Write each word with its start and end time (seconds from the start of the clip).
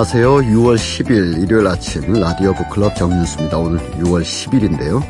안녕하세요. 0.00 0.36
6월 0.36 0.76
10일 0.76 1.42
일요일 1.42 1.66
아침 1.66 2.14
라디오 2.14 2.54
북클럽 2.54 2.96
정윤수입니다. 2.96 3.58
오늘 3.58 3.78
6월 3.98 4.22
10일인데요. 4.22 5.02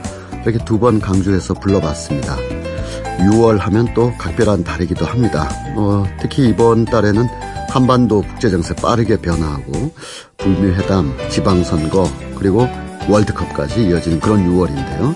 이렇게 0.43 0.59
두 0.65 0.81
번 0.81 0.99
강조해서 0.99 1.55
불러봤습니다. 1.55 2.37
6월 3.31 3.59
하면 3.59 3.95
또 3.95 4.13
각별한 4.19 4.65
달이기도 4.65 5.07
합니다. 5.07 5.49
어, 5.77 6.05
특히 6.21 6.49
이번 6.49 6.87
달에는 6.87 7.25
한반도 7.69 8.23
국제정세 8.23 8.75
빠르게 8.75 9.19
변화하고 9.19 9.93
북미회담, 10.39 11.17
지방선거, 11.31 12.11
그리고 12.37 12.67
월드컵까지 13.09 13.87
이어지는 13.87 14.19
그런 14.19 14.45
6월인데요. 14.45 15.15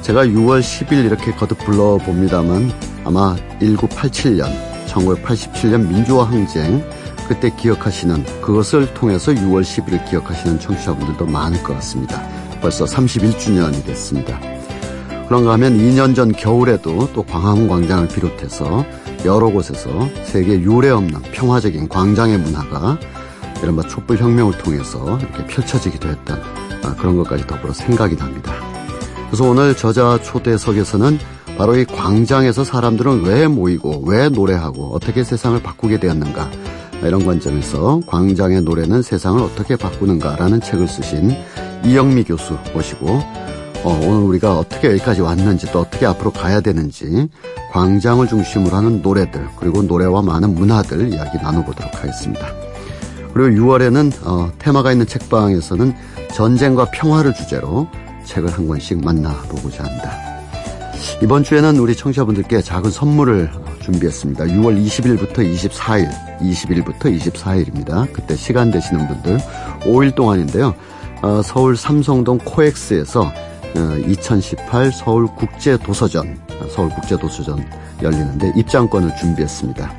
제가 0.00 0.24
6월 0.24 0.60
10일 0.62 1.04
이렇게 1.04 1.32
거듭 1.32 1.58
불러봅니다만 1.58 2.72
아마 3.04 3.36
1987년, 3.60 4.50
1987년 4.86 5.86
민주화 5.86 6.24
항쟁, 6.24 6.82
그때 7.32 7.48
기억하시는 7.56 8.42
그것을 8.42 8.92
통해서 8.92 9.32
6월 9.32 9.62
10일을 9.62 10.04
기억하시는 10.10 10.60
청취자분들도 10.60 11.24
많을 11.24 11.62
것 11.62 11.72
같습니다. 11.76 12.22
벌써 12.60 12.84
31주년이 12.84 13.86
됐습니다. 13.86 14.38
그런가 15.28 15.52
하면 15.54 15.78
2년 15.78 16.14
전 16.14 16.30
겨울에도 16.30 17.10
또 17.14 17.22
광화문 17.22 17.68
광장을 17.68 18.06
비롯해서 18.08 18.84
여러 19.24 19.48
곳에서 19.48 20.10
세계 20.24 20.60
유례 20.60 20.90
없는 20.90 21.22
평화적인 21.32 21.88
광장의 21.88 22.38
문화가 22.38 22.98
이른바 23.62 23.80
촛불혁명을 23.88 24.58
통해서 24.58 25.18
이렇게 25.18 25.46
펼쳐지기도 25.46 26.08
했던 26.10 26.42
아, 26.84 26.94
그런 26.96 27.16
것까지 27.16 27.46
더불어 27.46 27.72
생각이 27.72 28.14
납니다. 28.14 28.52
그래서 29.28 29.48
오늘 29.48 29.74
저자 29.74 30.20
초대석에서는 30.20 31.18
바로 31.56 31.76
이 31.76 31.86
광장에서 31.86 32.62
사람들은 32.62 33.22
왜 33.24 33.48
모이고 33.48 34.04
왜 34.06 34.28
노래하고 34.28 34.94
어떻게 34.94 35.24
세상을 35.24 35.62
바꾸게 35.62 35.98
되었는가 35.98 36.50
이런 37.06 37.24
관점에서 37.24 38.00
광장의 38.06 38.62
노래는 38.62 39.02
세상을 39.02 39.40
어떻게 39.42 39.76
바꾸는가라는 39.76 40.60
책을 40.60 40.88
쓰신 40.88 41.32
이영미 41.84 42.24
교수 42.24 42.56
모시고 42.74 43.08
어, 43.84 44.00
오늘 44.04 44.22
우리가 44.22 44.58
어떻게 44.58 44.88
여기까지 44.90 45.20
왔는지 45.22 45.70
또 45.72 45.80
어떻게 45.80 46.06
앞으로 46.06 46.30
가야 46.30 46.60
되는지 46.60 47.28
광장을 47.72 48.26
중심으로 48.26 48.76
하는 48.76 49.02
노래들 49.02 49.48
그리고 49.58 49.82
노래와 49.82 50.22
많은 50.22 50.54
문화들 50.54 51.12
이야기 51.12 51.38
나눠보도록 51.38 51.94
하겠습니다. 51.94 52.46
그리고 53.34 53.60
6월에는 53.60 54.12
어, 54.24 54.52
테마가 54.58 54.92
있는 54.92 55.06
책방에서는 55.06 55.94
전쟁과 56.34 56.90
평화를 56.92 57.34
주제로 57.34 57.88
책을 58.24 58.50
한 58.50 58.68
권씩 58.68 59.04
만나보고자 59.04 59.84
합니다. 59.84 60.31
이번 61.22 61.44
주에는 61.44 61.78
우리 61.78 61.94
청취자분들께 61.96 62.62
작은 62.62 62.90
선물을 62.90 63.50
준비했습니다. 63.82 64.44
6월 64.44 64.84
20일부터 64.86 65.38
24일, 65.38 66.08
20일부터 66.40 67.16
24일입니다. 67.18 68.12
그때 68.12 68.36
시간 68.36 68.70
되시는 68.70 69.08
분들 69.08 69.38
5일 69.80 70.14
동안인데요. 70.14 70.74
어, 71.22 71.40
서울 71.42 71.76
삼성동 71.76 72.38
코엑스에서 72.38 73.32
2018 74.06 74.86
어, 74.86 74.90
서울 74.90 75.26
국제 75.36 75.76
도서전, 75.76 76.38
서울 76.70 76.90
국제 76.90 77.16
도서전 77.16 77.64
열리는데 78.02 78.52
입장권을 78.56 79.16
준비했습니다. 79.16 79.92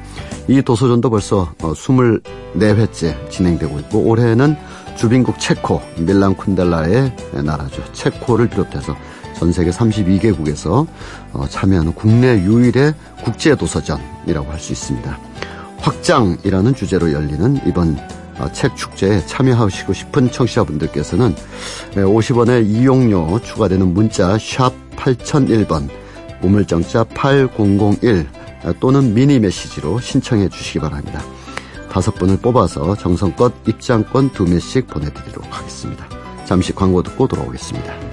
이 0.49 0.61
도서전도 0.61 1.09
벌써 1.09 1.53
24회째 1.59 3.15
어, 3.15 3.29
진행되고 3.29 3.79
있고 3.79 3.99
올해는 3.99 4.57
주빈국 4.97 5.39
체코, 5.39 5.81
밀란 5.97 6.35
쿤델라의 6.35 7.43
나라죠. 7.43 7.83
체코를 7.93 8.49
비롯해서 8.49 8.95
전 9.37 9.51
세계 9.51 9.71
32개국에서 9.71 10.87
어, 11.33 11.45
참여하는 11.47 11.93
국내 11.93 12.39
유일의 12.41 12.93
국제 13.23 13.55
도서전이라고 13.55 14.51
할 14.51 14.59
수 14.59 14.71
있습니다. 14.73 15.19
확장이라는 15.79 16.75
주제로 16.75 17.11
열리는 17.11 17.59
이번 17.67 17.97
어, 18.39 18.49
책 18.51 18.75
축제에 18.75 19.25
참여하시고 19.25 19.93
싶은 19.93 20.31
청취자분들께서는 20.31 21.35
50원의 21.95 22.65
이용료 22.65 23.39
추가되는 23.41 23.93
문자 23.93 24.37
샵 24.39 24.71
8001번 24.95 25.89
우물정자 26.41 27.05
8001 27.05 28.27
또는 28.79 29.13
미니 29.13 29.39
메시지로 29.39 29.99
신청해 29.99 30.49
주시기 30.49 30.79
바랍니다. 30.79 31.21
다섯 31.91 32.15
분을 32.15 32.37
뽑아서 32.37 32.95
정성껏 32.95 33.53
입장권 33.67 34.31
두 34.31 34.45
매씩 34.45 34.87
보내드리도록 34.87 35.45
하겠습니다. 35.55 36.07
잠시 36.45 36.73
광고 36.73 37.03
듣고 37.03 37.27
돌아오겠습니다. 37.27 38.12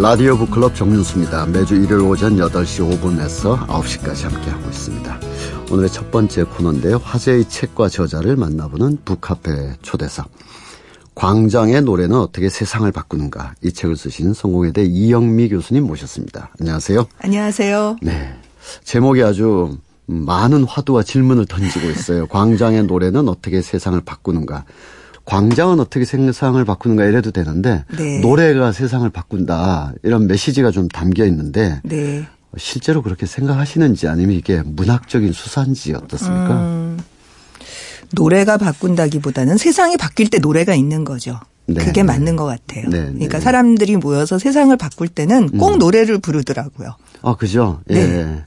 라디오 0.00 0.34
북클럽 0.38 0.74
정윤수입니다. 0.74 1.44
매주 1.44 1.74
일요일 1.74 2.06
오전 2.06 2.36
8시 2.36 3.00
5분에서 3.00 3.66
9시까지 3.66 4.30
함께하고 4.32 4.70
있습니다. 4.70 5.20
오늘의 5.70 5.90
첫 5.90 6.10
번째 6.10 6.44
코너인데 6.44 6.94
화제의 6.94 7.46
책과 7.46 7.90
저자를 7.90 8.36
만나보는 8.36 9.00
북카페 9.04 9.74
초대석. 9.82 10.30
광장의 11.14 11.82
노래는 11.82 12.16
어떻게 12.16 12.48
세상을 12.48 12.90
바꾸는가 12.90 13.56
이 13.62 13.72
책을 13.72 13.94
쓰신 13.94 14.32
성공회대 14.32 14.84
이영미 14.84 15.50
교수님 15.50 15.86
모셨습니다. 15.86 16.48
안녕하세요. 16.58 17.06
안녕하세요. 17.18 17.98
네. 18.00 18.34
제목이 18.82 19.22
아주 19.22 19.76
많은 20.06 20.64
화두와 20.64 21.02
질문을 21.02 21.44
던지고 21.44 21.90
있어요. 21.90 22.26
광장의 22.32 22.84
노래는 22.84 23.28
어떻게 23.28 23.60
세상을 23.60 24.00
바꾸는가. 24.00 24.64
광장은 25.24 25.80
어떻게 25.80 26.04
세상을 26.04 26.62
바꾸는가 26.64 27.04
이래도 27.04 27.30
되는데 27.30 27.84
네. 27.96 28.20
노래가 28.20 28.72
세상을 28.72 29.08
바꾼다 29.10 29.94
이런 30.02 30.26
메시지가 30.26 30.70
좀 30.70 30.88
담겨 30.88 31.24
있는데 31.26 31.80
네. 31.84 32.26
실제로 32.56 33.02
그렇게 33.02 33.26
생각하시는지 33.26 34.08
아니면 34.08 34.34
이게 34.34 34.62
문학적인 34.64 35.32
수사인지 35.32 35.94
어떻습니까? 35.94 36.60
음, 36.60 36.98
노래가 38.12 38.56
바꾼다기보다는 38.56 39.56
세상이 39.56 39.96
바뀔 39.96 40.30
때 40.30 40.38
노래가 40.38 40.74
있는 40.74 41.04
거죠. 41.04 41.38
네, 41.66 41.84
그게 41.84 42.02
네. 42.02 42.04
맞는 42.04 42.34
것 42.34 42.46
같아요. 42.46 42.88
네, 42.88 43.04
네, 43.04 43.12
그러니까 43.12 43.38
사람들이 43.38 43.96
모여서 43.96 44.38
세상을 44.38 44.76
바꿀 44.76 45.08
때는 45.08 45.58
꼭 45.58 45.74
음. 45.74 45.78
노래를 45.78 46.18
부르더라고요. 46.18 46.96
아, 47.22 47.36
그죠? 47.36 47.80
예. 47.90 48.44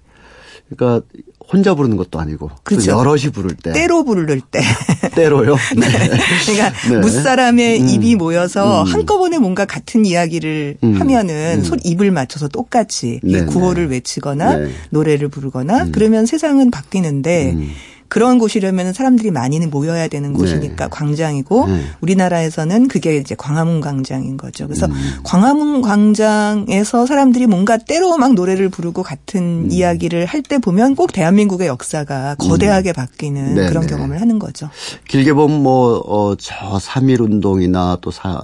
그러니까 0.69 1.05
혼자 1.51 1.75
부르는 1.75 1.97
것도 1.97 2.19
아니고 2.19 2.49
그렇죠. 2.63 2.91
여럿이 2.91 3.31
부를 3.31 3.55
때 3.55 3.73
때로 3.73 4.03
부를 4.03 4.41
때 4.41 4.61
때로요. 5.15 5.55
네. 5.77 5.87
네. 5.87 6.19
그러니까 6.45 6.71
네. 6.89 6.97
무사람의 6.97 7.81
음. 7.81 7.87
입이 7.87 8.15
모여서 8.15 8.83
음. 8.83 8.87
한꺼번에 8.87 9.37
뭔가 9.37 9.65
같은 9.65 10.05
이야기를 10.05 10.77
음. 10.83 10.99
하면은 10.99 11.59
음. 11.59 11.63
손 11.63 11.79
입을 11.83 12.11
맞춰서 12.11 12.47
똑같이 12.47 13.19
네. 13.23 13.45
구호를 13.45 13.89
외치거나 13.89 14.57
네. 14.57 14.69
노래를 14.89 15.27
부르거나 15.27 15.83
음. 15.83 15.91
그러면 15.91 16.25
세상은 16.25 16.71
바뀌는데 16.71 17.53
음. 17.53 17.71
그런 18.13 18.37
곳이려면 18.37 18.93
사람들이 18.93 19.31
많이는 19.31 19.71
모여야 19.71 20.07
되는 20.07 20.33
네. 20.33 20.37
곳이니까 20.37 20.85
네. 20.85 20.89
광장이고 20.91 21.67
네. 21.67 21.81
우리나라에서는 21.99 22.87
그게 22.87 23.17
이제 23.17 23.33
광화문 23.33 23.81
광장인 23.81 24.37
거죠. 24.37 24.67
그래서 24.67 24.85
음. 24.85 24.93
광화문 25.23 25.81
광장에서 25.81 27.07
사람들이 27.07 27.47
뭔가 27.47 27.77
때로 27.77 28.17
막 28.17 28.35
노래를 28.35 28.69
부르고 28.69 29.01
같은 29.01 29.65
음. 29.65 29.67
이야기를 29.71 30.27
할 30.27 30.43
때 30.43 30.59
보면 30.59 30.95
꼭 30.95 31.11
대한민국의 31.13 31.67
역사가 31.67 32.35
거대하게 32.35 32.91
음. 32.91 32.93
바뀌는 32.93 33.55
네. 33.55 33.67
그런 33.67 33.87
네. 33.87 33.95
경험을 33.95 34.21
하는 34.21 34.37
거죠. 34.37 34.69
길게 35.07 35.33
보면 35.33 35.63
뭐, 35.63 35.97
어, 36.05 36.35
저3.1 36.35 37.21
운동이나 37.21 37.97
또 38.01 38.11
사, 38.11 38.41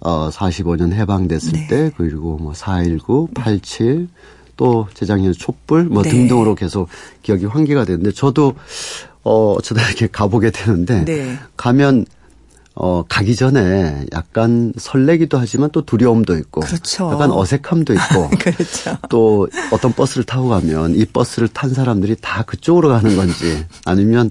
어, 0.00 0.28
45년 0.28 0.92
해방됐을 0.92 1.52
네. 1.52 1.66
때 1.68 1.90
그리고 1.96 2.36
뭐 2.36 2.52
4.19, 2.52 3.32
87, 3.32 4.08
또 4.56 4.86
재작년 4.94 5.32
촛불 5.32 5.84
뭐 5.84 6.02
네. 6.02 6.10
등등으로 6.10 6.54
계속 6.54 6.88
기억이 7.22 7.46
환기가 7.46 7.84
되는데 7.84 8.12
저도 8.12 8.54
어 9.22 9.52
어쩌다 9.52 9.86
이렇게 9.86 10.06
가보게 10.06 10.50
되는데 10.50 11.04
네. 11.04 11.38
가면 11.56 12.06
어, 12.78 13.02
가기 13.08 13.34
전에 13.36 14.04
약간 14.12 14.74
설레기도 14.76 15.38
하지만 15.38 15.70
또 15.72 15.80
두려움도 15.80 16.36
있고. 16.36 16.60
그렇죠. 16.60 17.10
약간 17.10 17.30
어색함도 17.30 17.94
있고. 17.94 18.30
그렇죠. 18.38 18.98
또 19.08 19.48
어떤 19.72 19.94
버스를 19.94 20.24
타고 20.24 20.48
가면 20.48 20.94
이 20.94 21.06
버스를 21.06 21.48
탄 21.48 21.72
사람들이 21.72 22.16
다 22.20 22.42
그쪽으로 22.42 22.90
가는 22.90 23.16
건지 23.16 23.64
아니면 23.86 24.30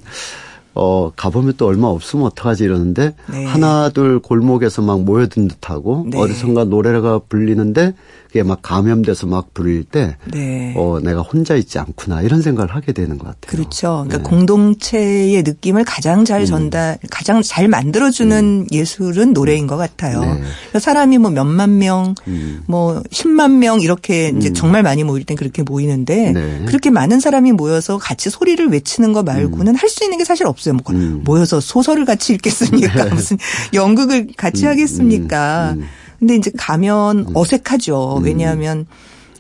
어, 0.76 1.12
가보면 1.16 1.56
또 1.58 1.66
얼마 1.66 1.88
없으면 1.88 2.26
어떡하지 2.28 2.66
이러는데 2.66 3.16
네. 3.32 3.46
하나 3.46 3.90
둘 3.90 4.20
골목에서 4.20 4.84
막 4.84 5.02
모여든 5.02 5.48
듯 5.48 5.70
하고 5.70 6.06
네. 6.08 6.20
어디선가 6.20 6.66
노래가 6.66 7.20
불리는데 7.28 7.96
그게 8.36 8.44
막 8.44 8.60
감염돼서 8.62 9.28
막 9.28 9.54
부를 9.54 9.86
때 9.86 10.18
네. 10.26 10.74
어, 10.76 11.00
내가 11.02 11.22
혼자 11.22 11.56
있지 11.56 11.80
않구나 11.80 12.22
이런 12.22 12.42
생각을 12.42 12.76
하게 12.76 12.92
되는 12.92 13.18
것 13.18 13.28
같아요. 13.28 13.46
그렇죠. 13.48 14.04
그러니까 14.06 14.18
네. 14.18 14.24
공동체의 14.24 15.44
느낌을 15.44 15.86
가장 15.86 16.26
잘 16.26 16.42
음. 16.42 16.46
전달, 16.46 16.98
음. 17.02 17.08
가장 17.10 17.42
잘 17.42 17.70
만들어주는 17.70 18.38
음. 18.38 18.68
예술은 18.74 19.32
노래인 19.32 19.68
것 19.68 19.78
같아요. 19.78 20.20
네. 20.20 20.28
그러니까 20.28 20.80
사람이 20.80 21.18
뭐 21.18 21.32
몇만 21.32 21.78
명, 21.78 22.14
음. 22.28 22.62
뭐 22.68 23.02
10만 23.10 23.52
명 23.52 23.80
이렇게 23.80 24.34
이제 24.38 24.50
음. 24.50 24.54
정말 24.54 24.84
많이 24.84 25.06
모일 25.06 25.24
땐 25.24 25.38
그렇게 25.38 25.64
모이는데 25.64 26.34
네. 26.34 26.66
그렇게 26.66 26.90
많은 26.90 27.22
사람이 27.22 27.54
모여서 27.54 27.98
같이 27.98 28.30
소리를 28.30 28.68
외치는 28.68 29.14
거 29.14 29.24
말고는 29.24 29.76
음. 29.76 29.76
할수 29.78 30.04
있는 30.04 30.18
게 30.18 30.26
사실 30.26 30.46
없어요. 30.46 30.74
뭐 30.74 30.94
모여서 31.24 31.62
소설을 31.62 32.04
같이 32.04 32.34
읽겠습니까? 32.34 33.06
네. 33.08 33.10
무슨 33.12 33.38
연극을 33.74 34.28
같이 34.36 34.66
하겠습니까? 34.66 35.78
근데 36.20 36.36
이제 36.36 36.52
가면 36.56 37.20
음. 37.20 37.36
어색하죠. 37.36 38.18
음. 38.20 38.24
왜냐하면 38.24 38.88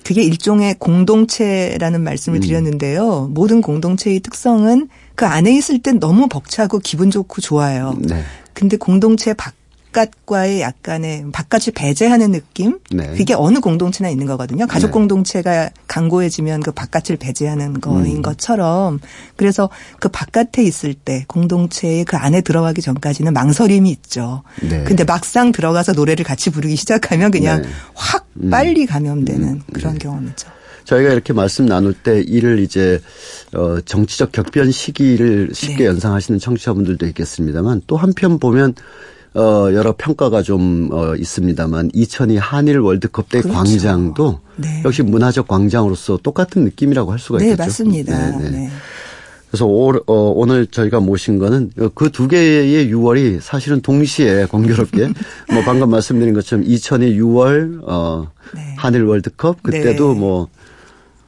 그게 0.03 0.21
일종의 0.21 0.75
공동체라는 0.77 2.03
말씀을 2.03 2.39
음. 2.39 2.41
드렸는데요. 2.41 3.29
모든 3.33 3.61
공동체의 3.61 4.19
특성은 4.19 4.89
그 5.15 5.25
안에 5.25 5.55
있을 5.55 5.81
땐 5.81 5.99
너무 5.99 6.27
벅차고 6.27 6.79
기분 6.79 7.09
좋고 7.09 7.41
좋아요. 7.41 7.95
네. 7.99 8.23
근데 8.53 8.77
공동체 8.77 9.33
밖 9.33 9.53
바깥과의 9.95 10.61
약간의 10.61 11.27
바깥을 11.31 11.73
배제하는 11.73 12.33
느낌? 12.33 12.79
네. 12.91 13.15
그게 13.15 13.33
어느 13.33 13.59
공동체나 13.59 14.09
있는 14.09 14.25
거거든요. 14.25 14.67
가족 14.67 14.87
네. 14.87 14.91
공동체가 14.91 15.69
강고해지면 15.87 16.61
그 16.61 16.71
바깥을 16.71 17.15
배제하는 17.17 17.79
거인 17.79 18.17
음. 18.17 18.21
것처럼 18.21 18.99
그래서 19.37 19.69
그 19.99 20.09
바깥에 20.09 20.63
있을 20.63 20.93
때 20.93 21.23
공동체의 21.27 22.03
그 22.03 22.17
안에 22.17 22.41
들어가기 22.41 22.81
전까지는 22.81 23.33
망설임이 23.33 23.89
있죠. 23.91 24.43
네. 24.61 24.83
근데 24.83 25.05
막상 25.05 25.53
들어가서 25.53 25.93
노래를 25.93 26.25
같이 26.25 26.49
부르기 26.49 26.75
시작하면 26.75 27.31
그냥 27.31 27.61
네. 27.61 27.69
확 27.93 28.27
음. 28.41 28.49
빨리 28.49 28.85
감염되는 28.85 29.43
음. 29.47 29.61
그런 29.71 29.93
네. 29.93 29.99
경험이죠. 29.99 30.49
저희가 30.83 31.11
이렇게 31.13 31.33
말씀 31.33 31.65
나눌 31.65 31.93
때 31.93 32.21
이를 32.21 32.59
이제 32.59 33.01
어 33.55 33.79
정치적 33.81 34.31
격변 34.31 34.71
시기를 34.71 35.49
쉽게 35.51 35.77
네. 35.77 35.85
연상하시는 35.85 36.39
청취자분들도 36.39 37.07
있겠습니다만 37.07 37.81
또 37.87 37.97
한편 37.97 38.37
보면 38.37 38.75
어, 39.35 39.69
여러 39.73 39.93
평가가 39.97 40.41
좀, 40.41 40.89
어, 40.91 41.15
있습니다만, 41.15 41.91
2002 41.93 42.37
한일 42.37 42.79
월드컵 42.79 43.29
때 43.29 43.41
그렇죠. 43.41 43.57
광장도 43.57 44.39
네. 44.57 44.81
역시 44.85 45.03
문화적 45.03 45.47
광장으로서 45.47 46.17
똑같은 46.23 46.63
느낌이라고 46.63 47.11
할 47.11 47.19
수가 47.19 47.39
네, 47.39 47.45
있겠죠. 47.47 47.63
맞습니다. 47.63 48.31
네, 48.31 48.37
네. 48.43 48.49
네. 48.49 48.69
그래서 49.51 49.65
오, 49.67 49.89
어, 50.07 50.13
오늘 50.35 50.67
저희가 50.67 50.99
모신 50.99 51.37
거는 51.37 51.71
그 51.95 52.09
두 52.09 52.27
개의 52.27 52.91
6월이 52.91 53.39
사실은 53.41 53.81
동시에 53.81 54.45
공교롭게 54.51 55.07
뭐 55.53 55.63
방금 55.63 55.89
말씀드린 55.91 56.33
것처럼 56.33 56.65
2002 56.65 57.17
6월 57.19 57.79
어, 57.83 58.31
네. 58.53 58.73
한일 58.77 59.03
월드컵 59.03 59.63
그때도 59.63 60.13
네. 60.13 60.19
뭐 60.19 60.47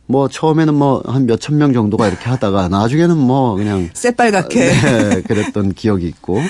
뭐 0.07 0.27
처음에는 0.29 0.73
뭐 0.73 1.03
한 1.05 1.25
몇천 1.25 1.57
명 1.57 1.73
정도가 1.73 2.07
이렇게 2.07 2.29
하다가 2.29 2.69
나중에는 2.69 3.17
뭐 3.17 3.55
그냥 3.55 3.89
새빨갛게 3.93 4.59
네, 4.71 5.21
그랬던 5.23 5.73
기억이 5.73 6.07
있고 6.07 6.37
네. 6.39 6.45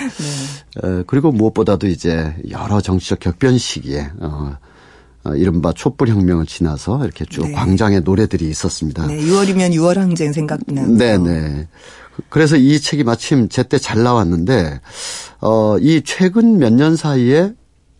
에, 0.99 1.03
그리고 1.07 1.31
무엇보다도 1.31 1.87
이제 1.87 2.35
여러 2.51 2.81
정치적 2.81 3.19
격변 3.19 3.57
시기에 3.57 4.09
어, 4.19 4.55
어 5.23 5.35
이른바 5.35 5.73
촛불 5.73 6.09
혁명을 6.09 6.45
지나서 6.45 7.03
이렇게 7.03 7.25
쭉 7.25 7.47
네. 7.47 7.51
광장에 7.53 8.01
노래들이 8.01 8.47
있었습니다. 8.49 9.07
네, 9.07 9.17
6월이면 9.17 9.73
6월 9.73 9.95
항쟁 9.95 10.31
생각나고. 10.33 10.93
네 10.93 11.17
네. 11.17 11.67
그래서 12.29 12.55
이 12.57 12.79
책이 12.79 13.03
마침 13.03 13.49
제때 13.49 13.77
잘 13.79 14.03
나왔는데 14.03 14.81
어, 15.41 15.77
이 15.79 16.01
최근 16.05 16.57
몇 16.59 16.71
년 16.73 16.95
사이에 16.95 17.53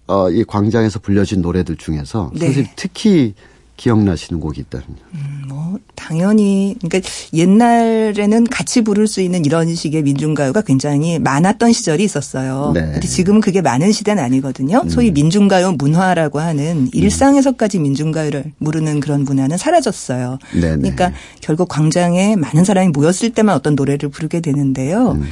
어, 0.08 0.30
이 0.30 0.44
광장에서 0.44 1.00
불려진 1.00 1.42
노래들 1.42 1.78
중에서 1.78 2.32
네. 2.34 2.46
선생님 2.46 2.72
특히 2.76 3.34
기억나시는 3.78 4.40
곡이 4.42 4.62
있다면요? 4.62 4.96
음, 5.14 5.44
뭐 5.48 5.78
당연히 5.96 6.76
그러니까 6.82 7.10
옛날에는 7.32 8.46
같이 8.46 8.82
부를 8.82 9.08
수 9.08 9.22
있는 9.22 9.46
이런 9.46 9.74
식의 9.74 10.02
민중가요가 10.02 10.62
굉장히 10.62 11.20
많았던 11.20 11.72
시절이 11.72 12.04
있었어요. 12.04 12.72
네. 12.74 12.82
근데 12.82 13.08
지금은 13.08 13.40
그게 13.40 13.62
많은 13.62 13.92
시대는 13.92 14.22
아니거든요. 14.22 14.82
음. 14.84 14.90
소위 14.90 15.12
민중가요 15.12 15.74
문화라고 15.74 16.40
하는 16.40 16.78
음. 16.78 16.90
일상에서까지 16.92 17.80
민중가요를 17.80 18.52
부르는 18.64 19.00
그런 19.00 19.24
문화는 19.24 19.58
사라졌어요. 19.58 20.40
네네. 20.54 20.78
그러니까 20.78 21.14
결국 21.42 21.70
광장에 21.70 22.36
많은 22.36 22.66
사람이 22.66 22.90
모였을 22.90 23.30
때만 23.30 23.56
어떤 23.56 23.76
노래를 23.76 24.10
부르게 24.10 24.42
되는데요. 24.42 25.12
음. 25.12 25.24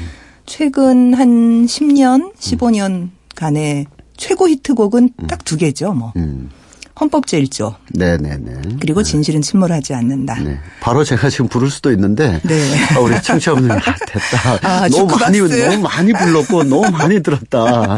최근 0.46 1.16
한 1.16 1.66
10년, 1.66 2.36
15년 2.36 3.10
간의 3.36 3.88
최고 4.16 4.48
히트곡은 4.48 5.10
음. 5.20 5.28
딱두 5.28 5.58
개죠. 5.58 5.94
뭐. 5.94 6.14
음. 6.96 7.00
헌법 7.00 7.26
제1조. 7.26 7.76
네네네. 7.90 8.78
그리고 8.80 9.04
진실은 9.04 9.42
침몰하지 9.42 9.94
않는다. 9.94 10.40
네. 10.42 10.58
바로 10.80 11.04
제가 11.04 11.30
지금 11.30 11.48
부를 11.48 11.70
수도 11.70 11.92
있는데. 11.92 12.40
네. 12.44 12.96
아, 12.96 13.00
우리 13.00 13.22
청취자분들 13.22 13.72
아, 13.72 13.82
됐다. 14.08 14.60
아, 14.64 14.90
너무 14.90 15.16
많이 15.18 15.40
너무 15.40 15.82
많이 15.82 16.14
불렀고 16.14 16.64
너무 16.64 16.90
많이 16.92 17.22
들었다. 17.22 17.96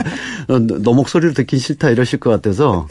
어, 0.47 0.59
너 0.59 0.93
목소리를 0.93 1.33
듣기 1.35 1.59
싫다 1.59 1.91
이러실 1.91 2.19
것 2.19 2.31
같아서 2.31 2.87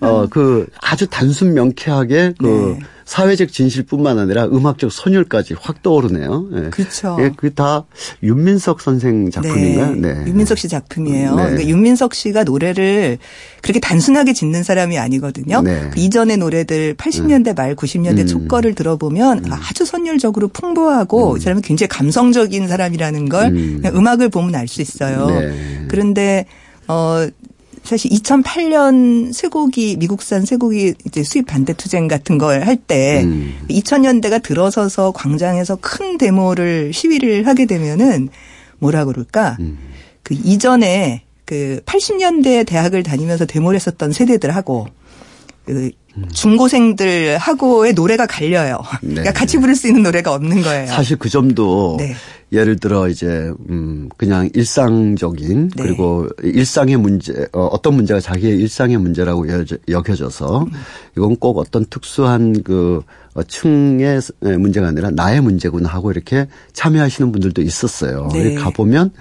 어 0.00 0.26
그 0.30 0.66
아주 0.80 1.06
단순 1.06 1.54
명쾌하게 1.54 2.34
그 2.38 2.76
네. 2.78 2.86
사회적 3.04 3.50
진실뿐만 3.52 4.18
아니라 4.18 4.44
음악적 4.44 4.92
선율까지 4.92 5.54
확 5.58 5.82
떠오르네요. 5.82 6.48
네. 6.52 6.70
그렇죠. 6.70 7.16
예, 7.20 7.30
그게 7.34 7.48
다 7.48 7.86
윤민석 8.22 8.82
선생 8.82 9.30
작품인가요? 9.30 9.94
네. 9.94 10.12
네. 10.12 10.26
윤민석 10.26 10.58
씨 10.58 10.68
작품이에요. 10.68 11.34
네. 11.34 11.42
그러니까 11.42 11.68
윤민석 11.68 12.14
씨가 12.14 12.44
노래를 12.44 13.16
그렇게 13.62 13.80
단순하게 13.80 14.34
짓는 14.34 14.62
사람이 14.62 14.98
아니거든요. 14.98 15.62
네. 15.62 15.88
그 15.90 15.98
이전의 16.00 16.36
노래들 16.36 16.96
80년대 16.96 17.56
말 17.56 17.74
90년대 17.74 18.20
음. 18.20 18.26
초거를 18.26 18.74
들어보면 18.74 19.46
음. 19.46 19.52
아주 19.52 19.86
선율적으로 19.86 20.48
풍부하고 20.48 21.32
음. 21.32 21.36
이 21.38 21.40
사람은 21.40 21.62
굉장히 21.62 21.88
감성적인 21.88 22.68
사람이라는 22.68 23.28
걸 23.30 23.46
음. 23.46 23.82
음악을 23.86 24.28
보면 24.28 24.54
알 24.54 24.68
수 24.68 24.82
있어요. 24.82 25.26
네. 25.28 25.86
그런데 25.88 26.44
어 26.88 27.26
사실 27.88 28.10
2008년 28.10 29.32
쇠고기 29.32 29.96
미국산 29.96 30.44
쇠고기 30.44 30.92
이제 31.06 31.22
수입 31.22 31.46
반대 31.46 31.72
투쟁 31.72 32.06
같은 32.06 32.36
걸 32.36 32.66
할때 32.66 33.22
음. 33.24 33.54
2000년대가 33.70 34.42
들어서서 34.42 35.12
광장에서 35.12 35.76
큰 35.80 36.18
데모를 36.18 36.92
시위를 36.92 37.46
하게 37.46 37.64
되면은 37.64 38.28
뭐라 38.78 39.06
그럴까? 39.06 39.56
음. 39.60 39.78
그 40.22 40.34
이전에 40.34 41.22
그 41.46 41.80
80년대 41.86 42.66
대학을 42.66 43.02
다니면서 43.02 43.46
데모를 43.46 43.76
했었던 43.76 44.12
세대들하고 44.12 44.88
그 45.64 45.90
중고생들하고의 46.32 47.92
노래가 47.94 48.26
갈려요. 48.26 48.78
네. 49.02 49.14
그러니까 49.14 49.32
같이 49.32 49.58
부를 49.58 49.74
수 49.74 49.86
있는 49.88 50.02
노래가 50.02 50.32
없는 50.34 50.62
거예요. 50.62 50.86
사실 50.86 51.16
그 51.16 51.28
점도 51.28 51.96
네. 51.98 52.14
예를 52.50 52.78
들어 52.78 53.08
이제 53.08 53.52
음 53.68 54.08
그냥 54.16 54.48
일상적인 54.54 55.70
네. 55.76 55.82
그리고 55.82 56.26
일상의 56.42 56.96
문제 56.96 57.46
어, 57.52 57.66
어떤 57.66 57.94
문제가 57.94 58.20
자기의 58.20 58.58
일상의 58.58 58.96
문제라고 58.96 59.46
여겨져서 59.88 60.62
음. 60.62 60.70
이건 61.16 61.36
꼭 61.36 61.58
어떤 61.58 61.84
특수한 61.86 62.62
그 62.62 63.02
어, 63.34 63.42
층의 63.42 64.20
문제가 64.58 64.88
아니라 64.88 65.10
나의 65.10 65.40
문제구나 65.42 65.88
하고 65.88 66.10
이렇게 66.10 66.46
참여하시는 66.72 67.32
분들도 67.32 67.60
있었어요. 67.62 68.28
네. 68.32 68.54
가 68.54 68.70
보면 68.70 69.12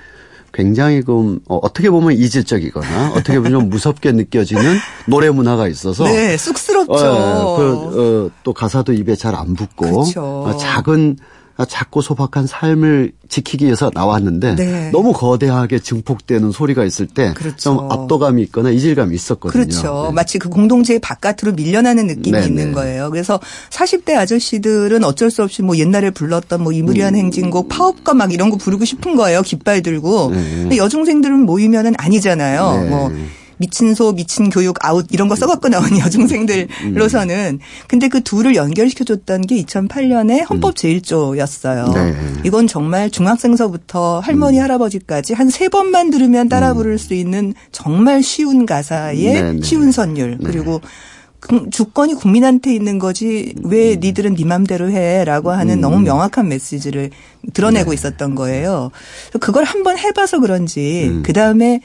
굉장히 0.54 1.02
그 1.02 1.40
어, 1.48 1.58
어떻게 1.58 1.90
보면 1.90 2.14
이질적이거나 2.14 3.12
어떻게 3.12 3.38
보면 3.38 3.52
좀 3.52 3.70
무섭게 3.70 4.12
느껴지는 4.12 4.78
노래 5.06 5.30
문화가 5.30 5.68
있어서 5.68 6.04
네 6.06 6.36
쑥스럽죠. 6.38 6.94
어, 6.94 7.58
그, 7.58 8.26
어, 8.28 8.32
또 8.44 8.54
가사도 8.54 8.94
입에 8.94 9.16
잘 9.16 9.36
안 9.36 9.54
붙고 9.54 9.86
그렇죠. 9.92 10.22
어, 10.24 10.58
작은 10.58 11.18
작고 11.66 12.02
소박한 12.02 12.48
삶을 12.48 13.14
지키기 13.30 13.66
위해서 13.66 13.92
나왔는데 13.94 14.56
네. 14.56 14.90
너무 14.92 15.14
거대하게 15.14 15.80
증폭되는 15.80 16.52
소리가 16.52 16.86
있을 16.86 17.08
때좀 17.08 17.34
그렇죠. 17.34 17.88
압도감이 17.92 18.42
있거나 18.44 18.70
이질감이 18.70 19.16
있었거든요. 19.16 19.52
그렇죠. 19.52 20.06
네. 20.10 20.14
마치 20.14 20.40
그 20.40 20.50
공동체의 20.50 21.00
바깥으로 21.00 21.54
밀려나는 21.54 22.08
느낌이 22.08 22.32
네네. 22.32 22.46
있는 22.48 22.72
거예요. 22.74 23.10
그래서 23.10 23.40
40대 23.70 24.16
아저씨들은 24.16 25.04
어쩔 25.04 25.32
수 25.32 25.44
없이 25.44 25.62
뭐 25.62 25.78
옛날에 25.78 26.12
불렀던 26.12 26.62
뭐 26.62 26.72
임을 26.72 26.94
위한 26.94 27.16
음. 27.16 27.20
행진곡 27.20 27.70
파업가 27.70 28.14
막 28.14 28.34
이런 28.34 28.50
거 28.50 28.58
부르고 28.58 28.86
싶은 28.86 29.16
거예요. 29.16 29.42
깃발 29.42 29.82
들고. 29.82 30.32
네. 30.32 30.38
근데 30.38 30.78
여중생들은 30.78 31.40
모이면은 31.46 31.94
아니잖아요. 31.98 32.82
네. 32.84 32.90
뭐 32.90 33.12
미친 33.58 33.94
소, 33.94 34.14
미친 34.14 34.50
교육, 34.50 34.78
아웃 34.86 35.08
이런 35.10 35.28
거 35.28 35.36
써갖고 35.36 35.70
나온 35.70 35.86
여중생들로서는 36.00 37.60
근데 37.88 38.08
그 38.08 38.22
둘을 38.22 38.56
연결시켜줬던 38.56 39.42
게 39.42 39.62
2008년에 39.64 40.50
헌법 40.50 40.76
제1조였어요. 40.76 41.94
네. 41.94 42.16
이건 42.46 42.68
정말 42.68 43.10
중학생서부터 43.10 44.20
할머니, 44.20 44.60
음. 44.60 44.64
할아버지까지 44.64 45.34
한 45.34 45.48
세 45.58 45.70
번만 45.70 46.12
들으면 46.12 46.50
따라 46.50 46.74
음. 46.74 46.76
부를 46.76 47.00
수 47.00 47.16
있는 47.16 47.56
정말 47.72 48.22
쉬운 48.22 48.68
가사의 48.68 49.18
네, 49.18 49.54
네. 49.54 49.62
쉬운 49.64 49.92
선율 49.92 50.38
그리고 50.44 50.82
주권이 51.72 52.14
국민한테 52.14 52.76
있는 52.76 53.00
거지 53.00 53.56
왜 53.64 53.96
음. 53.96 54.00
니들은 54.00 54.36
네 54.36 54.46
맘대로 54.46 54.92
해라고 54.92 55.50
하는 55.52 55.80
음. 55.80 55.82
너무 55.82 56.00
명확한 56.02 56.48
메시지를 56.48 57.10
드러내고 57.54 57.90
네. 57.90 57.96
있었던 57.96 58.36
거예요. 58.36 58.92
그걸 59.40 59.64
한번 59.64 59.98
해봐서 59.98 60.40
그런지 60.40 61.08
음. 61.10 61.24
그 61.26 61.34
다음에 61.34 61.82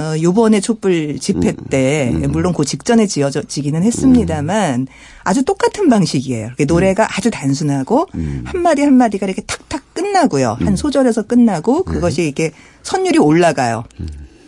어, 0.00 0.20
요번에 0.20 0.60
촛불 0.60 1.18
집회 1.18 1.50
음, 1.50 1.56
때, 1.68 2.10
음, 2.10 2.24
음. 2.24 2.32
물론 2.32 2.54
그 2.54 2.64
직전에 2.64 3.06
지어지기는 3.06 3.82
했습니다만, 3.82 4.86
아주 5.22 5.44
똑같은 5.44 5.90
방식이에요. 5.90 6.52
노래가 6.66 7.06
아주 7.16 7.30
단순하고, 7.30 8.06
한마디 8.44 8.82
한마디가 8.82 9.26
이렇게 9.26 9.42
탁탁 9.42 9.82
끝나고요. 9.92 10.56
한 10.60 10.76
소절에서 10.76 11.24
끝나고, 11.24 11.84
그것이 11.84 12.26
이게 12.26 12.52
선율이 12.82 13.18
올라가요. 13.18 13.84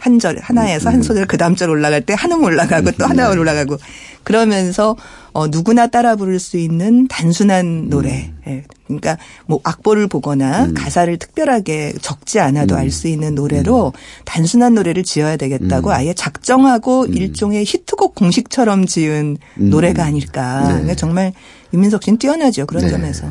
한 0.03 0.19
절, 0.19 0.37
하나에서 0.41 0.91
한 0.91 1.01
소절 1.03 1.27
그 1.27 1.37
다음 1.37 1.55
절 1.55 1.71
올라갈 1.71 2.01
때 2.01 2.15
한 2.15 2.33
음 2.33 2.43
올라가고 2.43 2.91
또 2.99 3.07
하나 3.07 3.31
네. 3.31 3.39
올라가고, 3.39 3.77
그러면서 4.25 4.97
어, 5.33 5.47
누구나 5.47 5.87
따라 5.87 6.17
부를 6.17 6.41
수 6.41 6.57
있는 6.57 7.07
단순한 7.07 7.89
노래. 7.89 8.31
음. 8.31 8.43
예. 8.49 8.65
그러니까 8.87 9.17
뭐 9.47 9.61
악보를 9.63 10.09
보거나 10.09 10.65
음. 10.65 10.75
가사를 10.75 11.17
특별하게 11.19 11.95
적지 12.03 12.41
않아도 12.41 12.75
음. 12.75 12.81
알수 12.81 13.07
있는 13.07 13.35
노래로 13.37 13.93
음. 13.95 13.99
단순한 14.25 14.75
노래를 14.75 15.05
지어야 15.05 15.37
되겠다고 15.37 15.91
음. 15.91 15.95
아예 15.95 16.13
작정하고 16.15 17.05
음. 17.05 17.15
일종의 17.17 17.65
히트곡 17.65 18.17
공식처럼 18.17 18.87
지은 18.87 19.37
음. 19.61 19.71
노래가 19.71 20.05
아닐까. 20.05 20.63
네. 20.63 20.73
그러니까 20.73 20.95
정말 20.97 21.33
윤민석 21.73 22.03
씨는 22.03 22.19
뛰어나죠 22.19 22.67
그런 22.67 22.85
네. 22.85 22.91
점에서. 22.91 23.29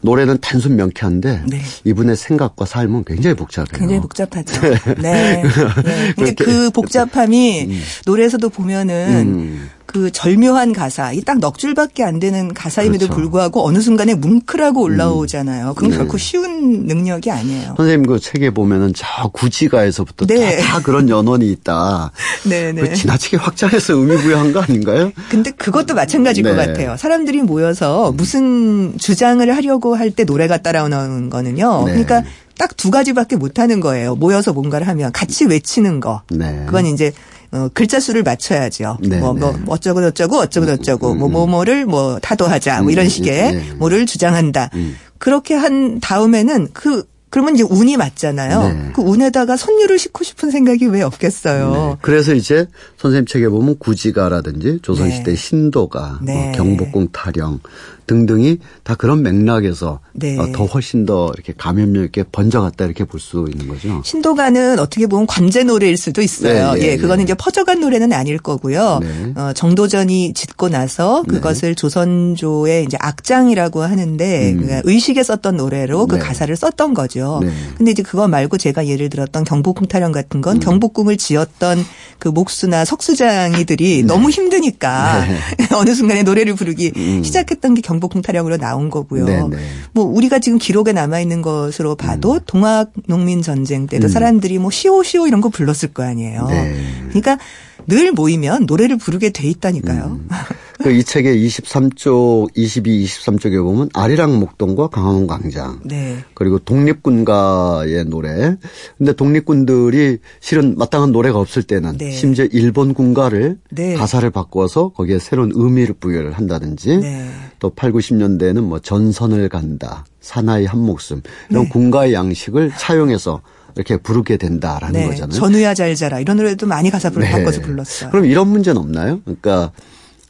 노래는 0.00 0.38
단순 0.40 0.76
명쾌한데 0.76 1.42
네. 1.46 1.60
이분의 1.84 2.16
생각과 2.16 2.64
삶은 2.64 3.04
굉장히 3.04 3.36
복잡해요. 3.36 3.78
굉장히 3.78 4.00
복잡하죠. 4.00 4.60
네. 5.00 5.42
네. 5.42 5.42
네. 5.42 6.12
근데 6.14 6.34
그 6.34 6.70
복잡함이 6.70 7.66
음. 7.68 7.82
노래에서도 8.06 8.48
보면은 8.48 9.26
음. 9.26 9.70
그 9.88 10.10
절묘한 10.12 10.74
가사, 10.74 11.12
이 11.12 11.22
딱 11.22 11.38
넉 11.40 11.56
줄밖에 11.56 12.04
안 12.04 12.18
되는 12.18 12.52
가사임에도 12.52 13.06
그렇죠. 13.06 13.14
불구하고 13.14 13.66
어느 13.66 13.80
순간에 13.80 14.14
뭉클하고 14.14 14.82
올라오잖아요. 14.82 15.72
그건 15.74 15.90
네. 15.92 15.96
결코 15.96 16.18
쉬운 16.18 16.86
능력이 16.86 17.30
아니에요. 17.30 17.74
선생님 17.76 18.06
그 18.06 18.18
책에 18.20 18.50
보면은 18.50 18.92
저 18.94 19.28
구지가에서부터 19.32 20.26
네. 20.26 20.58
다, 20.58 20.74
다, 20.74 20.82
그런 20.82 21.08
연원이 21.08 21.50
있다. 21.50 22.12
네, 22.44 22.72
네. 22.72 22.92
지나치게 22.92 23.38
확장해서 23.38 23.94
의미 23.94 24.16
부여한 24.18 24.52
거 24.52 24.60
아닌가요? 24.60 25.10
근데 25.30 25.50
그것도 25.52 25.94
마찬가지일 25.94 26.44
네. 26.44 26.50
것 26.50 26.56
같아요. 26.56 26.96
사람들이 26.98 27.40
모여서 27.42 28.12
무슨 28.12 28.98
주장을 28.98 29.54
하려고 29.56 29.94
할 29.96 30.10
때 30.10 30.24
노래가 30.24 30.58
따라오는 30.58 31.30
거는요. 31.30 31.84
네. 31.86 31.92
그러니까 31.92 32.22
딱 32.58 32.76
두 32.76 32.90
가지밖에 32.90 33.36
못 33.36 33.58
하는 33.58 33.80
거예요. 33.80 34.16
모여서 34.16 34.52
뭔가를 34.52 34.86
하면 34.88 35.12
같이 35.12 35.46
외치는 35.46 36.00
거. 36.00 36.22
네. 36.30 36.62
그건 36.66 36.86
이제 36.86 37.12
어, 37.50 37.68
글자 37.72 37.98
수를 38.00 38.22
맞춰야죠. 38.22 38.98
네, 39.00 39.18
뭐, 39.18 39.32
뭐, 39.32 39.52
네. 39.52 39.58
뭐, 39.58 39.74
어쩌고 39.74 40.00
저쩌고, 40.02 40.36
어쩌고 40.38 40.66
저쩌고, 40.66 41.14
뭐, 41.14 41.28
음, 41.28 41.32
뭐, 41.32 41.46
뭐를 41.46 41.86
뭐, 41.86 42.18
타도하자, 42.20 42.82
뭐, 42.82 42.90
이런 42.90 43.06
음, 43.06 43.08
식의 43.08 43.52
네. 43.52 43.72
뭐를 43.78 44.06
주장한다. 44.06 44.70
음. 44.74 44.96
그렇게 45.18 45.54
한 45.54 45.98
다음에는 46.00 46.68
그, 46.72 47.04
그러면 47.30 47.54
이제 47.54 47.64
운이 47.68 47.96
맞잖아요. 47.96 48.62
네. 48.62 48.90
그 48.94 49.02
운에다가 49.02 49.56
선율을 49.56 49.98
싣고 49.98 50.24
싶은 50.24 50.50
생각이 50.50 50.86
왜 50.86 51.02
없겠어요. 51.02 51.72
네. 51.72 51.96
그래서 52.00 52.32
이제 52.34 52.66
선생님 52.96 53.26
책에 53.26 53.48
보면 53.48 53.78
구지가라든지 53.78 54.78
조선시대 54.82 55.30
네. 55.32 55.36
신도가, 55.36 56.20
뭐 56.22 56.52
경복궁 56.52 57.08
타령, 57.12 57.60
등등이 58.08 58.58
다 58.82 58.96
그런 58.96 59.22
맥락에서 59.22 60.00
네. 60.12 60.36
어, 60.36 60.50
더 60.52 60.64
훨씬 60.64 61.06
더 61.06 61.30
이렇게 61.34 61.52
감염력 61.56 62.06
있게 62.06 62.24
번져갔다 62.24 62.84
이렇게 62.84 63.04
볼 63.04 63.20
수 63.20 63.46
있는 63.52 63.68
거죠. 63.68 64.00
신도가는 64.04 64.78
어떻게 64.78 65.06
보면 65.06 65.26
관제 65.26 65.64
노래일 65.64 65.96
수도 65.96 66.22
있어요. 66.22 66.72
네, 66.74 66.80
네, 66.80 66.86
예, 66.92 66.96
그거는 66.96 67.24
이제 67.24 67.34
퍼져간 67.34 67.80
노래는 67.80 68.12
아닐 68.12 68.38
거고요. 68.38 69.00
네. 69.02 69.32
어, 69.36 69.52
정도전이 69.52 70.32
짓고 70.34 70.68
나서 70.70 71.22
네. 71.26 71.34
그것을 71.34 71.74
조선조의 71.74 72.84
이제 72.84 72.96
악장이라고 73.00 73.82
하는데 73.82 74.52
음. 74.52 74.66
그 74.66 74.80
의식에 74.90 75.22
썼던 75.22 75.56
노래로 75.58 76.06
그 76.06 76.14
네. 76.16 76.20
가사를 76.20 76.54
썼던 76.56 76.94
거죠. 76.94 77.40
근데 77.76 77.90
이제 77.90 78.02
그거 78.02 78.26
말고 78.28 78.56
제가 78.56 78.86
예를 78.86 79.10
들었던 79.10 79.44
경복궁 79.44 79.88
타령 79.88 80.12
같은 80.12 80.40
건 80.40 80.56
음. 80.56 80.60
경복궁을 80.60 81.16
지었던 81.18 81.84
그 82.18 82.28
목수나 82.28 82.84
석수장이들이 82.84 84.04
너무 84.04 84.30
힘드니까 84.30 85.24
어느 85.76 85.94
순간에 85.94 86.22
노래를 86.22 86.54
부르기 86.54 86.92
음. 86.96 87.22
시작했던 87.22 87.74
게 87.74 87.82
경. 87.82 87.97
정복궁 87.98 88.22
타령으로 88.22 88.56
나온 88.56 88.90
거고요. 88.90 89.24
네네. 89.24 89.48
네. 89.48 89.56
뭐 89.92 90.04
우리가 90.04 90.38
지금 90.38 90.58
기록에 90.58 90.92
남아 90.92 91.20
있는 91.20 91.42
것으로 91.42 91.96
봐도 91.96 92.34
음. 92.34 92.40
동학 92.46 92.92
농민 93.06 93.42
전쟁 93.42 93.86
때도 93.86 94.06
음. 94.06 94.08
사람들이 94.08 94.58
뭐 94.58 94.70
시오 94.70 95.02
시오 95.02 95.26
이런 95.26 95.40
거 95.40 95.48
불렀을 95.48 95.92
거 95.92 96.02
아니에요. 96.02 96.46
네. 96.46 96.76
그러니까 97.08 97.38
늘 97.86 98.12
모이면 98.12 98.66
노래를 98.66 98.98
부르게 98.98 99.30
돼 99.30 99.48
있다니까요. 99.48 100.18
음. 100.20 100.28
그이 100.82 101.02
책의 101.02 101.44
23쪽, 101.46 102.50
22, 102.54 103.04
23쪽에 103.04 103.60
보면 103.62 103.88
아리랑 103.94 104.38
목동과 104.38 104.88
강화문 104.88 105.26
광장. 105.26 105.80
네. 105.84 106.18
그리고 106.34 106.58
독립군가의 106.60 108.04
노래. 108.04 108.56
근데 108.96 109.12
독립군들이 109.12 110.18
실은 110.40 110.76
마땅한 110.78 111.10
노래가 111.10 111.40
없을 111.40 111.64
때는 111.64 111.98
네. 111.98 112.12
심지어 112.12 112.44
일본 112.52 112.94
군가를 112.94 113.58
네. 113.70 113.94
가사를 113.94 114.28
바꿔서 114.30 114.90
거기에 114.90 115.18
새로운 115.18 115.50
의미를 115.52 115.96
부여를 115.98 116.32
한다든지 116.32 116.98
네. 116.98 117.28
또 117.58 117.70
8, 117.70 117.92
90년대에는 117.92 118.60
뭐 118.60 118.78
전선을 118.78 119.48
간다. 119.48 120.04
사나이 120.20 120.64
한 120.64 120.78
목숨. 120.80 121.22
이런 121.50 121.64
네. 121.64 121.68
군가의 121.70 122.12
양식을 122.12 122.72
차용해서 122.76 123.40
이렇게 123.76 123.96
부르게 123.96 124.36
된다라는 124.36 125.00
네. 125.00 125.06
거잖아요. 125.08 125.38
전우야 125.38 125.74
잘 125.74 125.94
자라 125.94 126.20
이런 126.20 126.36
노래도 126.36 126.66
많이 126.66 126.90
가사 126.90 127.08
를 127.10 127.22
네. 127.22 127.30
바꿔서 127.30 127.60
불렀어요. 127.60 128.10
그럼 128.10 128.26
이런 128.26 128.48
문제는 128.48 128.80
없나요? 128.80 129.20
그러니까 129.24 129.72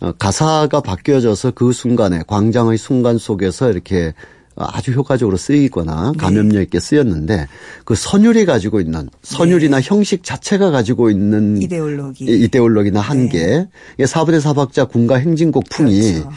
어, 0.01 0.13
가사가 0.13 0.81
바뀌어져서 0.81 1.53
그 1.53 1.73
순간에 1.73 2.23
광장의 2.27 2.79
순간 2.79 3.19
속에서 3.19 3.71
이렇게 3.71 4.15
아주 4.55 4.93
효과적으로 4.93 5.37
쓰이거나 5.37 6.13
네. 6.13 6.19
감염력 6.19 6.63
있게 6.63 6.81
쓰였는데 6.81 7.47
그 7.85 7.95
선율이 7.95 8.45
가지고 8.45 8.81
있는 8.81 9.09
선율이나 9.23 9.81
네. 9.81 9.87
형식 9.89 10.25
자체가 10.25 10.71
가지고 10.71 11.11
있는 11.11 11.63
이데올로기 11.63 12.25
이데올로기나 12.25 13.01
한계 13.01 13.67
네. 13.97 14.07
사부대 14.07 14.41
사박자 14.41 14.87
군가 14.87 15.17
행진곡 15.17 15.65
풍이 15.71 16.01
그렇죠. 16.01 16.31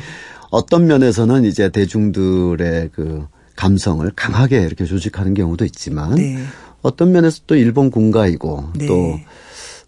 어떤 0.52 0.86
면에서는 0.86 1.46
이제 1.46 1.70
대중들의 1.70 2.90
그 2.94 3.26
감성을 3.56 4.10
강하게 4.16 4.62
이렇게 4.62 4.86
조직하는 4.86 5.34
경우도 5.34 5.66
있지만 5.66 6.16
네. 6.16 6.38
어떤 6.82 7.12
면에서 7.12 7.42
또 7.48 7.56
일본 7.56 7.92
군가이고 7.92 8.64
네. 8.76 8.88
또 8.88 9.20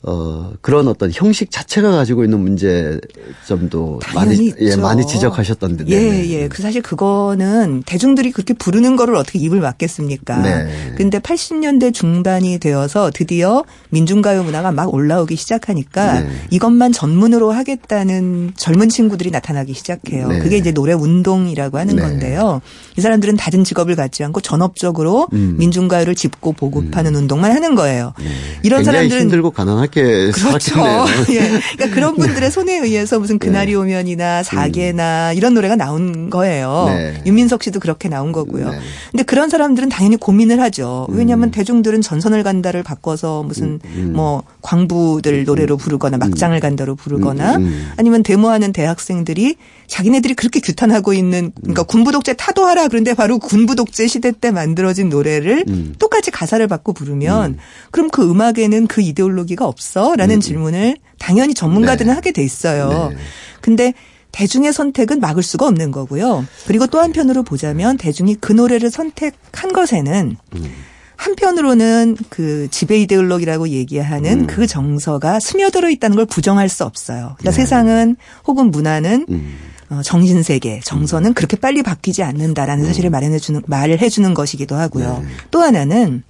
어, 0.06 0.52
그런 0.60 0.90
어떤 0.90 1.12
형식 1.14 1.50
자체가 1.50 1.92
가지고 1.92 2.26
있는 2.26 2.40
문제점도 2.40 4.02
많이, 4.14 4.54
예, 4.60 4.76
많이 4.76 5.08
지적하셨던데. 5.08 5.86
예, 5.88 5.98
네. 5.98 6.30
예. 6.30 6.48
그 6.50 6.62
사실 6.62 6.82
그거는 6.82 7.84
대중들이 7.86 8.32
그렇게 8.32 8.54
부르는 8.54 8.98
거를 8.98 9.16
어떻게 9.16 9.40
입을 9.40 9.62
막겠습니까? 9.62 10.42
네. 10.42 10.94
근데 10.98 11.20
80년대 11.20 11.94
중반이 11.94 12.60
되어서 12.60 13.12
드디어 13.12 13.64
민중가요 13.92 14.44
문화가 14.44 14.74
막 14.74 14.94
올라오기 14.94 15.38
시작하니까 15.38 16.20
네. 16.20 16.30
이것만 16.50 16.92
전문으로 16.92 17.52
하겠다는 17.52 18.54
젊은 18.58 18.90
친구들이 18.90 19.32
나타나기 19.32 19.74
시작해요. 19.74 20.28
네. 20.28 20.40
그게 20.40 20.58
이제 20.58 20.74
노래 20.74 20.92
운동이라고 20.92 21.78
하는 21.78 21.96
네. 21.96 22.02
건데요. 22.02 22.60
이 22.98 23.02
사람들은 23.02 23.38
다른 23.38 23.64
직업을 23.64 23.96
갖지 23.96 24.22
않고 24.26 24.42
전업적으로 24.42 25.30
음. 25.32 25.56
민중가요를 25.60 26.14
짚고 26.16 26.52
보급하는 26.54 27.16
음. 27.16 27.22
운동만 27.22 27.54
하는 27.54 27.76
거예요. 27.76 28.12
네. 28.20 28.26
이런 28.64 28.84
사람들은 28.84 29.22
힘들고 29.22 29.52
가난할 29.52 29.93
그렇게 29.94 30.32
그렇죠. 30.32 30.82
예. 31.30 31.40
그러니까 31.40 31.90
그런 31.94 32.16
분들의 32.16 32.50
손에 32.50 32.80
의해서 32.80 33.20
무슨 33.20 33.38
그날이 33.38 33.72
네. 33.72 33.76
오면이나 33.76 34.42
사계나 34.42 35.32
음. 35.32 35.38
이런 35.38 35.54
노래가 35.54 35.76
나온 35.76 36.30
거예요. 36.30 36.86
네. 36.88 37.22
윤민석 37.26 37.64
씨도 37.64 37.80
그렇게 37.80 38.10
나온 38.10 38.32
거고요. 38.32 38.72
네. 38.72 38.80
근데 39.12 39.24
그런 39.24 39.50
사람들은 39.50 39.90
당연히 39.90 40.18
고민을 40.18 40.60
하죠. 40.62 41.08
왜냐하면 41.10 41.50
음. 41.50 41.52
대중들은 41.52 42.02
전선을 42.02 42.44
간다를 42.44 42.82
바꿔서 42.82 43.44
무슨 43.44 43.80
음. 43.86 43.92
음. 43.96 44.14
뭐 44.14 44.44
광부들 44.62 45.46
노래로 45.46 45.78
부르거나 45.78 46.18
막장을 46.18 46.60
간다로 46.60 46.96
부르거나 46.96 47.60
아니면 47.98 48.24
데모하는 48.24 48.74
대학생들이 48.74 49.56
자기네들이 49.88 50.34
그렇게 50.34 50.60
규탄하고 50.60 51.14
있는 51.14 51.52
그러니까 51.62 51.84
군부 51.84 52.12
독재 52.12 52.34
타도하라 52.34 52.88
그런데 52.88 53.14
바로 53.14 53.38
군부 53.38 53.76
독재 53.76 54.08
시대 54.08 54.32
때 54.32 54.52
만들어진 54.52 55.10
노래를 55.10 55.66
똑같이 56.00 56.32
가사를 56.32 56.66
바꿔 56.68 56.94
부르면 56.94 57.58
그럼 57.92 58.10
그 58.10 58.30
음악에는 58.30 58.88
그 58.88 59.02
이데올로기가 59.02 59.68
없 59.68 59.83
없어? 59.84 60.16
라는 60.16 60.36
음. 60.36 60.40
질문을 60.40 60.98
당연히 61.20 61.54
전문가들은 61.54 62.10
네. 62.10 62.16
하게 62.16 62.32
돼 62.32 62.44
있어요. 62.44 63.10
네. 63.10 63.18
근데 63.62 63.94
대중의 64.32 64.74
선택은 64.74 65.20
막을 65.20 65.44
수가 65.44 65.68
없는 65.68 65.92
거고요. 65.92 66.46
그리고 66.66 66.88
또 66.88 67.00
한편으로 67.00 67.44
보자면 67.44 67.98
대중이 67.98 68.36
그 68.36 68.52
노래를 68.54 68.90
선택한 68.90 69.74
것에는 69.74 70.38
음. 70.56 70.74
한편으로는 71.18 72.18
그 72.30 72.68
지배 72.72 73.00
이데올로기라고 73.02 73.70
얘기하는 73.70 74.42
음. 74.42 74.48
그 74.48 74.66
정서가 74.66 75.40
스며들어 75.40 75.90
있다는 75.90 76.16
걸 76.16 76.26
부정할 76.26 76.68
수 76.68 76.84
없어요. 76.84 77.36
그러니까 77.38 77.52
네. 77.52 77.52
세상은 77.52 78.16
혹은 78.48 78.72
문화는 78.72 79.28
음. 79.30 79.56
어, 79.90 80.02
정신 80.02 80.42
세계, 80.42 80.80
정서는 80.84 81.32
음. 81.32 81.34
그렇게 81.34 81.56
빨리 81.56 81.84
바뀌지 81.84 82.24
않는다라는 82.24 82.84
음. 82.84 82.88
사실을 82.88 83.12
말해주는, 83.12 83.62
말을 83.68 84.02
해 84.02 84.10
주는 84.10 84.34
것이기도 84.34 84.76
하고요. 84.76 85.20
네. 85.24 85.30
또 85.52 85.62
하나는 85.62 86.24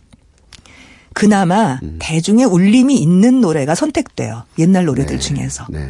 그나마 1.13 1.79
음. 1.83 1.97
대중의 1.99 2.45
울림이 2.45 2.95
있는 2.95 3.41
노래가 3.41 3.75
선택돼요. 3.75 4.43
옛날 4.59 4.85
노래들 4.85 5.17
네. 5.17 5.19
중에서. 5.19 5.65
네. 5.69 5.89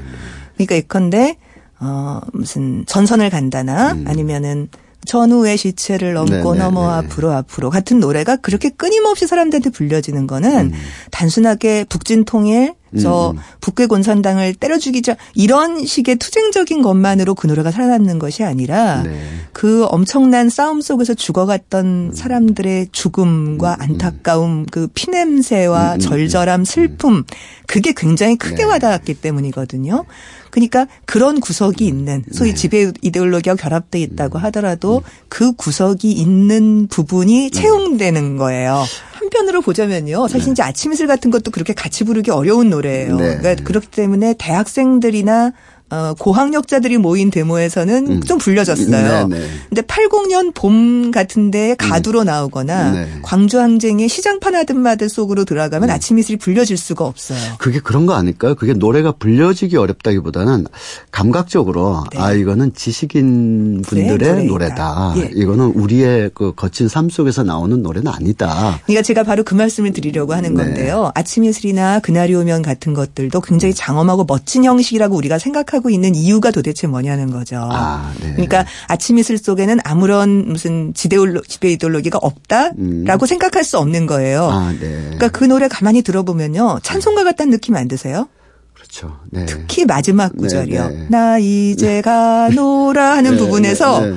그러니까 0.56 0.75
예컨대 0.75 1.38
어 1.80 2.22
무슨 2.34 2.86
전선을 2.86 3.30
간다나 3.30 3.94
음. 3.94 4.06
아니면은 4.08 4.70
전후의 5.05 5.57
시체를 5.57 6.13
넘고 6.13 6.31
네네, 6.31 6.53
네, 6.53 6.60
넘어 6.60 7.01
네. 7.01 7.07
앞으로 7.07 7.31
앞으로 7.31 7.69
같은 7.69 8.00
노래가 8.00 8.36
그렇게 8.38 8.69
끊임없이 8.69 9.27
사람들한테 9.27 9.69
불려지는 9.69 10.27
거는 10.27 10.67
음. 10.67 10.74
단순하게 11.12 11.86
북진 11.89 12.25
통일 12.25 12.74
저 13.01 13.31
음, 13.31 13.38
음. 13.38 13.41
북괴 13.62 13.88
곤산당을 13.88 14.53
때려 14.55 14.77
죽이자 14.77 15.15
이런 15.33 15.86
식의 15.86 16.17
투쟁적인 16.17 16.81
것만으로 16.81 17.36
그 17.36 17.48
노래가 17.48 17.72
살아남는 17.72 18.19
것이 18.19 18.43
아니라 18.43 19.03
네. 19.03 19.19
그 19.51 19.86
엄청난 19.86 20.50
싸움 20.50 20.81
속에서 20.81 21.13
죽어갔던 21.13 21.86
음. 21.86 22.12
사람들의 22.13 22.89
죽음과 22.91 23.77
음, 23.79 23.81
안타까움, 23.81 24.65
그 24.69 24.88
피냄새와 24.93 25.98
절절함, 25.98 26.65
슬픔 26.65 27.24
그게 27.67 27.93
굉장히 27.95 28.36
크게 28.36 28.57
네. 28.57 28.63
와닿았기 28.63 29.15
때문이거든요. 29.15 30.05
그러니까 30.53 30.86
그런 31.05 31.39
구석이 31.39 31.83
있는 31.83 32.24
소위 32.31 32.51
네. 32.51 32.55
지배 32.55 32.91
이데올로기와 33.01 33.55
결합돼 33.55 34.00
있다고 34.00 34.38
하더라도 34.38 35.01
그 35.27 35.53
구석이 35.53 36.12
있는 36.12 36.86
부분이 36.86 37.50
채용되는 37.50 38.38
거예요. 38.38 38.83
한편으로 39.13 39.62
보자면요. 39.62 40.27
사실 40.27 40.45
네. 40.45 40.51
이제 40.51 40.62
아침 40.62 40.93
이슬 40.93 41.07
같은 41.07 41.31
것도 41.31 41.50
그렇게 41.50 41.74
같이 41.74 42.03
부르기 42.03 42.29
어려운 42.29 42.69
노래예요. 42.69 43.17
네. 43.17 43.38
그러니까 43.38 43.63
그렇기 43.63 43.88
때문에 43.88 44.36
대학생들이나 44.38 45.53
어, 45.94 46.16
고학력자들이 46.18 46.98
모인 46.98 47.30
데모에서는 47.30 48.08
음. 48.08 48.22
좀 48.22 48.40
불려졌어요. 48.40 49.28
네, 49.28 49.40
네. 49.40 49.48
근데 49.70 49.82
80년 49.84 50.52
봄 50.56 51.12
같은데 51.12 51.76
가두로 51.78 52.22
음. 52.22 52.26
나오거나 52.26 52.92
네. 52.92 53.08
광주 53.22 53.60
항쟁의 53.60 54.10
시장판 54.10 54.56
아든마들 54.56 55.08
속으로 55.08 55.46
들어가면 55.46 55.90
음. 55.90 55.94
아침 55.94 56.18
이슬이 56.18 56.38
불려질 56.38 56.78
수가 56.78 57.06
없어요. 57.06 57.38
그게 57.60 57.80
그런 57.80 58.08
거 58.08 58.14
아닐까요? 58.14 58.56
그게 58.56 58.74
노래가 58.74 59.12
불려지기 59.12 59.78
어렵다기보다는 59.78 60.66
감각적으로 61.12 62.04
네. 62.12 62.20
아 62.20 62.34
이거는 62.34 62.74
지식인 62.74 63.84
분들의 63.86 64.46
노래다. 64.46 65.14
예. 65.18 65.30
이거는 65.36 65.74
우리의 65.76 66.32
그 66.34 66.54
거친 66.56 66.88
삶 66.88 67.12
속에서 67.12 67.44
나오는 67.44 67.84
노래는 67.84 68.12
아니다. 68.12 68.80
그러니까 68.86 69.04
제가 69.04 69.22
바로 69.22 69.44
그 69.44 69.54
말씀을 69.54 69.94
드리려고 69.94 70.34
하는 70.34 70.56
네. 70.56 70.64
건데요. 70.64 71.12
아침 71.14 71.44
이슬이나 71.44 72.00
그날이 72.00 72.34
오면 72.34 72.64
같은 72.64 72.96
것들도 72.96 73.42
굉장히 73.42 73.76
장엄하고 73.76 74.26
멋진 74.26 74.66
형식이라고 74.66 75.16
우리가 75.16 75.38
생각하고 75.38 75.83
하고 75.84 75.90
있는 75.90 76.16
이유가 76.16 76.50
도대체 76.50 76.88
뭐냐는 76.88 77.30
거죠. 77.30 77.58
아, 77.60 78.13
네. 78.22 78.32
그러니까 78.32 78.66
아침 78.88 79.18
이슬 79.18 79.38
속에는 79.38 79.80
아무런 79.84 80.48
무슨 80.48 80.94
지대올로, 80.94 81.42
지배 81.42 81.74
이데올로기가 81.74 82.18
없다라고 82.22 82.75
음. 82.80 83.25
생각할 83.28 83.66
수 83.66 83.78
없는 83.78 84.06
거예요. 84.06 84.50
아, 84.50 84.72
네. 84.72 84.80
그러니까 84.80 85.28
그 85.28 85.44
노래 85.44 85.68
가만히 85.68 86.02
들어보면요. 86.02 86.80
찬송가 86.84 87.25
같다는 87.25 87.52
느낌 87.52 87.75
안 87.75 87.90
드세요? 87.90 88.30
그렇죠. 88.74 89.20
네. 89.30 89.46
특히 89.46 89.84
마지막 89.86 90.32
네, 90.34 90.38
구절이요. 90.38 90.88
네, 90.88 91.08
나 91.10 91.38
이제 91.38 92.02
가노라 92.02 93.18
하는 93.18 93.32
네, 93.32 93.38
부분에서 93.38 94.00
네, 94.06 94.13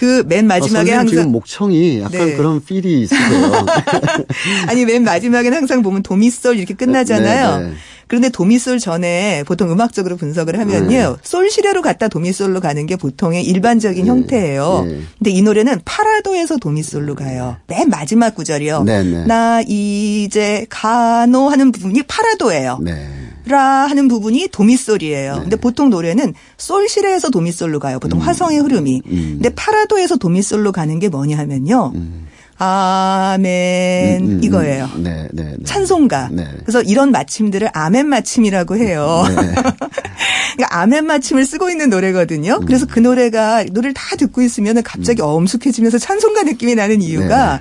그 0.00 0.24
맨 0.26 0.46
마지막에 0.46 0.94
아, 0.94 1.00
항상 1.00 1.08
지금 1.08 1.32
목청이 1.32 2.00
약간 2.00 2.28
네. 2.28 2.36
그런 2.36 2.64
필이 2.64 3.02
있으세요. 3.02 3.66
아니 4.66 4.86
맨 4.86 5.04
마지막에는 5.04 5.58
항상 5.58 5.82
보면 5.82 6.02
도미솔 6.02 6.56
이렇게 6.56 6.72
끝나잖아요. 6.72 7.58
네, 7.58 7.64
네. 7.66 7.72
그런데 8.06 8.30
도미솔 8.30 8.78
전에 8.78 9.44
보통 9.46 9.70
음악적으로 9.70 10.16
분석을 10.16 10.58
하면요. 10.58 10.88
네. 10.88 11.16
솔시레로 11.22 11.82
갔다 11.82 12.08
도미솔로 12.08 12.60
가는 12.60 12.86
게 12.86 12.96
보통의 12.96 13.44
일반적인 13.44 14.04
네. 14.04 14.10
형태예요. 14.10 14.84
네. 14.88 15.00
근데 15.18 15.30
이 15.32 15.42
노래는 15.42 15.82
파라도에서 15.84 16.56
도미솔로 16.56 17.14
가요. 17.14 17.58
맨 17.66 17.90
마지막 17.90 18.34
구절이요. 18.34 18.84
네, 18.84 19.02
네. 19.02 19.26
나 19.26 19.60
이제 19.68 20.64
가노 20.70 21.50
하는 21.50 21.72
부분이 21.72 22.04
파라도예요. 22.04 22.78
네. 22.82 23.06
라 23.50 23.86
하는 23.86 24.08
부분이 24.08 24.48
도미솔이에요. 24.52 25.34
네. 25.34 25.40
근데 25.40 25.56
보통 25.56 25.90
노래는 25.90 26.34
솔시레에서 26.56 27.30
도미솔로 27.30 27.78
가요. 27.80 27.98
보통 27.98 28.20
음. 28.20 28.22
화성의 28.22 28.58
흐름이. 28.60 29.02
음. 29.06 29.30
근데 29.34 29.50
파라도에서 29.54 30.16
도미솔로 30.16 30.72
가는 30.72 30.98
게 30.98 31.08
뭐냐 31.08 31.36
하면요. 31.38 31.92
음. 31.94 32.26
아멘 32.62 34.20
음, 34.20 34.26
음, 34.26 34.30
음, 34.32 34.40
이거예요. 34.44 34.90
네, 34.98 35.28
네, 35.32 35.44
네. 35.44 35.64
찬송가. 35.64 36.28
네. 36.30 36.46
그래서 36.60 36.82
이런 36.82 37.10
마침들을 37.10 37.70
아멘 37.72 38.06
마침이라고 38.06 38.76
해요. 38.76 39.24
네. 39.28 39.34
그러니까 40.56 40.80
아멘 40.80 41.06
마침을 41.06 41.46
쓰고 41.46 41.70
있는 41.70 41.88
노래거든요. 41.88 42.58
음. 42.60 42.66
그래서 42.66 42.84
그 42.84 42.98
노래가 42.98 43.64
노래를 43.64 43.94
다 43.94 44.14
듣고 44.16 44.42
있으면 44.42 44.82
갑자기 44.82 45.22
음. 45.22 45.28
엄숙해지면서 45.28 45.96
찬송가 45.96 46.42
느낌이 46.42 46.74
나는 46.74 47.00
이유가 47.00 47.54
네. 47.54 47.60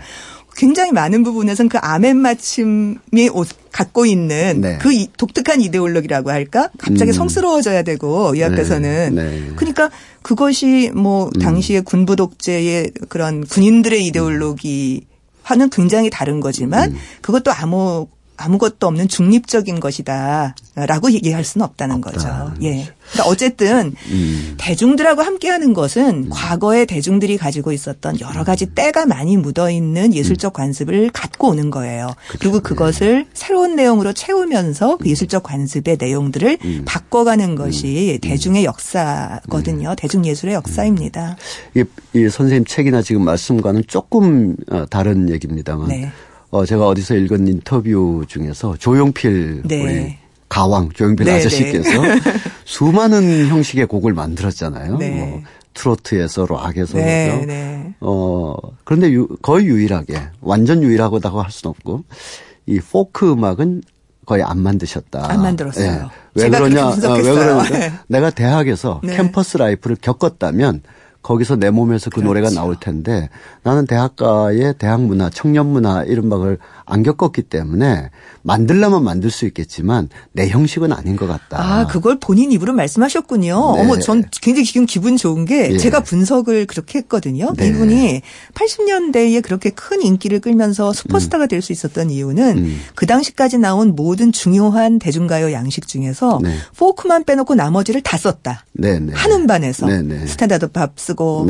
굉장히 0.59 0.91
많은 0.91 1.23
부분에서는 1.23 1.69
그 1.69 1.77
아멘 1.77 2.17
마침이 2.17 3.29
갖고 3.71 4.05
있는 4.05 4.59
네. 4.59 4.77
그 4.81 4.89
독특한 5.15 5.61
이데올로기라고 5.61 6.31
할까? 6.31 6.69
갑자기 6.77 7.11
음. 7.11 7.13
성스러워져야 7.13 7.83
되고 7.83 8.35
이 8.35 8.43
앞에서는 8.43 9.15
네. 9.15 9.23
네. 9.23 9.51
그러니까 9.55 9.89
그것이 10.21 10.91
뭐 10.93 11.29
음. 11.33 11.39
당시의 11.39 11.83
군부 11.83 12.17
독재의 12.17 12.91
그런 13.07 13.45
군인들의 13.45 14.05
이데올로기와는 14.07 15.69
굉장히 15.71 16.09
다른 16.09 16.41
거지만 16.41 16.91
음. 16.91 16.97
그것도 17.21 17.53
아무 17.53 18.09
아무것도 18.39 18.87
없는 18.87 19.07
중립적인 19.07 19.79
것이다라고 19.79 21.11
얘기할 21.11 21.43
수는 21.43 21.65
없다는 21.65 21.97
없다. 21.97 22.11
거죠. 22.11 22.53
예. 22.61 22.87
그러니까 23.11 23.27
어쨌든 23.29 23.93
음. 24.11 24.55
대중들하고 24.57 25.21
함께하는 25.21 25.73
것은 25.73 26.25
음. 26.25 26.29
과거에 26.29 26.85
대중들이 26.85 27.37
가지고 27.37 27.71
있었던 27.71 28.19
여러 28.21 28.43
가지 28.43 28.65
음. 28.65 28.71
때가 28.75 29.05
많이 29.05 29.35
묻어 29.35 29.69
있는 29.69 30.13
예술적 30.13 30.53
관습을 30.53 31.09
갖고 31.11 31.49
오는 31.49 31.69
거예요. 31.69 32.13
그렇죠. 32.27 32.39
그리고 32.39 32.59
그것을 32.61 33.23
네. 33.23 33.29
새로운 33.33 33.75
내용으로 33.75 34.13
채우면서 34.13 34.97
그 34.97 35.09
예술적 35.09 35.43
관습의 35.43 35.97
내용들을 35.99 36.59
음. 36.63 36.83
바꿔가는 36.85 37.55
것이 37.55 38.19
음. 38.23 38.29
대중의 38.29 38.63
역사거든요. 38.63 39.95
대중 39.97 40.25
예술의 40.25 40.55
역사입니다. 40.55 41.35
이, 41.75 41.83
이 42.13 42.29
선생님 42.29 42.65
책이나 42.65 43.01
지금 43.01 43.23
말씀과는 43.25 43.83
조금 43.87 44.55
어, 44.71 44.85
다른 44.89 45.29
얘기입니다만. 45.29 45.87
네. 45.87 46.11
어, 46.51 46.65
제가 46.65 46.87
어디서 46.87 47.15
읽은 47.15 47.47
인터뷰 47.47 48.23
중에서 48.27 48.75
조용필 48.77 49.63
네. 49.65 49.83
우리 49.83 50.17
가왕 50.49 50.89
조용필 50.93 51.25
네, 51.25 51.37
아저씨께서 51.37 52.01
네. 52.01 52.19
수많은 52.65 53.47
형식의 53.47 53.85
곡을 53.85 54.13
만들었잖아요. 54.13 54.97
네. 54.97 55.09
뭐 55.11 55.41
트로트에서 55.75 56.47
락에서 56.47 56.97
네, 56.97 57.45
네. 57.45 57.93
어 57.99 58.55
그런데 58.83 59.11
유, 59.11 59.27
거의 59.41 59.67
유일하게 59.67 60.19
완전 60.41 60.81
유일하다고 60.81 61.41
할 61.41 61.51
수는 61.51 61.69
없고 61.69 62.03
이 62.65 62.79
포크 62.79 63.31
음악은 63.31 63.83
거의 64.25 64.43
안 64.43 64.59
만드셨다. 64.61 65.31
안 65.31 65.41
만들었어요. 65.41 66.09
예. 66.35 66.41
왜 66.41 66.49
그러냐? 66.49 66.87
어, 66.87 66.95
왜 67.15 67.21
그러냐? 67.21 68.03
내가 68.07 68.29
대학에서 68.29 69.01
네. 69.03 69.15
campus 69.15 69.57
life를 69.57 69.97
겪었다면 70.01 70.81
거기서 71.21 71.57
내 71.57 71.69
몸에서 71.69 72.09
그 72.09 72.15
그렇죠. 72.15 72.27
노래가 72.27 72.49
나올 72.49 72.77
텐데 72.79 73.29
나는 73.63 73.85
대학가의 73.85 74.75
대학 74.77 75.01
문화, 75.01 75.29
청년 75.29 75.67
문화 75.67 76.03
이런 76.03 76.29
걸 76.29 76.57
안 76.85 77.03
겪었기 77.03 77.43
때문에 77.43 78.09
만들려면 78.41 79.03
만들 79.03 79.29
수 79.29 79.45
있겠지만 79.45 80.09
내 80.31 80.47
형식은 80.47 80.91
아닌 80.93 81.15
것 81.15 81.27
같다. 81.27 81.61
아, 81.61 81.87
그걸 81.87 82.19
본인 82.19 82.51
입으로 82.51 82.73
말씀하셨군요. 82.73 83.75
네. 83.75 83.81
어머, 83.81 83.99
전 83.99 84.23
굉장히 84.41 84.65
지금 84.65 84.85
기분 84.85 85.17
좋은 85.17 85.45
게 85.45 85.73
예. 85.73 85.77
제가 85.77 85.99
분석을 85.99 86.65
그렇게 86.65 86.99
했거든요. 86.99 87.53
네. 87.55 87.67
이분이 87.67 88.21
80년대에 88.53 89.43
그렇게 89.43 89.69
큰 89.69 90.01
인기를 90.01 90.39
끌면서 90.39 90.93
슈퍼스타가 90.93 91.45
음. 91.45 91.47
될수 91.47 91.73
있었던 91.73 92.09
이유는 92.09 92.57
음. 92.57 92.79
그 92.95 93.05
당시까지 93.05 93.57
나온 93.57 93.95
모든 93.95 94.31
중요한 94.31 94.99
대중가요 94.99 95.51
양식 95.51 95.87
중에서 95.87 96.39
네. 96.41 96.55
포크만 96.77 97.25
빼놓고 97.25 97.55
나머지를 97.55 98.01
다 98.01 98.17
썼다. 98.17 98.65
네, 98.73 98.99
네. 98.99 99.11
한 99.13 99.31
음반에서 99.31 99.85
네, 99.87 100.25
스탠다드 100.25 100.67
팝 100.71 100.93
쓰고 101.09 101.45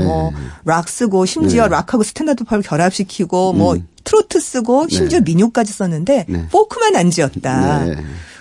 뭐락 0.64 0.88
쓰고 0.88 1.26
심지어 1.26 1.68
락하고 1.68 2.04
스탠다드 2.04 2.44
팝을 2.46 2.62
결합시키고 2.62 3.54
뭐 3.54 3.76
음. 3.76 3.88
트로트 4.04 4.40
쓰고 4.40 4.88
심지어 4.90 5.20
네. 5.20 5.26
민요까지 5.26 5.74
썼는데 5.74 6.26
네. 6.28 6.48
포크만 6.50 6.96
안 6.96 7.12
지었다. 7.12 7.86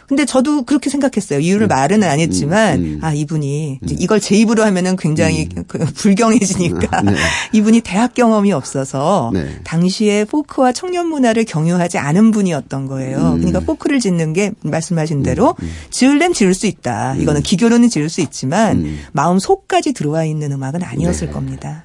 네. 0.09 0.19
근데 0.19 0.25
저도 0.25 0.63
그렇게 0.63 0.89
생각했어요. 0.91 1.41
이유를 1.41 1.67
음. 1.67 1.69
말은 1.69 2.03
안 2.03 2.19
했지만 2.19 2.79
음. 2.79 2.85
음. 2.85 2.99
아 3.03 3.13
이분이 3.13 3.81
음. 3.83 3.89
이걸 3.99 4.21
제 4.21 4.37
입으로 4.37 4.65
하면은 4.65 4.97
굉장히 4.97 5.49
음. 5.57 5.65
그 5.69 5.79
불경해지니까 5.79 7.03
네. 7.03 7.15
이분이 7.53 7.83
대학 7.83 8.15
경험이 8.15 8.53
없어서 8.53 9.31
네. 9.35 9.61
당시에 9.65 10.25
포크와 10.25 10.73
청년 10.73 11.09
문화를 11.09 11.45
경유하지 11.45 11.99
않은 11.99 12.31
분이었던 12.31 12.87
거예요. 12.87 13.19
음. 13.19 13.37
그러니까 13.37 13.61
포크를 13.61 14.01
짓는 14.01 14.33
게 14.33 14.53
말씀하신 14.63 15.23
대로 15.23 15.55
지을렘 15.91 16.33
지을 16.33 16.55
수 16.55 16.67
있다. 16.67 17.17
이거는 17.17 17.43
기교로는 17.43 17.89
지을 17.91 18.09
수 18.09 18.21
있지만 18.21 18.99
마음 19.13 19.39
속까지 19.39 19.93
들어와 19.93 20.25
있는 20.25 20.53
음악은 20.53 20.83
아니었을 20.83 21.29
네. 21.29 21.33
겁니다. 21.33 21.85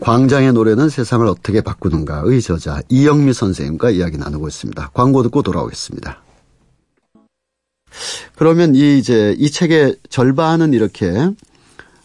광장의 0.00 0.52
노래는 0.52 0.88
세상을 0.88 1.26
어떻게 1.26 1.60
바꾸는가의 1.60 2.42
저자 2.42 2.80
이영미 2.88 3.32
선생님과 3.32 3.90
이야기 3.90 4.18
나누고 4.18 4.46
있습니다. 4.48 4.90
광고 4.92 5.22
듣고 5.22 5.42
돌아오겠습니다. 5.42 6.25
그러면 8.34 8.74
이 8.74 8.98
이제 8.98 9.34
이 9.38 9.50
책의 9.50 9.96
절반은 10.08 10.72
이렇게 10.72 11.30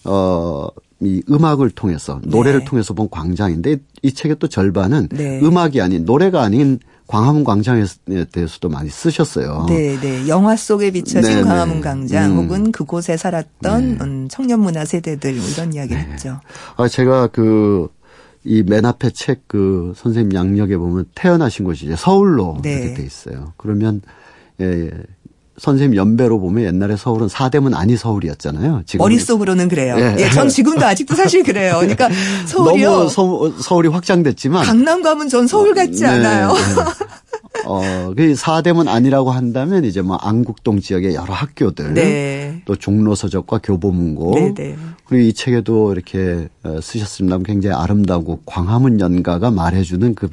어, 0.04 0.67
이 0.99 1.21
음악을 1.30 1.71
통해서 1.71 2.19
노래를 2.23 2.60
네. 2.60 2.65
통해서 2.65 2.93
본 2.93 3.10
광장인데 3.10 3.77
이 4.04 4.13
책의 4.13 4.38
또 4.39 4.47
절반은 4.47 5.10
네. 5.12 5.39
음악이 5.41 5.82
아닌 5.82 6.06
노래가 6.06 6.41
아닌 6.41 6.80
광화문 7.08 7.43
광장에 7.43 7.84
대해서도 8.32 8.69
많이 8.69 8.89
쓰셨어요. 8.89 9.65
네, 9.67 9.99
네. 9.99 10.27
영화 10.30 10.56
속에 10.56 10.91
비춰진 10.91 11.30
네, 11.30 11.36
네. 11.38 11.43
광화문 11.43 11.82
광장 11.82 12.32
음. 12.32 12.38
혹은 12.38 12.71
그곳에 12.71 13.17
살았던 13.17 13.97
네. 13.97 14.04
음, 14.04 14.27
청년 14.30 14.62
문화 14.62 14.86
세대들 14.86 15.34
뭐 15.34 15.45
이런 15.49 15.73
이야기를 15.73 16.01
네. 16.01 16.12
했죠. 16.13 16.39
아, 16.77 16.88
제가 16.88 17.27
그 17.27 17.89
이맨 18.43 18.86
앞에 18.86 19.10
책 19.12 19.41
그 19.51 19.91
선생님 19.97 20.34
양력에 20.34 20.77
보면 20.77 21.08
태어나신 21.13 21.65
곳이 21.65 21.86
이제 21.86 21.97
서울로 21.97 22.58
네. 22.63 22.71
이렇게 22.75 22.93
돼 22.93 23.04
있어요. 23.04 23.51
그러면 23.58 24.01
예, 24.62 24.65
예. 24.65 24.91
선생님 25.62 25.95
연배로 25.95 26.39
보면 26.39 26.63
옛날에 26.63 26.97
서울은 26.97 27.28
사대문 27.28 27.76
아니 27.76 27.95
서울이었잖아요. 27.95 28.82
지금 28.88 29.04
머릿속으로는 29.04 29.69
그래요. 29.69 29.95
예. 30.00 30.15
예, 30.17 30.30
전 30.32 30.50
지금도 30.50 30.84
아직도 30.84 31.13
사실 31.13 31.43
그래요. 31.43 31.76
그러니까 31.82 32.10
서울이요. 32.47 32.89
너무 32.89 33.10
서, 33.10 33.52
서울이 33.62 33.88
확장됐지만 33.89 34.65
강남 34.65 35.04
가면 35.04 35.30
전 35.30 35.45
서울 35.45 35.76
같지 35.76 36.02
네, 36.02 36.08
않아요. 36.08 36.47
네. 36.47 37.62
어, 37.67 38.12
그 38.17 38.34
사대문 38.34 38.88
아니라고 38.88 39.30
한다면 39.30 39.86
이제 39.86 40.02
뭐 40.02 40.15
안국동 40.15 40.80
지역의 40.80 41.13
여러 41.13 41.32
학교들, 41.32 41.93
네. 41.93 42.63
또 42.65 42.76
종로서적과 42.76 43.60
교보문고, 43.60 44.34
네, 44.34 44.54
네. 44.56 44.76
그리고 45.06 45.26
이 45.26 45.34
책에도 45.34 45.93
이렇게 45.93 46.47
어, 46.63 46.80
쓰셨습니다. 46.82 47.38
굉장히 47.45 47.76
아름다고 47.76 48.39
광화문 48.47 49.00
연가가 49.00 49.52
말해주는 49.52 50.15
그 50.15 50.28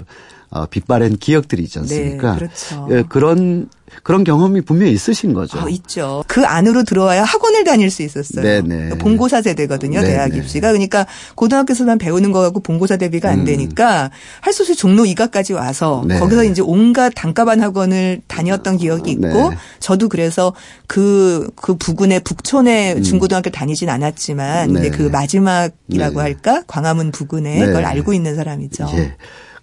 어, 0.51 0.67
빛바랜 0.67 1.19
기억들이 1.19 1.63
있지 1.65 1.79
않습니까? 1.81 2.33
네, 2.33 2.39
그렇죠. 2.39 2.89
예, 2.91 3.05
그런 3.09 3.69
그런 4.03 4.25
경험이 4.25 4.61
분명히 4.61 4.93
있으신 4.93 5.33
거죠. 5.33 5.59
어, 5.59 5.69
있죠. 5.69 6.25
그 6.27 6.45
안으로 6.45 6.85
들어와야 6.85 7.25
학원을 7.25 7.65
다닐 7.65 7.91
수 7.91 8.03
있었어요. 8.03 8.43
네네. 8.43 8.89
네. 8.91 8.99
본고사 8.99 9.43
세대거든요. 9.43 10.01
네네. 10.01 10.13
대학 10.13 10.31
네. 10.31 10.39
입시가. 10.39 10.69
그러니까 10.69 11.07
고등학교에서만 11.35 11.99
배우는 11.99 12.33
거 12.33 12.41
갖고 12.41 12.61
본고사 12.61 12.97
대비가 12.97 13.31
안 13.31 13.41
음. 13.41 13.45
되니까 13.45 14.11
할수 14.41 14.63
없이 14.63 14.75
종로 14.75 15.05
이가까지 15.07 15.55
와서 15.55 16.05
네. 16.07 16.19
거기서 16.19 16.45
이제 16.45 16.63
온갖 16.63 17.13
단가반 17.15 17.61
학원을 17.61 18.21
다녔던 18.27 18.77
기억이 18.77 19.13
있고 19.13 19.51
네. 19.51 19.57
저도 19.81 20.09
그래서 20.09 20.55
그, 20.87 21.51
그 21.57 21.77
부근의 21.77 22.21
북촌에 22.21 22.95
음. 22.95 23.03
중고등학교 23.03 23.51
다니진 23.51 23.89
않았지만 23.89 24.69
네. 24.69 24.73
근데 24.73 24.91
그 24.91 25.03
마지막이라고 25.05 26.17
네. 26.17 26.21
할까? 26.21 26.63
광화문 26.67 27.11
부근에 27.11 27.65
그걸 27.67 27.85
알고 27.85 28.13
있는 28.13 28.37
사람이죠. 28.37 28.87
예. 28.95 29.17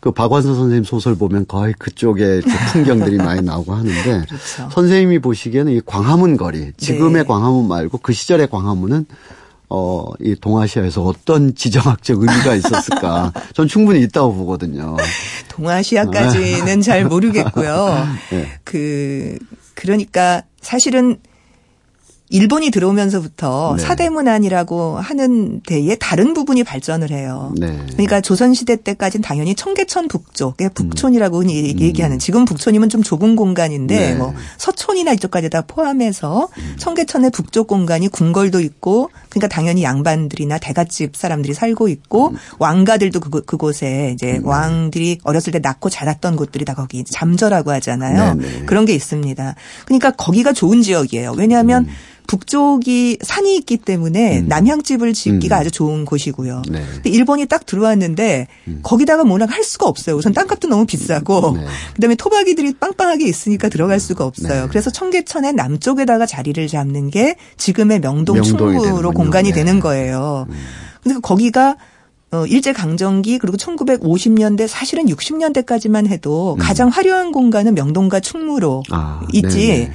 그 0.05 0.11
박완서 0.11 0.53
선생님 0.53 0.83
소설 0.83 1.15
보면 1.15 1.47
거의 1.47 1.73
그쪽에 1.79 2.41
풍경들이 2.71 3.17
많이 3.17 3.41
나오고 3.41 3.73
하는데 3.73 4.03
그렇죠. 4.29 4.69
선생님이 4.71 5.17
보시기에는 5.17 5.71
이 5.71 5.81
광화문 5.83 6.37
거리 6.37 6.73
지금의 6.77 7.23
네. 7.23 7.27
광화문 7.27 7.67
말고 7.67 7.97
그 7.97 8.13
시절의 8.13 8.49
광화문은 8.51 9.07
어, 9.69 10.05
이 10.19 10.35
동아시아에서 10.39 11.01
어떤 11.01 11.55
지정학적 11.55 12.21
의미가 12.21 12.53
있었을까? 12.53 13.33
전 13.55 13.67
충분히 13.67 14.03
있다고 14.03 14.35
보거든요. 14.35 14.95
동아시아까지는 15.49 16.81
잘 16.81 17.05
모르겠고요. 17.05 18.07
네. 18.29 18.59
그, 18.63 19.39
그러니까 19.73 20.43
사실은 20.61 21.17
일본이 22.29 22.71
들어오면서부터 22.71 23.75
네. 23.77 23.83
사대문안이라고 23.83 24.97
하는 24.97 25.61
데에 25.61 25.95
다른 25.95 26.33
부분이 26.33 26.63
발전을 26.63 27.11
해요. 27.11 27.53
네. 27.57 27.77
그러니까 27.91 28.19
조선시대 28.19 28.77
때까지는 28.77 29.21
당연히 29.21 29.53
청계천 29.53 30.07
북쪽, 30.07 30.57
북촌이라고 30.73 31.39
음. 31.41 31.49
얘기하는 31.49 32.17
지금 32.17 32.45
북촌이면 32.45 32.89
좀 32.89 33.03
좁은 33.03 33.35
공간인데 33.35 34.11
네. 34.11 34.15
뭐 34.15 34.33
서촌이나 34.57 35.13
이쪽까지 35.13 35.51
다 35.51 35.61
포함해서 35.61 36.49
음. 36.57 36.75
청계천의 36.79 37.29
북쪽 37.29 37.67
공간이 37.67 38.07
궁궐도 38.07 38.59
있고 38.59 39.11
그러니까 39.29 39.47
당연히 39.47 39.83
양반들이나 39.83 40.57
대갓집 40.57 41.15
사람들이 41.15 41.53
살고 41.53 41.89
있고 41.89 42.29
음. 42.29 42.37
왕가들도 42.57 43.19
그, 43.19 43.41
그곳에 43.43 44.11
이제 44.15 44.37
음. 44.37 44.47
왕들이 44.47 45.19
어렸을 45.23 45.53
때 45.53 45.59
낳고 45.59 45.91
자랐던 45.91 46.37
곳들이 46.37 46.65
다 46.65 46.73
거기 46.73 47.03
잠저라고 47.03 47.71
하잖아요. 47.71 48.33
네, 48.33 48.47
네. 48.47 48.65
그런 48.65 48.85
게 48.85 48.93
있습니다. 48.93 49.55
그러니까 49.85 50.11
거기가 50.11 50.53
좋은 50.53 50.81
지역이에요. 50.81 51.33
왜냐하면 51.37 51.85
음. 51.85 51.89
북쪽이 52.27 53.19
산이 53.21 53.55
있기 53.57 53.77
때문에 53.77 54.39
음. 54.39 54.47
남향집을 54.47 55.13
짓기가 55.13 55.57
음. 55.57 55.59
아주 55.59 55.71
좋은 55.71 56.05
곳이고요. 56.05 56.63
네. 56.69 56.83
근데 56.93 57.09
일본이 57.09 57.45
딱 57.45 57.65
들어왔는데 57.65 58.47
음. 58.67 58.79
거기다가 58.83 59.23
뭐라 59.23 59.45
할 59.45 59.63
수가 59.63 59.87
없어요. 59.87 60.15
우선 60.15 60.33
땅값도 60.33 60.67
너무 60.67 60.85
비싸고 60.85 61.57
네. 61.57 61.65
그다음에 61.95 62.15
토박이들이 62.15 62.73
빵빵하게 62.79 63.25
있으니까 63.25 63.69
들어갈 63.69 63.99
수가 63.99 64.25
없어요. 64.25 64.63
네. 64.63 64.67
그래서 64.69 64.89
청계천의 64.89 65.53
남쪽에다가 65.53 66.25
자리를 66.25 66.67
잡는 66.67 67.09
게 67.09 67.35
지금의 67.57 68.01
명동 68.01 68.41
충무로 68.41 69.11
공간이 69.11 69.49
네. 69.49 69.55
되는 69.55 69.79
거예요. 69.79 70.47
음. 70.49 70.55
근데 71.03 71.19
거기가 71.19 71.77
어, 72.31 72.45
일제 72.47 72.73
강점기 72.73 73.37
그리고 73.39 73.57
1950년대 73.57 74.67
사실은 74.67 75.05
60년대까지만 75.05 76.07
해도 76.07 76.55
음. 76.55 76.57
가장 76.59 76.89
화려한 76.89 77.31
공간은 77.31 77.75
명동과 77.75 78.19
충무로 78.19 78.83
아, 78.91 79.21
있지. 79.31 79.67
네네. 79.67 79.91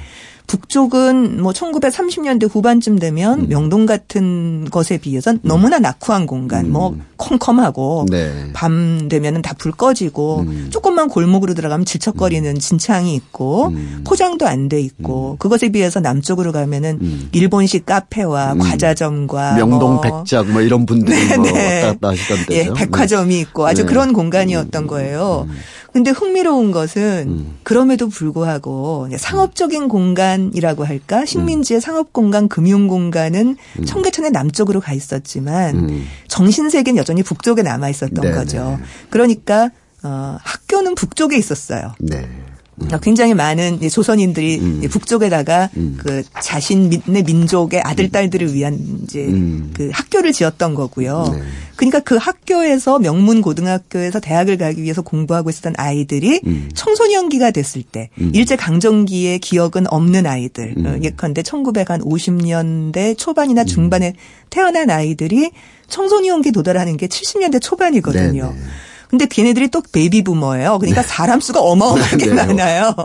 북쪽은 0.51 1.41
뭐 1.41 1.53
1930년대 1.53 2.53
후반쯤 2.53 2.99
되면 2.99 3.39
음. 3.39 3.47
명동 3.47 3.85
같은 3.85 4.69
것에 4.69 4.97
비해선 4.97 5.35
음. 5.35 5.39
너무나 5.43 5.79
낙후한 5.79 6.25
공간, 6.27 6.69
뭐 6.69 6.89
음. 6.89 6.97
뭐 6.97 7.05
컴컴하고 7.17 8.07
네. 8.09 8.49
밤 8.53 9.07
되면은 9.07 9.41
다 9.43 9.51
불 9.61 9.71
꺼지고 9.71 10.39
음. 10.39 10.67
조금만 10.71 11.07
골목으로 11.07 11.53
들어가면 11.53 11.85
질척거리는 11.85 12.49
음. 12.49 12.57
진창이 12.59 13.13
있고 13.13 13.67
음. 13.67 14.01
포장도 14.05 14.47
안 14.47 14.67
돼 14.69 14.81
있고 14.81 15.35
그것에 15.39 15.69
비해서 15.69 15.99
남쪽으로 15.99 16.51
가면은 16.51 16.99
일본식 17.31 17.85
카페와 17.85 18.55
과자점과 18.55 19.55
명동 19.55 19.95
뭐 19.95 20.01
백작 20.01 20.49
뭐 20.49 20.61
이런 20.61 20.85
분들이 20.85 21.17
뭐 21.37 21.45
왔다 21.45 21.87
갔다 21.93 22.07
하시던데요. 22.09 22.57
예, 22.57 22.73
백화점이 22.73 23.39
있고 23.41 23.67
아주 23.67 23.83
네. 23.83 23.87
그런 23.89 24.13
공간이었던 24.13 24.87
거예요. 24.87 25.47
근데 25.93 26.09
흥미로운 26.11 26.71
것은 26.71 27.25
음. 27.27 27.55
그럼에도 27.63 28.07
불구하고 28.07 29.09
상업적인 29.15 29.89
공간 29.89 30.40
이라고 30.53 30.85
할까 30.85 31.25
식민지의 31.25 31.77
음. 31.77 31.81
상업 31.81 32.13
공간, 32.13 32.47
금융 32.47 32.87
공간은 32.87 33.57
음. 33.79 33.85
청계천의 33.85 34.31
남쪽으로 34.31 34.79
가 34.79 34.93
있었지만 34.93 35.75
음. 35.75 36.07
정신 36.27 36.69
세계는 36.69 36.97
여전히 36.97 37.21
북쪽에 37.21 37.61
남아 37.61 37.89
있었던 37.89 38.21
네네. 38.21 38.35
거죠. 38.35 38.79
그러니까 39.09 39.69
어, 40.03 40.37
학교는 40.41 40.95
북쪽에 40.95 41.37
있었어요. 41.37 41.93
네. 41.99 42.27
그러니까 42.75 42.99
굉장히 42.99 43.33
많은 43.33 43.79
조선인들이 43.89 44.59
음. 44.59 44.81
북쪽에다가 44.89 45.69
음. 45.77 45.97
그 45.99 46.23
자신의 46.41 47.23
민족의 47.25 47.81
아들 47.81 48.09
딸들을 48.09 48.53
위한 48.53 48.79
이제 49.03 49.25
음. 49.25 49.71
그 49.75 49.89
학교를 49.93 50.31
지었던 50.31 50.73
거고요. 50.73 51.29
네. 51.33 51.41
그러니까 51.75 51.99
그 51.99 52.15
학교에서 52.15 52.99
명문 52.99 53.41
고등학교에서 53.41 54.19
대학을 54.19 54.57
가기 54.57 54.83
위해서 54.83 55.01
공부하고 55.01 55.49
있었던 55.49 55.73
아이들이 55.77 56.41
음. 56.45 56.69
청소년기가 56.73 57.51
됐을 57.51 57.83
때 57.83 58.09
음. 58.19 58.31
일제 58.33 58.55
강점기의 58.55 59.39
기억은 59.39 59.87
없는 59.87 60.25
아이들 60.25 60.75
음. 60.77 60.85
어, 60.85 60.97
예컨대 61.01 61.41
1950년대 61.41 63.17
초반이나 63.17 63.63
중반에 63.63 64.13
태어난 64.49 64.89
아이들이 64.89 65.51
청소년기 65.87 66.51
도달하는 66.51 66.97
게 66.97 67.07
70년대 67.07 67.61
초반이거든요. 67.61 68.53
네네. 68.53 68.65
근데 69.11 69.25
걔네들이 69.25 69.67
또 69.67 69.81
베이비 69.91 70.23
부머예요. 70.23 70.79
그러니까 70.79 71.01
네. 71.01 71.07
사람 71.07 71.41
수가 71.41 71.59
어마어마하게 71.59 72.25
네. 72.27 72.33
많아요. 72.33 72.95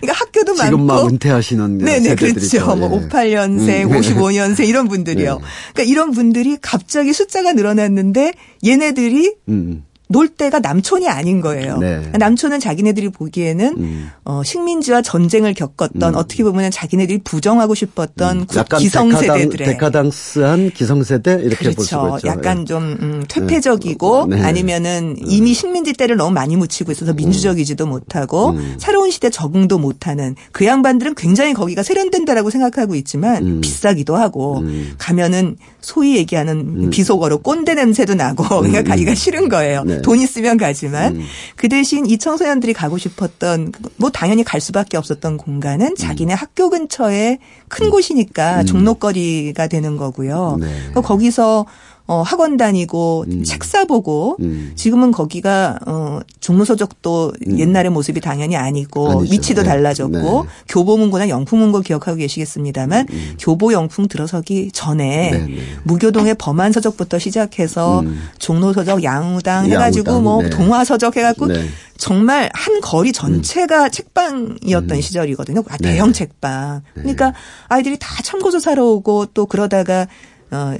그러니까 0.00 0.24
학교도 0.24 0.54
많고. 0.54 0.64
지금 0.64 0.86
막 0.86 1.06
은퇴하시는 1.08 1.78
네네 1.78 2.14
그렇죠. 2.14 2.76
뭐 2.76 2.88
58년생, 3.00 3.90
음. 3.90 4.00
55년생 4.00 4.68
이런 4.68 4.88
분들이요. 4.88 5.34
네. 5.34 5.44
그러니까 5.74 5.90
이런 5.92 6.12
분들이 6.12 6.56
갑자기 6.62 7.12
숫자가 7.12 7.52
늘어났는데 7.52 8.32
얘네들이 8.64 9.34
음. 9.48 9.84
놀 10.10 10.28
때가 10.28 10.58
남촌이 10.58 11.08
아닌 11.08 11.40
거예요. 11.40 11.78
네. 11.78 12.02
남촌은 12.18 12.58
자기네들이 12.58 13.10
보기에는 13.10 13.74
음. 13.78 14.10
어, 14.24 14.42
식민지와 14.44 15.02
전쟁을 15.02 15.54
겪었던 15.54 16.02
음. 16.02 16.18
어떻게 16.18 16.42
보면 16.42 16.72
자기네들이 16.72 17.20
부정하고 17.22 17.76
싶었던 17.76 18.40
음. 18.40 18.46
기성세대들의 18.78 19.68
데카당, 19.68 20.10
스한 20.10 20.70
기성세대 20.70 21.42
이렇게 21.44 21.70
그렇죠. 21.70 21.76
볼 21.76 21.84
수가 21.84 22.16
있죠. 22.16 22.26
약간 22.26 22.58
네. 22.58 22.64
좀 22.64 22.98
음, 23.00 23.24
퇴폐적이고 23.28 24.26
네. 24.30 24.42
아니면은 24.42 25.14
음. 25.16 25.24
이미 25.26 25.54
식민지 25.54 25.92
때를 25.92 26.16
너무 26.16 26.32
많이 26.32 26.56
묻히고 26.56 26.90
있어서 26.90 27.12
민주적이지도 27.12 27.86
못하고 27.86 28.50
음. 28.50 28.74
새로운 28.80 29.12
시대 29.12 29.30
적응도 29.30 29.78
못하는 29.78 30.34
그 30.50 30.66
양반들은 30.66 31.14
굉장히 31.14 31.54
거기가 31.54 31.84
세련된다라고 31.84 32.50
생각하고 32.50 32.96
있지만 32.96 33.60
비싸기도 33.60 34.16
하고 34.16 34.64
가면은 34.98 35.56
소위 35.80 36.16
얘기하는 36.16 36.90
비속어로 36.90 37.38
꼰대 37.38 37.74
냄새도 37.74 38.14
나고 38.14 38.42
그러니까 38.60 38.82
가기가 38.82 39.14
싫은 39.14 39.48
거예요. 39.48 39.84
네. 39.84 39.99
돈 40.02 40.18
있으면 40.18 40.56
가지만 40.56 41.16
음. 41.16 41.24
그 41.56 41.68
대신 41.68 42.06
이 42.06 42.18
청소년들이 42.18 42.72
가고 42.72 42.98
싶었던 42.98 43.72
뭐 43.96 44.10
당연히 44.10 44.44
갈 44.44 44.60
수밖에 44.60 44.96
없었던 44.96 45.36
공간은 45.36 45.86
음. 45.88 45.96
자기네 45.96 46.34
학교 46.34 46.70
근처에 46.70 47.38
큰 47.68 47.86
음. 47.86 47.90
곳이니까 47.90 48.60
음. 48.60 48.66
종로거리가 48.66 49.66
되는 49.68 49.96
거고요. 49.96 50.58
네. 50.60 50.92
거기서 50.94 51.66
어, 52.10 52.22
학원 52.22 52.56
다니고 52.56 53.24
음. 53.28 53.44
책 53.44 53.60
사 53.62 53.84
보고 53.84 54.36
음. 54.40 54.72
지금은 54.74 55.12
거기가 55.12 55.78
어, 55.86 56.18
종로서적도 56.40 57.32
음. 57.46 57.58
옛날의 57.60 57.92
모습이 57.92 58.20
당연히 58.20 58.56
아니고 58.56 59.10
아니죠. 59.20 59.32
위치도 59.32 59.62
네. 59.62 59.68
달라졌고 59.68 60.18
네. 60.18 60.48
교보문고나 60.68 61.28
영풍문고 61.28 61.82
기억하고 61.82 62.16
계시겠습니다만 62.16 63.06
음. 63.08 63.36
교보 63.38 63.72
영풍 63.72 64.08
들어서기 64.08 64.72
전에 64.72 65.30
네, 65.30 65.38
네. 65.38 65.56
무교동의 65.84 66.34
범안 66.34 66.72
서적부터 66.72 67.20
시작해서 67.20 68.00
음. 68.00 68.20
종로서적 68.38 69.04
양우당 69.04 69.66
해가지고 69.66 70.10
양우당. 70.10 70.24
뭐 70.24 70.42
네. 70.42 70.50
동화서적 70.50 71.16
해갖고 71.16 71.46
네. 71.46 71.68
정말 71.96 72.50
한 72.52 72.80
거리 72.80 73.12
전체가 73.12 73.84
음. 73.84 73.90
책방이었던 73.92 75.00
시절이거든요. 75.00 75.62
아, 75.68 75.76
대형 75.76 76.12
책방. 76.12 76.82
그러니까 76.94 77.34
아이들이 77.68 77.98
다 78.00 78.08
참고서 78.24 78.58
사러 78.58 78.84
오고 78.86 79.26
또 79.26 79.46
그러다가 79.46 80.08
어 80.50 80.74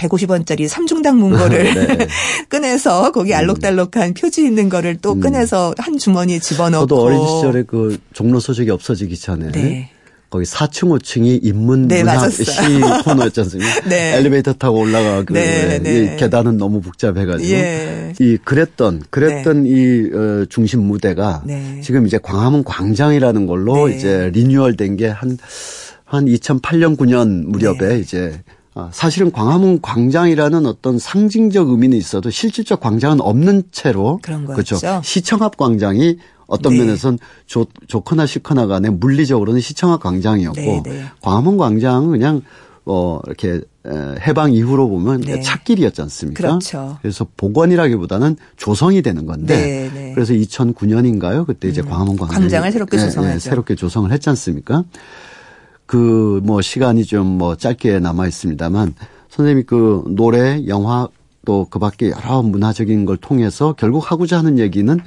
150원짜리 0.00 0.68
삼중당 0.68 1.18
문고를 1.18 1.74
네. 1.98 2.06
꺼내서 2.48 3.12
거기 3.12 3.34
알록달록한 3.34 4.14
표지 4.14 4.44
있는 4.44 4.68
거를 4.68 4.96
또 4.96 5.12
음. 5.12 5.20
꺼내서 5.20 5.74
한 5.78 5.98
주머니에 5.98 6.38
집어넣고. 6.38 6.86
저도 6.86 7.02
어린 7.02 7.26
시절에 7.26 7.62
그 7.66 7.98
종로 8.12 8.40
소식이 8.40 8.70
없어지기 8.70 9.16
전에 9.18 9.50
네. 9.52 9.90
거기 10.30 10.44
4층, 10.44 10.96
5층이 10.96 11.40
인문 11.42 11.88
네, 11.88 12.04
문학 12.04 12.30
시 12.30 12.44
코너였지 13.04 13.40
않습니까? 13.40 13.80
네. 13.90 14.16
엘리베이터 14.16 14.52
타고 14.52 14.78
올라가고 14.78 15.34
네, 15.34 15.80
네. 15.80 16.16
계단은 16.16 16.56
너무 16.56 16.80
복잡해가지고 16.80 17.50
예. 17.50 18.12
이 18.20 18.36
그랬던 18.36 19.02
그랬던 19.10 19.64
네. 19.64 19.70
이 19.70 20.10
어, 20.14 20.44
중심 20.48 20.82
무대가 20.82 21.42
네. 21.44 21.80
지금 21.82 22.06
이제 22.06 22.16
광화문 22.22 22.62
광장이라는 22.62 23.46
걸로 23.46 23.88
네. 23.88 23.96
이제 23.96 24.30
리뉴얼된 24.32 24.96
게 24.96 25.08
한 25.08 25.36
한 26.10 26.26
2008년 26.26 26.96
9년 26.96 27.46
무렵에 27.46 28.00
이제 28.00 28.32
아, 28.44 28.52
사실은 28.92 29.32
광화문 29.32 29.80
광장이라는 29.82 30.66
어떤 30.66 30.98
상징적 30.98 31.68
의미는 31.70 31.98
있어도 31.98 32.30
실질적 32.30 32.80
광장은 32.80 33.20
없는 33.20 33.64
채로 33.72 34.20
그런 34.22 34.44
거죠. 34.44 34.78
그렇죠. 34.78 35.00
시청 35.04 35.42
앞 35.42 35.56
광장이 35.56 36.18
어떤 36.46 36.72
네. 36.72 36.80
면에선 36.80 37.18
좋, 37.46 37.68
좋거나 37.86 38.26
싫거나 38.26 38.66
간에 38.66 38.90
물리적으로는 38.90 39.60
시청 39.60 39.92
앞 39.92 40.02
광장이었고 40.02 40.60
네, 40.60 40.82
네. 40.84 41.04
광화문 41.20 41.56
광장은 41.56 42.10
그냥 42.10 42.42
어 42.84 43.20
이렇게 43.26 43.60
해방 43.86 44.52
이후로 44.52 44.88
보면 44.88 45.20
네. 45.22 45.40
찾길이었지 45.40 46.02
않습니까? 46.02 46.42
그렇죠. 46.42 46.98
그래서 47.02 47.26
복원이라기보다는 47.36 48.36
조성이 48.56 49.00
되는 49.00 49.26
건데 49.26 49.56
네, 49.56 49.90
네. 49.92 50.12
그래서 50.14 50.32
2009년인가요? 50.34 51.46
그때 51.46 51.68
이제 51.68 51.82
음. 51.82 51.88
광화문 51.88 52.16
광장 52.16 52.40
광장을 52.40 52.72
새롭게 52.72 52.98
조성하죠. 52.98 53.38
새롭게 53.38 53.74
조성을 53.74 54.10
했지 54.12 54.28
않습니까? 54.28 54.84
그 55.90 56.40
뭐 56.44 56.62
시간이 56.62 57.04
좀 57.04 57.26
뭐 57.38 57.56
짧게 57.56 57.98
남아 58.00 58.26
있습니다만 58.28 58.94
선생님이 59.28 59.64
그 59.64 60.04
노래, 60.08 60.64
영화 60.68 61.08
또 61.44 61.66
그 61.70 61.78
밖에 61.78 62.10
여러 62.10 62.42
문화적인 62.42 63.06
걸 63.06 63.16
통해서 63.16 63.74
결국 63.76 64.10
하고자 64.10 64.38
하는 64.38 64.58
얘기는 64.58 64.98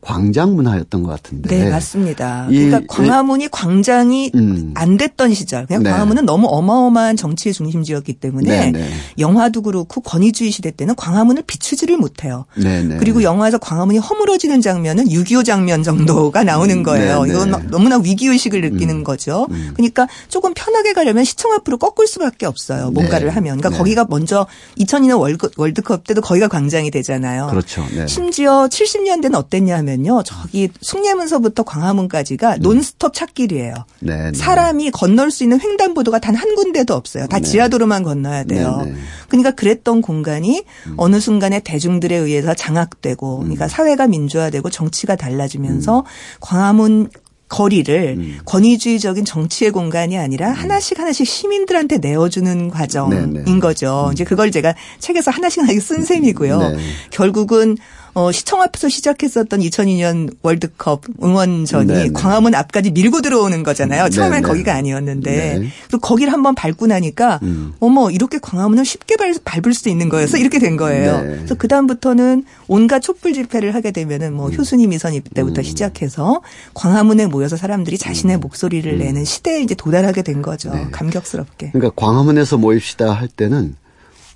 광장 0.00 0.54
문화였던 0.54 1.02
것 1.02 1.10
같은데. 1.10 1.64
네, 1.64 1.70
맞습니다. 1.70 2.46
그러니까 2.48 2.80
광화문이 2.88 3.48
광장이 3.48 4.30
음. 4.36 4.72
안 4.76 4.96
됐던 4.96 5.34
시절. 5.34 5.66
그냥 5.66 5.82
네. 5.82 5.90
광화문은 5.90 6.24
너무 6.24 6.46
어마어마한 6.48 7.16
정치의 7.16 7.52
중심지였기 7.52 8.14
때문에 8.14 8.48
네, 8.48 8.70
네. 8.70 8.88
영화도 9.18 9.62
그렇고 9.62 10.00
권위주의 10.00 10.52
시대 10.52 10.70
때는 10.70 10.94
광화문을 10.94 11.42
비추지를 11.46 11.96
못해요. 11.98 12.46
네, 12.56 12.84
네. 12.84 12.96
그리고 12.98 13.24
영화에서 13.24 13.58
광화문이 13.58 13.98
허물어지는 13.98 14.60
장면은 14.60 15.08
6.25 15.08 15.44
장면 15.44 15.82
정도가 15.82 16.44
나오는 16.44 16.78
음, 16.78 16.82
거예요. 16.84 17.24
네, 17.24 17.32
이건 17.32 17.66
너무나 17.68 17.98
위기의식을 17.98 18.60
느끼는 18.60 18.98
음. 18.98 19.04
거죠. 19.04 19.48
음. 19.50 19.72
그러니까 19.74 20.06
조금 20.28 20.54
편하게 20.54 20.92
가려면 20.92 21.24
시청 21.24 21.52
앞으로 21.52 21.76
꺾을 21.76 22.06
수밖에 22.06 22.46
없어요. 22.46 22.92
뭔가를 22.92 23.30
하면. 23.30 23.58
그러니까 23.58 23.76
거기가 23.76 24.06
먼저 24.08 24.46
2002년 24.78 25.18
월드, 25.18 25.50
월드컵 25.56 26.04
때도 26.04 26.20
거기가 26.20 26.46
광장이 26.46 26.92
되잖아요. 26.92 27.48
그렇죠. 27.48 27.84
심지어 28.06 28.68
70년대는 28.70 29.34
어땠냐 29.34 29.76
하면 29.76 29.87
보면요. 29.88 30.22
저기 30.24 30.68
숭례문서부터 30.80 31.62
광화문까지가 31.62 32.56
음. 32.56 32.60
논스톱 32.60 33.14
찾길이에요. 33.14 33.74
네, 34.00 34.30
네. 34.30 34.38
사람이 34.38 34.90
건널 34.90 35.30
수 35.30 35.42
있는 35.42 35.60
횡단보도가 35.60 36.18
단 36.20 36.38
한 36.38 36.54
군데도 36.54 36.94
없어요. 36.94 37.26
다 37.26 37.40
네. 37.40 37.44
지하도로만 37.44 38.04
건너야 38.04 38.44
돼요. 38.44 38.82
네, 38.84 38.92
네. 38.92 38.98
그러니까 39.28 39.50
그랬던 39.50 40.02
공간이 40.02 40.62
음. 40.86 40.94
어느 40.96 41.18
순간에 41.18 41.58
대중들에 41.58 42.14
의해서 42.14 42.54
장악되고 42.54 43.38
그러니까 43.38 43.64
음. 43.64 43.68
사회가 43.68 44.06
민주화되고 44.06 44.70
정치가 44.70 45.16
달라지면서 45.16 45.98
음. 45.98 46.04
광화문 46.38 47.08
거리를 47.48 48.14
음. 48.18 48.38
권위주의적인 48.44 49.24
정치의 49.24 49.72
공간이 49.72 50.16
아니라 50.16 50.50
음. 50.50 50.54
하나씩 50.54 51.00
하나씩 51.00 51.26
시민들한테 51.26 51.98
내어주는 51.98 52.70
과정인 52.70 53.32
네네. 53.32 53.44
네. 53.50 53.58
거죠. 53.58 54.06
음. 54.08 54.12
이제 54.12 54.22
그걸 54.22 54.52
제가 54.52 54.74
책에서 55.00 55.32
하나씩 55.32 55.62
하나씩 55.62 55.82
쓴 55.82 56.04
셈이고요. 56.04 56.58
네. 56.58 56.76
결국은 57.10 57.76
어, 58.18 58.32
시청 58.32 58.62
앞에서 58.62 58.88
시작했었던 58.88 59.60
2002년 59.60 60.34
월드컵 60.42 61.02
응원전이 61.22 61.86
네네. 61.86 62.10
광화문 62.14 62.52
앞까지 62.56 62.90
밀고 62.90 63.22
들어오는 63.22 63.62
거잖아요. 63.62 64.08
처음엔 64.10 64.42
네네. 64.42 64.42
거기가 64.42 64.74
아니었는데. 64.74 65.30
네. 65.30 65.68
그리고 65.86 66.00
거기를 66.00 66.32
한번 66.32 66.56
밟고 66.56 66.88
나니까 66.88 67.38
음. 67.44 67.74
어머 67.78 68.10
이렇게 68.10 68.40
광화문을 68.40 68.84
쉽게 68.84 69.14
밟, 69.44 69.66
을수 69.66 69.88
있는 69.88 70.08
거여서 70.08 70.36
이렇게 70.36 70.58
된 70.58 70.76
거예요. 70.76 71.20
네. 71.20 71.36
그래서 71.36 71.54
그 71.54 71.68
다음부터는 71.68 72.42
온갖 72.66 73.02
촛불 73.02 73.34
집회를 73.34 73.72
하게 73.76 73.92
되면은 73.92 74.32
뭐 74.32 74.48
음. 74.48 74.54
효순이 74.54 74.88
미선 74.88 75.20
때부터 75.34 75.60
음. 75.60 75.62
시작해서 75.62 76.40
광화문에 76.74 77.26
모여서 77.26 77.56
사람들이 77.56 77.98
자신의 77.98 78.38
음. 78.38 78.40
목소리를 78.40 78.92
음. 78.94 78.98
내는 78.98 79.24
시대에 79.24 79.62
이제 79.62 79.76
도달하게 79.76 80.22
된 80.22 80.42
거죠. 80.42 80.74
네. 80.74 80.88
감격스럽게. 80.90 81.70
그러니까 81.70 81.92
광화문에서 81.94 82.56
모입시다 82.56 83.12
할 83.12 83.28
때는 83.28 83.76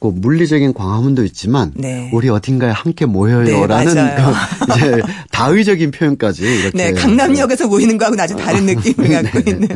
그 0.02 0.08
물리적인 0.08 0.74
광화문도 0.74 1.22
있지만 1.26 1.70
네. 1.76 2.10
우리 2.12 2.28
어딘가에 2.28 2.72
함께 2.72 3.06
모여요라는 3.06 3.94
네, 3.94 4.16
그 4.16 4.74
이제 4.74 5.02
다의적인 5.30 5.92
표현까지 5.92 6.42
이렇게 6.42 6.76
네, 6.76 6.92
강남역에서 6.92 7.68
모이는 7.68 7.98
거하고는 7.98 8.24
아주 8.24 8.34
다른 8.34 8.66
느낌을 8.66 9.08
네. 9.08 9.22
갖고 9.22 9.38
있는. 9.48 9.68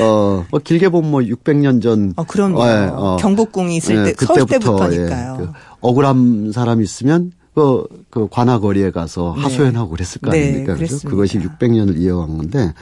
어, 0.00 0.46
뭐 0.50 0.60
길게 0.64 0.88
보면 0.88 1.10
뭐 1.10 1.20
600년 1.20 1.82
전. 1.82 2.14
어, 2.16 2.24
그럼요. 2.24 2.62
어, 2.62 2.90
어, 2.94 3.16
경복궁이 3.18 3.76
있을 3.76 4.04
때, 4.04 4.24
서울 4.24 4.46
때부터니까요. 4.46 5.36
예, 5.38 5.44
그 5.44 5.52
억울한 5.80 6.52
사람이 6.54 6.82
있으면 6.82 7.32
그, 7.54 7.84
그 8.10 8.28
관아거리에 8.30 8.90
가서 8.92 9.34
네. 9.36 9.42
하소연하고 9.42 9.90
그랬을 9.90 10.20
거 10.20 10.30
네, 10.30 10.48
아닙니까? 10.48 10.74
네, 10.74 10.86
그죠? 10.86 11.08
그것이 11.08 11.38
600년을 11.40 11.98
이어간 11.98 12.36
건데 12.36 12.72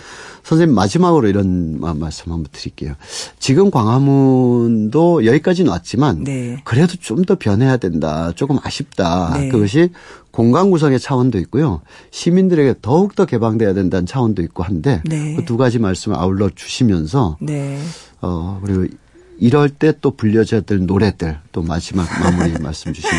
선생님 0.44 0.74
마지막으로 0.74 1.26
이런 1.28 1.80
말씀 1.80 2.32
한번 2.32 2.46
드릴게요. 2.52 2.94
지금 3.38 3.70
광화문도 3.70 5.24
여기까지는 5.26 5.70
왔지만 5.70 6.24
네. 6.24 6.60
그래도 6.64 6.94
좀 6.96 7.18
더 7.28 7.34
변해야 7.34 7.76
된다. 7.76 8.32
조금 8.36 8.58
아쉽다. 8.62 9.34
네. 9.34 9.48
그것이 9.48 9.90
공간 10.30 10.70
구성의 10.70 11.00
차원도 11.00 11.38
있고요. 11.40 11.82
시민들에게 12.10 12.76
더욱더 12.80 13.26
개방돼야 13.26 13.74
된다는 13.74 14.06
차원도 14.06 14.40
있고 14.42 14.62
한데 14.62 15.02
네. 15.04 15.34
그두 15.34 15.56
가지 15.56 15.78
말씀을 15.78 16.16
아울러 16.16 16.48
주시면서 16.54 17.36
어 18.22 18.60
그리고 18.64 18.86
이럴 19.38 19.68
때 19.68 19.92
또 20.00 20.12
불려져야 20.12 20.60
될 20.62 20.86
노래들 20.86 21.38
또 21.52 21.62
마지막 21.62 22.06
마무리 22.22 22.52
말씀 22.62 22.92
주시면 22.92 23.14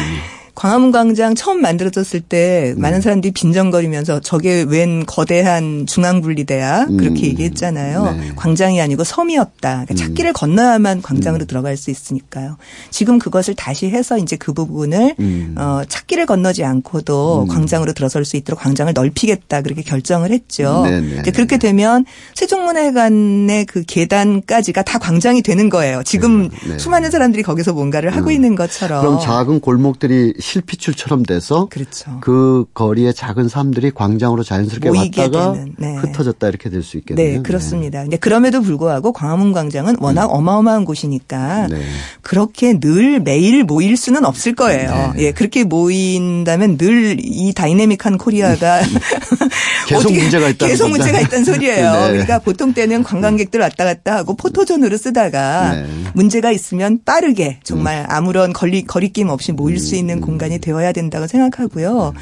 광화문 0.59 0.91
광장 0.91 1.35
처음 1.35 1.61
만들어졌을 1.61 2.19
때 2.19 2.73
음. 2.75 2.81
많은 2.81 2.99
사람들이 2.99 3.31
빈정거리면서 3.31 4.19
저게 4.19 4.65
웬 4.67 5.05
거대한 5.05 5.85
중앙분리대야 5.85 6.87
그렇게 6.87 7.21
음. 7.21 7.25
얘기했잖아요. 7.27 8.17
네. 8.19 8.31
광장이 8.35 8.81
아니고 8.81 9.05
섬이었다. 9.05 9.85
그러니까 9.85 9.95
찾기를 9.95 10.31
음. 10.31 10.33
건너야만 10.33 11.01
광장으로 11.01 11.45
음. 11.45 11.47
들어갈 11.47 11.77
수 11.77 11.91
있으니까요. 11.91 12.57
지금 12.89 13.19
그것을 13.19 13.55
다시 13.55 13.89
해서 13.89 14.17
이제 14.17 14.35
그 14.35 14.51
부분을 14.51 15.15
음. 15.21 15.55
어, 15.57 15.83
찾기를 15.87 16.25
건너지 16.25 16.65
않고도 16.65 17.43
음. 17.43 17.47
광장으로 17.47 17.93
들어설 17.93 18.25
수 18.25 18.35
있도록 18.35 18.59
광장을 18.59 18.91
넓히겠다 18.91 19.61
그렇게 19.61 19.81
결정을 19.81 20.31
했죠. 20.31 20.81
네, 20.83 20.99
네, 20.99 21.21
네. 21.21 21.31
그렇게 21.31 21.57
되면 21.57 22.03
세종문화회관의 22.33 23.63
그 23.63 23.83
계단까지가 23.87 24.81
다 24.81 24.99
광장이 24.99 25.41
되는 25.41 25.69
거예요. 25.69 26.03
지금 26.03 26.49
네, 26.49 26.71
네. 26.71 26.77
수많은 26.77 27.11
사람들이 27.11 27.43
거기서 27.43 27.71
뭔가를 27.71 28.13
하고 28.13 28.29
있는 28.29 28.55
것처럼. 28.55 28.99
그럼 28.99 29.19
작은 29.21 29.61
골목들이 29.61 30.33
실핏줄처럼 30.53 31.23
돼서 31.23 31.67
그렇죠. 31.69 32.17
그 32.21 32.65
거리의 32.73 33.13
작은 33.13 33.47
사람들이 33.49 33.91
광장으로 33.91 34.43
자연스럽게 34.43 34.89
왔다가 34.89 35.55
네. 35.77 35.95
흩어졌다 35.97 36.47
이렇게 36.47 36.69
될 36.69 36.79
수 36.83 36.97
있겠네요. 36.97 37.37
네, 37.37 37.41
그렇습니다. 37.43 38.01
근데 38.01 38.17
그럼에도 38.17 38.61
불구하고 38.61 39.11
광화문 39.11 39.51
광장은 39.51 39.97
워낙 39.99 40.25
음. 40.25 40.29
어마어마한 40.31 40.85
곳이니까 40.85 41.67
네. 41.67 41.81
그렇게 42.21 42.79
늘 42.79 43.19
매일 43.19 43.63
모일 43.63 43.97
수는 43.97 44.25
없을 44.25 44.55
거예요. 44.55 45.13
네. 45.15 45.25
예, 45.25 45.31
그렇게 45.31 45.63
모인다면 45.65 46.77
늘 46.77 47.19
이 47.21 47.53
다이내믹한 47.53 48.17
코리아가 48.17 48.81
계속 49.87 50.13
문제가 50.13 50.49
있다. 50.49 50.67
계속 50.67 50.89
문제가 50.89 51.19
있다는 51.19 51.45
소리예요. 51.45 51.91
네. 51.91 52.07
그러니까 52.11 52.39
보통 52.39 52.73
때는 52.73 53.03
관광객들 53.03 53.59
왔다 53.59 53.83
갔다 53.83 54.15
하고 54.17 54.35
포토존으로 54.35 54.97
쓰다가 54.97 55.73
네. 55.75 55.85
문제가 56.13 56.51
있으면 56.51 56.99
빠르게 57.05 57.59
정말 57.63 58.01
음. 58.01 58.05
아무런 58.09 58.53
거리 58.53 58.83
거리낌 58.85 59.29
없이 59.29 59.51
모일 59.51 59.79
수 59.79 59.95
있는 59.95 60.17
음. 60.17 60.21
공간이 60.29 60.59
되어야 60.59 60.91
된다고 60.91 61.27
생각하고요. 61.27 62.13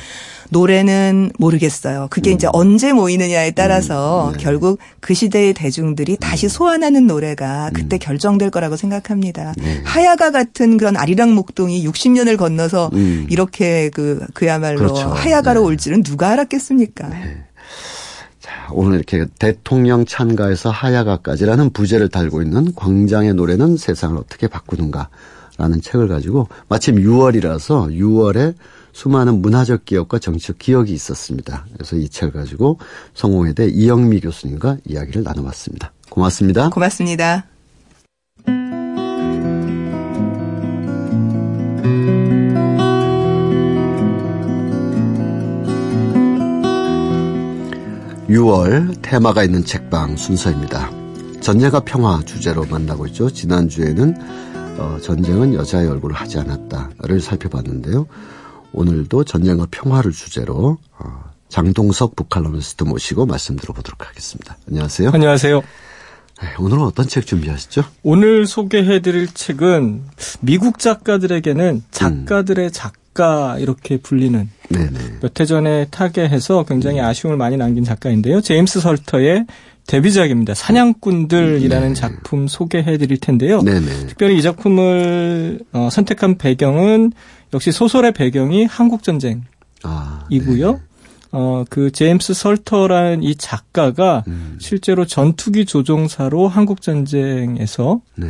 노래는 0.50 1.32
모르겠어요. 1.38 2.08
그게 2.10 2.32
음. 2.32 2.36
이제 2.36 2.48
언제 2.54 2.94
모이느냐에 2.94 3.52
따라서 3.52 4.30
음. 4.30 4.34
네. 4.34 4.44
결국 4.44 4.80
그 5.00 5.14
시대의 5.14 5.54
대중들이 5.54 6.18
다시 6.18 6.48
소환하는 6.48 7.06
노래가 7.06 7.70
그때 7.74 7.98
음. 7.98 8.00
결정될 8.00 8.50
거라고 8.50 8.78
생각합니다. 8.78 9.54
네. 9.58 9.82
하야가 9.84 10.32
같은 10.32 10.78
그런 10.78 10.96
아리랑 10.96 11.36
목동이 11.36 11.86
60년을 11.86 12.38
건너서 12.38 12.90
음. 12.94 13.28
이렇게 13.30 13.90
그 13.90 14.26
그야말로 14.34 14.78
그렇죠. 14.78 15.10
하야가로 15.10 15.62
네. 15.62 15.66
올지는 15.66 16.04
누가 16.04 16.30
알았겠습니까? 16.30 17.10
네. 17.10 17.44
자, 18.40 18.52
오늘 18.72 18.96
이렇게 18.96 19.26
대통령 19.40 20.06
찬가에서 20.06 20.70
하야가까지라는 20.70 21.72
부제를 21.72 22.08
달고 22.08 22.42
있는 22.42 22.74
광장의 22.76 23.34
노래는 23.34 23.76
세상을 23.76 24.18
어떻게 24.18 24.48
바꾸는가 24.48 25.10
라는 25.58 25.82
책을 25.82 26.08
가지고 26.08 26.48
마침 26.70 26.96
6월이라서 26.96 27.92
6월에 27.92 28.56
수많은 28.94 29.42
문화적 29.42 29.86
기억과 29.86 30.20
정치적 30.20 30.58
기억이 30.58 30.94
있었습니다. 30.94 31.66
그래서 31.74 31.96
이 31.96 32.10
책을 32.10 32.34
가지고 32.34 32.80
성공회대 33.14 33.68
이영미 33.68 34.22
교수님과 34.22 34.78
이야기를 34.86 35.24
나눠봤습니다. 35.24 35.92
고맙습니다. 36.10 36.70
고맙습니다. 36.70 37.46
(6월) 48.30 48.96
테마가 49.02 49.44
있는 49.44 49.64
책방 49.64 50.18
순서입니다. 50.18 50.92
전쟁과 51.40 51.80
평화 51.82 52.22
주제로 52.26 52.66
만나고 52.66 53.08
있죠. 53.08 53.30
지난주에는 53.30 54.16
어, 54.78 54.98
전쟁은 55.02 55.54
여자의 55.54 55.88
얼굴을 55.88 56.16
하지 56.16 56.38
않았다를 56.40 57.20
살펴봤는데요. 57.20 58.08
오늘도 58.74 59.24
전쟁과 59.24 59.68
평화를 59.72 60.12
주제로 60.12 60.78
어, 61.00 61.24
장동석 61.50 62.16
북칼럼니스트 62.16 62.84
모시고 62.84 63.26
말씀 63.26 63.56
들어보도록 63.56 64.08
하겠습니다. 64.08 64.58
안녕하세요. 64.68 65.12
안녕하세요. 65.14 65.62
네, 66.42 66.48
오늘은 66.60 66.84
어떤 66.84 67.08
책 67.08 67.26
준비하시죠? 67.26 67.84
오늘 68.04 68.46
소개해드릴 68.46 69.34
책은 69.34 70.04
미국 70.42 70.78
작가들에게는 70.78 71.84
작가들의 71.90 72.72
작가 72.72 73.58
이렇게 73.58 73.98
불리는 73.98 74.48
몇 75.22 75.40
해 75.40 75.46
전에 75.46 75.88
타계해서 75.90 76.66
굉장히 76.66 77.00
아쉬움을 77.02 77.38
많이 77.38 77.58
남긴 77.58 77.84
작가인데요. 77.84 78.42
제임스 78.42 78.82
설터의 78.82 79.48
데뷔작입니다. 79.88 80.54
사냥꾼들이라는 80.54 81.88
네. 81.90 81.94
작품 81.94 82.48
소개해 82.48 82.98
드릴 82.98 83.18
텐데요. 83.18 83.62
네네. 83.62 84.08
특별히 84.08 84.38
이 84.38 84.42
작품을 84.42 85.62
어, 85.72 85.90
선택한 85.92 86.38
배경은 86.38 87.14
역시 87.54 87.72
소설의 87.72 88.12
배경이 88.12 88.66
한국 88.66 89.02
전쟁이고요. 89.02 89.46
아, 89.84 90.28
네. 90.30 90.78
어, 91.40 91.66
그 91.70 91.92
제임스 91.92 92.34
설터라는 92.34 93.22
이 93.22 93.36
작가가 93.36 94.24
음. 94.28 94.58
실제로 94.60 95.06
전투기 95.06 95.68
조종사로 95.68 96.48
한국 96.48 96.82
전쟁에서 96.82 98.02
네. 98.16 98.28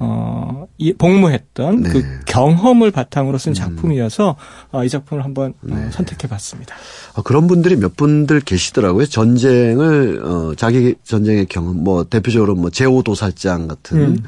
어, 0.00 0.66
이, 0.76 0.92
복무했던 0.92 1.82
네. 1.82 1.88
그 1.88 2.02
경험을 2.26 2.90
바탕으로 2.90 3.38
쓴 3.38 3.52
음. 3.52 3.54
작품이어서 3.54 4.30
음. 4.30 4.76
어, 4.76 4.84
이 4.84 4.88
작품을 4.88 5.24
한번 5.24 5.50
어, 5.50 5.66
네. 5.72 5.86
어, 5.86 5.90
선택해봤습니다. 5.92 6.74
아, 7.14 7.22
그런 7.22 7.46
분들이 7.46 7.76
몇 7.76 7.96
분들 7.96 8.40
계시더라고요. 8.40 9.06
전쟁을 9.06 10.20
어, 10.24 10.54
자기 10.56 10.96
전쟁의 11.04 11.46
경험, 11.46 11.84
뭐 11.84 12.02
대표적으로 12.02 12.56
뭐 12.56 12.70
제오도살장 12.70 13.68
같은. 13.68 14.00
음. 14.00 14.22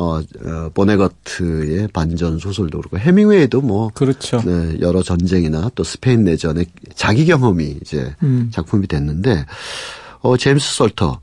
어, 0.00 0.18
어 0.18 0.70
보네거트의 0.72 1.88
반전 1.88 2.38
소설도 2.38 2.78
그렇고 2.78 2.98
해밍웨이도 2.98 3.60
뭐 3.60 3.90
그렇죠. 3.92 4.40
네, 4.44 4.78
여러 4.80 5.02
전쟁이나 5.02 5.70
또 5.74 5.84
스페인 5.84 6.24
내전의 6.24 6.64
자기 6.94 7.26
경험이 7.26 7.76
이제 7.82 8.14
음. 8.22 8.50
작품이 8.50 8.86
됐는데 8.86 9.44
어 10.22 10.36
제임스 10.38 10.74
솔터 10.74 11.20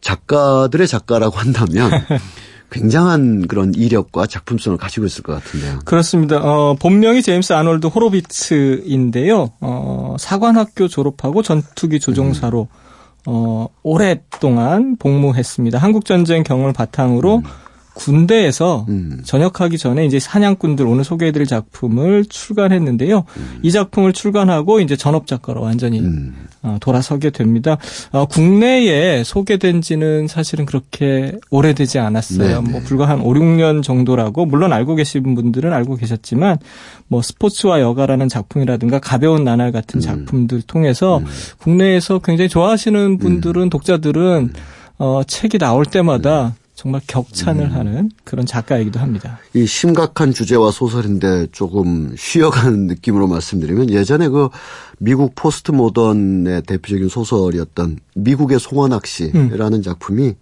작가들의 0.00 0.88
작가라고 0.88 1.36
한다면 1.38 1.90
굉장한 2.70 3.46
그런 3.46 3.72
이력과 3.72 4.26
작품성을 4.26 4.76
가지고 4.76 5.06
있을 5.06 5.22
것 5.22 5.32
같은데요. 5.34 5.78
그렇습니다. 5.84 6.38
어, 6.42 6.74
본명이 6.74 7.22
제임스 7.22 7.52
아놀드 7.52 7.86
호로비츠인데요. 7.86 9.52
어, 9.60 10.16
사관학교 10.18 10.88
졸업하고 10.88 11.42
전투기 11.42 12.00
조종사로 12.00 12.68
음. 12.70 12.88
어, 13.26 13.68
오랫동안 13.82 14.96
복무했습니다. 14.96 15.78
한국 15.78 16.04
전쟁 16.04 16.42
경험을 16.42 16.72
바탕으로 16.72 17.36
음. 17.36 17.42
군대에서 17.98 18.86
음. 18.88 19.20
전역하기 19.24 19.76
전에 19.76 20.06
이제 20.06 20.20
사냥꾼들 20.20 20.86
오늘 20.86 21.02
소개해드릴 21.02 21.48
작품을 21.48 22.24
출간했는데요. 22.26 23.24
음. 23.36 23.58
이 23.62 23.72
작품을 23.72 24.12
출간하고 24.12 24.78
이제 24.78 24.94
전업 24.94 25.26
작가로 25.26 25.60
완전히 25.60 25.98
음. 25.98 26.46
어, 26.62 26.76
돌아서게 26.80 27.30
됩니다. 27.30 27.76
어, 28.12 28.26
국내에 28.26 29.24
소개된 29.24 29.80
지는 29.82 30.28
사실은 30.28 30.64
그렇게 30.64 31.32
오래되지 31.50 31.98
않았어요. 31.98 32.62
네네. 32.62 32.70
뭐 32.70 32.80
불과 32.84 33.08
한 33.08 33.20
5, 33.20 33.32
6년 33.34 33.82
정도라고 33.82 34.46
물론 34.46 34.72
알고 34.72 34.94
계신 34.94 35.34
분들은 35.34 35.72
알고 35.72 35.96
계셨지만 35.96 36.58
뭐 37.08 37.20
스포츠와 37.20 37.80
여가라는 37.80 38.28
작품이라든가 38.28 39.00
가벼운 39.00 39.42
나날 39.42 39.72
같은 39.72 39.98
음. 39.98 40.00
작품들 40.00 40.62
통해서 40.62 41.18
음. 41.18 41.26
국내에서 41.58 42.20
굉장히 42.20 42.48
좋아하시는 42.48 43.18
분들은 43.18 43.62
음. 43.62 43.70
독자들은 43.70 44.52
어, 44.98 45.22
책이 45.26 45.58
나올 45.58 45.84
때마다 45.84 46.54
정말 46.78 47.00
격찬을 47.08 47.64
음. 47.64 47.72
하는 47.72 48.10
그런 48.22 48.46
작가이기도 48.46 49.00
합니다. 49.00 49.40
이 49.52 49.66
심각한 49.66 50.32
주제와 50.32 50.70
소설인데 50.70 51.48
조금 51.50 52.14
쉬어가는 52.16 52.86
느낌으로 52.86 53.26
말씀드리면 53.26 53.90
예전에 53.90 54.28
그 54.28 54.48
미국 55.00 55.34
포스트 55.34 55.72
모던의 55.72 56.62
대표적인 56.62 57.08
소설이었던 57.08 57.98
미국의 58.14 58.60
송원학씨라는 58.60 59.72
음. 59.72 59.82
작품이 59.82 60.34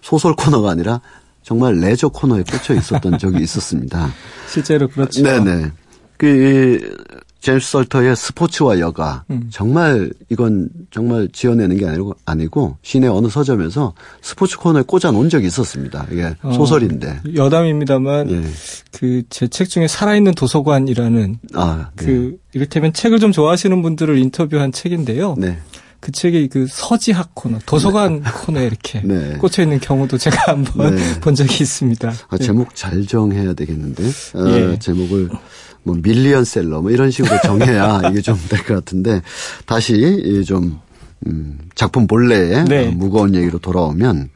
소설 0.00 0.36
코너가 0.36 0.70
아니라 0.70 1.00
정말 1.42 1.80
레저 1.80 2.08
코너에 2.08 2.44
꽂혀 2.44 2.74
있었던 2.74 3.18
적이 3.18 3.42
있었습니다. 3.42 4.12
실제로 4.48 4.86
그렇죠. 4.86 5.24
네네. 5.24 5.72
그 6.16 6.96
제임스 7.40 7.70
설터의 7.70 8.16
스포츠와 8.16 8.78
여가 8.80 9.24
음. 9.30 9.48
정말 9.50 10.10
이건 10.28 10.68
정말 10.90 11.28
지어내는 11.32 11.78
게 11.78 11.86
아니고 11.86 12.14
아니고 12.26 12.76
시내 12.82 13.06
어느 13.06 13.28
서점에서 13.28 13.94
스포츠 14.20 14.58
코너에 14.58 14.82
꽂아 14.86 15.10
놓은 15.10 15.28
적이 15.30 15.46
있었습니다. 15.46 16.06
이게 16.12 16.34
어, 16.42 16.52
소설인데 16.52 17.22
여담입니다만 17.34 18.30
예. 18.30 18.42
그제 18.92 19.48
책 19.48 19.68
중에 19.70 19.88
살아있는 19.88 20.34
도서관이라는 20.34 21.38
아, 21.54 21.90
네. 21.96 22.04
그 22.04 22.38
이를테면 22.52 22.92
책을 22.92 23.18
좀 23.18 23.32
좋아하시는 23.32 23.80
분들을 23.82 24.18
인터뷰한 24.18 24.72
책인데요. 24.72 25.34
네. 25.38 25.58
그 26.00 26.12
책이 26.12 26.48
그 26.48 26.66
서지학 26.68 27.34
코너, 27.34 27.58
도서관 27.66 28.22
네. 28.22 28.30
코너에 28.44 28.66
이렇게 28.66 29.02
네. 29.02 29.36
꽂혀 29.36 29.62
있는 29.62 29.78
경우도 29.80 30.16
제가 30.18 30.52
한번 30.52 30.96
네. 30.96 31.20
본 31.20 31.34
적이 31.34 31.62
있습니다. 31.62 32.12
아, 32.28 32.38
제목 32.38 32.74
잘 32.74 33.06
정해야 33.06 33.52
되겠는데 33.52 34.02
아, 34.34 34.48
예. 34.48 34.78
제목을 34.78 35.28
뭐 35.82 35.96
밀리언셀러 36.02 36.82
뭐 36.82 36.90
이런 36.90 37.10
식으로 37.10 37.38
정해야 37.42 38.02
이게 38.10 38.20
좀 38.20 38.36
될 38.48 38.64
것 38.64 38.74
같은데 38.74 39.22
다시 39.66 40.44
좀 40.46 40.78
음, 41.26 41.58
작품 41.74 42.06
본래의 42.06 42.64
네. 42.64 42.88
무거운 42.90 43.34
얘기로 43.34 43.58
돌아오면 43.58 44.30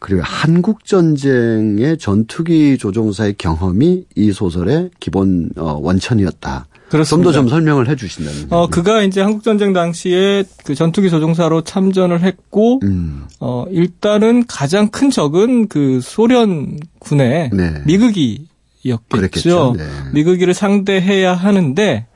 그리고 0.00 0.22
한국 0.24 0.86
전쟁의 0.86 1.98
전투기 1.98 2.78
조종사의 2.78 3.34
경험이 3.36 4.04
이 4.16 4.32
소설의 4.32 4.90
기본 4.98 5.50
어, 5.56 5.78
원천이었다. 5.80 6.66
좀더 7.06 7.30
좀 7.30 7.48
설명을 7.48 7.88
해 7.88 7.94
주신다면. 7.94 8.46
어, 8.50 8.66
그가 8.66 9.02
이제 9.02 9.20
한국 9.20 9.44
전쟁 9.44 9.72
당시에 9.72 10.42
그 10.64 10.74
전투기 10.74 11.08
조종사로 11.10 11.62
참전을 11.62 12.22
했고, 12.22 12.80
음. 12.82 13.26
어, 13.38 13.66
일단은 13.70 14.46
가장 14.48 14.88
큰 14.88 15.10
적은 15.10 15.68
그 15.68 16.00
소련 16.02 16.78
군의 16.98 17.50
네. 17.52 17.82
미국이 17.84 18.48
였겠죠. 18.84 19.74
네. 19.76 19.84
미국이를 20.12 20.54
상대해야 20.54 21.34
하는데 21.34 22.06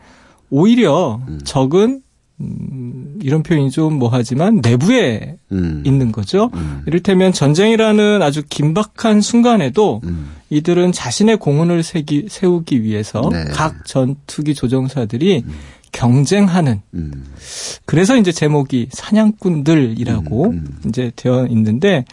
오히려 0.51 1.21
음. 1.29 1.41
적은 1.45 2.03
음, 2.41 3.19
이런 3.23 3.43
표현이 3.43 3.71
좀 3.71 3.95
뭐하지만 3.95 4.61
내부에 4.63 5.37
음. 5.53 5.83
있는 5.87 6.11
거죠. 6.11 6.51
음. 6.55 6.83
이를테면 6.87 7.33
전쟁이라는 7.33 8.23
아주 8.23 8.43
긴박한 8.49 9.21
순간에도 9.21 10.01
음. 10.05 10.31
이들은 10.51 10.93
자신의 10.93 11.39
공헌을 11.39 11.83
세기, 11.83 12.27
세우기 12.29 12.83
위해서 12.83 13.29
네. 13.31 13.45
각 13.53 13.85
전투기 13.87 14.55
조종사들이 14.55 15.45
음. 15.47 15.53
경쟁하는. 15.93 16.83
그래서 17.85 18.17
이제 18.17 18.33
제목이 18.33 18.89
사냥꾼들이라고 18.91 20.55
이제 20.89 21.13
되어 21.15 21.47
있는데 21.47 22.05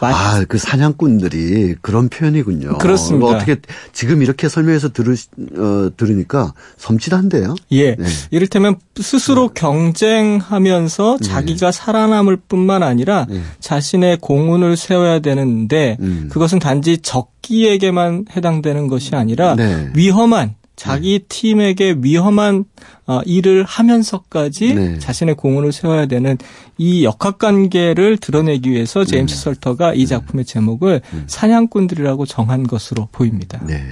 아, 0.00 0.44
그 0.48 0.58
사냥꾼들이 0.58 1.76
그런 1.80 2.08
표현이군요. 2.08 2.78
그렇습니다. 2.78 3.26
어떻게 3.26 3.56
지금 3.92 4.22
이렇게 4.22 4.48
설명해서 4.48 4.90
들으, 4.90 5.14
어, 5.14 5.90
들으니까 5.96 6.52
섬찟한데요? 6.78 7.56
예. 7.72 7.94
네. 7.94 8.06
이를테면 8.30 8.76
스스로 9.00 9.48
네. 9.48 9.54
경쟁하면서 9.54 11.18
네. 11.20 11.28
자기가 11.28 11.72
살아남을 11.72 12.36
뿐만 12.48 12.82
아니라 12.82 13.26
네. 13.28 13.40
자신의 13.60 14.18
공운을 14.20 14.76
세워야 14.76 15.20
되는데 15.20 15.96
음. 16.00 16.28
그것은 16.30 16.58
단지 16.58 16.98
적기에게만 16.98 18.26
해당되는 18.34 18.88
것이 18.88 19.14
아니라 19.14 19.54
네. 19.56 19.90
위험한 19.94 20.54
자기 20.76 21.18
네. 21.18 21.24
팀에게 21.26 21.96
위험한 22.00 22.64
어, 23.06 23.20
일을 23.24 23.64
하면서까지 23.64 24.74
네. 24.74 24.98
자신의 24.98 25.34
공헌을 25.36 25.72
세워야 25.72 26.06
되는 26.06 26.36
이 26.76 27.04
역학관계를 27.04 28.18
드러내기 28.18 28.70
위해서 28.70 29.04
제임스 29.04 29.34
음. 29.34 29.40
설터가 29.42 29.94
이 29.94 30.02
음. 30.02 30.06
작품의 30.06 30.44
제목을 30.44 31.00
음. 31.12 31.24
사냥꾼들이라고 31.26 32.26
정한 32.26 32.66
것으로 32.66 33.08
보입니다. 33.10 33.60
네. 33.66 33.82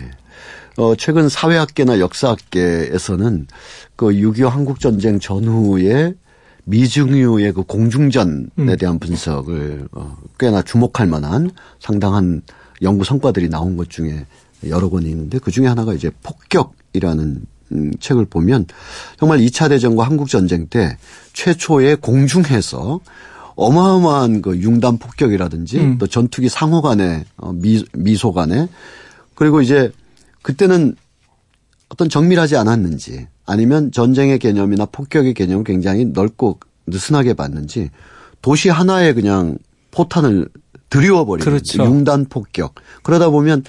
어, 0.77 0.95
최근 0.97 1.29
사회학계나 1.29 2.01
역사학계에서는 2.01 3.47
그 3.97 4.07
6.25 4.07 4.49
한국전쟁 4.49 5.21
전후에 5.21 6.15
미중유의 6.65 7.53
그 7.53 7.63
공중전에 7.63 8.47
음. 8.59 8.77
대한 8.79 8.99
분석을 8.99 9.89
어, 9.93 10.17
꽤나 10.39 10.63
주목할 10.63 11.07
만한 11.07 11.51
상당한 11.79 12.43
연구 12.83 13.05
성과들이 13.05 13.49
나온 13.49 13.77
것 13.77 13.89
중에 13.89 14.27
여러 14.69 14.89
권이 14.89 15.09
있는데 15.09 15.39
그 15.39 15.51
중에 15.51 15.67
하나가 15.67 15.95
이제 15.95 16.11
폭격이라는 16.23 17.47
음, 17.73 17.91
책을 17.99 18.27
보면 18.27 18.67
정말 19.19 19.39
2차 19.39 19.69
대전과 19.69 20.05
한국 20.05 20.29
전쟁 20.29 20.67
때 20.67 20.97
최초의 21.33 21.97
공중에서 21.97 23.01
어마어마한 23.57 24.43
그 24.43 24.59
융단 24.59 24.99
폭격이라든지 24.99 25.79
음. 25.79 25.99
또 25.99 26.07
전투기 26.07 26.49
상호 26.49 26.83
간의 26.83 27.25
어, 27.37 27.53
미, 27.53 27.85
미소 27.93 28.33
간에 28.33 28.69
그리고 29.35 29.61
이제 29.61 29.93
그때는 30.43 30.97
어떤 31.89 32.09
정밀하지 32.09 32.57
않았는지 32.57 33.29
아니면 33.47 33.93
전쟁의 33.93 34.39
개념이나 34.39 34.87
폭격의 34.87 35.35
개념을 35.35 35.65
굉장히 35.65 36.05
넓고 36.07 36.59
느슨하게 36.87 37.35
봤는지 37.35 37.91
도시 38.43 38.69
하나에 38.69 39.13
그냥 39.13 39.57
포탄을 39.91 40.49
드리워버리는 40.95 41.45
그렇죠. 41.45 41.85
융단 41.85 42.27
폭격. 42.27 42.77
그러다 43.03 43.31
보면 43.31 43.65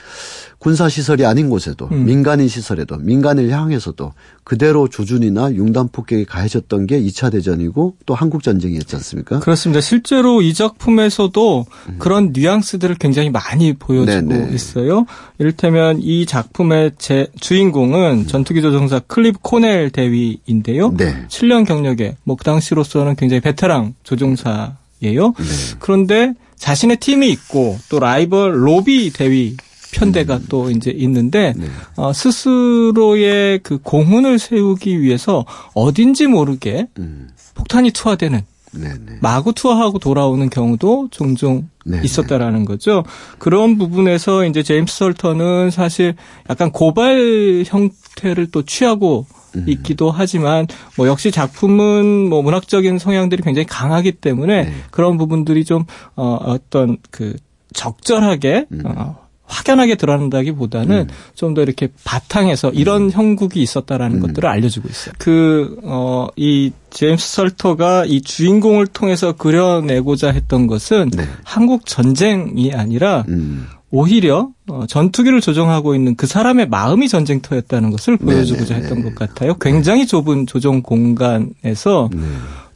군사 0.60 0.90
시설이 0.90 1.26
아닌 1.26 1.50
곳에도 1.50 1.88
음. 1.92 2.06
민간인 2.06 2.48
시설에도 2.48 2.98
민간을 2.98 3.50
향해서도 3.50 4.14
그대로 4.44 4.88
조준이나 4.88 5.54
융단 5.54 5.90
폭격이 5.90 6.26
가해졌던 6.26 6.86
게 6.88 7.02
2차 7.02 7.32
대전이고 7.32 7.98
또 8.06 8.14
한국 8.16 8.44
전쟁이었지 8.44 8.96
않습니까? 8.96 9.40
그렇습니다. 9.40 9.82
실제로 9.82 10.42
이 10.42 10.54
작품에서도 10.54 11.66
음. 11.90 11.96
그런 12.00 12.32
뉘앙스들을 12.34 12.96
굉장히 12.96 13.30
많이 13.32 13.74
보여주고 13.74 14.28
네네. 14.28 14.54
있어요. 14.54 15.06
이를테면 15.40 16.00
이 16.02 16.26
작품의 16.26 16.92
제 16.98 17.28
주인공은 17.40 18.12
음. 18.12 18.28
전투기 18.28 18.62
조종사 18.62 19.00
클립 19.00 19.42
코넬 19.42 19.90
대위인데요. 19.90 20.94
네. 20.96 21.26
7년 21.28 21.66
경력에 21.66 22.18
뭐그 22.24 22.44
당시로서는 22.44 23.16
굉장히 23.16 23.42
베테랑 23.42 23.96
조종사 24.04 24.78
예요. 25.04 25.34
네. 25.38 25.76
그런데 25.80 26.34
자신의 26.58 26.98
팀이 26.98 27.30
있고 27.30 27.78
또 27.90 28.00
라이벌 28.00 28.68
로비 28.68 29.12
대위 29.14 29.58
편대가 29.94 30.38
음. 30.38 30.46
또 30.50 30.70
이제 30.70 30.92
있는데 30.92 31.54
네. 31.56 31.68
어, 31.96 32.12
스스로의 32.12 33.60
그 33.60 33.78
공훈을 33.78 34.40
세우기 34.40 35.02
위해서 35.02 35.46
어딘지 35.74 36.28
모르게 36.28 36.88
음. 37.00 37.30
폭탄이 37.54 37.92
투하되는 37.92 38.42
네네. 38.74 38.96
네. 39.06 39.18
마구 39.22 39.54
투하하고 39.54 40.00
돌아오는 40.00 40.50
경우도 40.50 41.08
종종 41.12 41.70
네네. 41.86 42.00
네. 42.00 42.04
있었다라는 42.04 42.66
거죠. 42.66 43.04
그런 43.38 43.78
부분에서 43.78 44.46
이제 44.46 44.64
제임스 44.64 44.98
설턴은 44.98 45.72
사실 45.72 46.16
약간 46.50 46.72
고발 46.72 47.64
형태를 47.66 48.52
또 48.52 48.64
취하고 48.64 49.26
음. 49.30 49.35
있기도 49.68 50.12
하지만 50.12 50.68
뭐 50.98 51.08
역시 51.08 51.32
작품은 51.32 52.30
뭐 52.30 52.42
문학적인 52.42 53.00
성향들이 53.00 53.44
굉장히 53.44 53.66
강하기 53.66 54.14
때문에 54.14 54.64
네. 54.66 54.74
그런 54.92 55.18
부분들이 55.18 55.66
좀 55.66 55.86
어, 56.16 56.38
어떤 56.42 56.98
그 57.12 57.36
적절하게 57.74 58.68
음. 58.72 58.82
어, 58.86 59.26
확연하게 59.48 59.96
드러난다기보다는 59.96 61.02
음. 61.02 61.08
좀더 61.36 61.62
이렇게 61.62 61.90
바탕에서 62.04 62.72
이런 62.72 63.04
음. 63.04 63.12
형국이 63.12 63.62
있었다라는 63.62 64.18
음. 64.18 64.22
것들을 64.22 64.50
알려주고 64.50 64.88
있어요. 64.90 65.14
그, 65.20 65.78
어, 65.84 66.28
이 66.36 66.72
제임스 66.90 67.36
설터가 67.36 68.06
이 68.06 68.22
주인공을 68.22 68.88
통해서 68.88 69.34
그려내고자 69.34 70.32
했던 70.32 70.68
것은 70.68 71.12
네. 71.12 71.28
한국 71.44 71.86
전쟁이 71.86 72.74
아니라 72.74 73.24
음. 73.28 73.68
오히려 73.92 74.50
어, 74.68 74.86
전투기를 74.88 75.42
조종하고 75.42 75.94
있는 75.94 76.16
그 76.16 76.26
사람의 76.26 76.70
마음이 76.70 77.08
전쟁터였다는 77.08 77.92
것을 77.92 78.18
보여주고자 78.18 78.76
네네. 78.76 78.84
했던 78.84 79.04
것 79.04 79.16
같아요. 79.16 79.56
굉장히 79.60 80.08
좁은 80.08 80.48
조종 80.48 80.82
공간에서 80.82 82.10
네. 82.12 82.22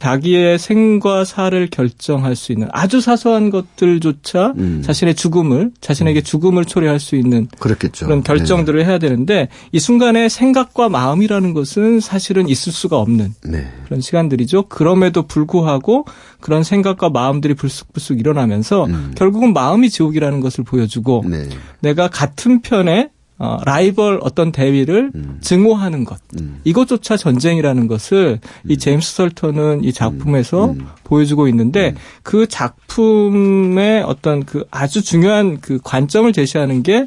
자기의 0.00 0.58
생과 0.58 1.24
사를 1.26 1.68
결정할 1.68 2.34
수 2.34 2.52
있는 2.52 2.68
아주 2.72 3.02
사소한 3.02 3.50
것들조차 3.50 4.54
음. 4.56 4.82
자신의 4.82 5.14
죽음을 5.14 5.72
자신에게 5.80 6.20
음. 6.20 6.22
죽음을 6.22 6.64
초래할 6.64 6.98
수 6.98 7.16
있는 7.16 7.48
그렇겠죠. 7.58 8.06
그런 8.06 8.22
결정들을 8.22 8.80
네. 8.80 8.86
해야 8.86 8.98
되는데 8.98 9.48
이 9.72 9.78
순간에 9.78 10.30
생각과 10.30 10.88
마음이라는 10.88 11.52
것은 11.52 12.00
사실은 12.00 12.48
있을 12.48 12.72
수가 12.72 12.96
없는 12.96 13.34
네. 13.44 13.68
그런 13.84 14.00
시간들이죠. 14.00 14.68
그럼에도 14.68 15.26
불구하고 15.26 16.06
그런 16.40 16.64
생각과 16.64 17.10
마음들이 17.10 17.52
불쑥불쑥 17.52 18.18
일어나면서 18.20 18.86
음. 18.86 19.12
결국은 19.16 19.52
마음이 19.52 19.90
지옥이라는 19.90 20.40
것을 20.40 20.64
보여주고 20.64 21.24
네. 21.28 21.46
내가 21.80 22.08
같은 22.08 22.62
편에 22.62 23.10
어, 23.38 23.56
라이벌 23.64 24.20
어떤 24.22 24.52
대위를 24.52 25.12
음. 25.14 25.38
증오하는 25.40 26.04
것 26.04 26.20
음. 26.38 26.60
이것조차 26.64 27.16
전쟁이라는 27.16 27.86
것을 27.86 28.38
음. 28.42 28.70
이 28.70 28.76
제임스 28.76 29.14
설턴은 29.14 29.82
이 29.82 29.94
작품에서 29.94 30.72
음. 30.72 30.80
음. 30.80 30.86
보여주고 31.04 31.48
있는데 31.48 31.90
음. 31.90 31.96
그 32.22 32.46
작품의 32.46 34.02
어떤 34.02 34.44
그 34.44 34.66
아주 34.70 35.02
중요한 35.02 35.60
그 35.60 35.78
관점을 35.82 36.30
제시하는 36.32 36.82
게 36.82 37.06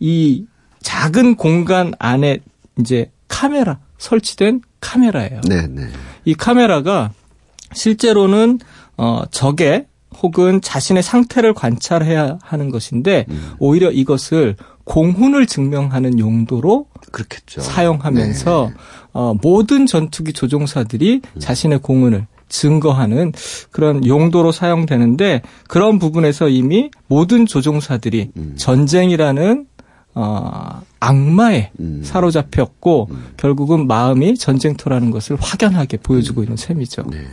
이 0.00 0.44
작은 0.82 1.36
공간 1.36 1.94
안에 1.98 2.40
이제 2.78 3.10
카메라 3.28 3.78
설치된 3.98 4.60
카메라예요. 4.80 5.40
네, 5.48 5.66
네. 5.66 5.88
이 6.24 6.34
카메라가 6.34 7.12
실제로는 7.72 8.58
어 8.96 9.22
적의 9.30 9.86
혹은 10.24 10.62
자신의 10.62 11.02
상태를 11.02 11.52
관찰해야 11.52 12.38
하는 12.42 12.70
것인데 12.70 13.26
오히려 13.58 13.90
이것을 13.90 14.56
공훈을 14.84 15.46
증명하는 15.46 16.18
용도로 16.18 16.86
그렇겠죠. 17.12 17.60
사용하면서 17.60 18.70
네. 18.70 18.74
어, 19.12 19.34
모든 19.42 19.86
전투기 19.86 20.32
조종사들이 20.32 21.20
음. 21.22 21.40
자신의 21.40 21.80
공훈을 21.80 22.26
증거하는 22.48 23.32
그런 23.70 24.06
용도로 24.06 24.52
사용되는데 24.52 25.42
그런 25.68 25.98
부분에서 25.98 26.48
이미 26.48 26.90
모든 27.06 27.46
조종사들이 27.46 28.30
음. 28.36 28.54
전쟁이라는 28.56 29.66
어, 30.14 30.80
악마에 31.00 31.72
음. 31.80 32.02
사로잡혔고 32.04 33.08
음. 33.10 33.24
결국은 33.36 33.86
마음이 33.86 34.36
전쟁터라는 34.36 35.10
것을 35.10 35.36
확연하게 35.40 35.98
보여주고 35.98 36.42
있는 36.42 36.56
셈이죠. 36.56 37.04
네. 37.10 37.26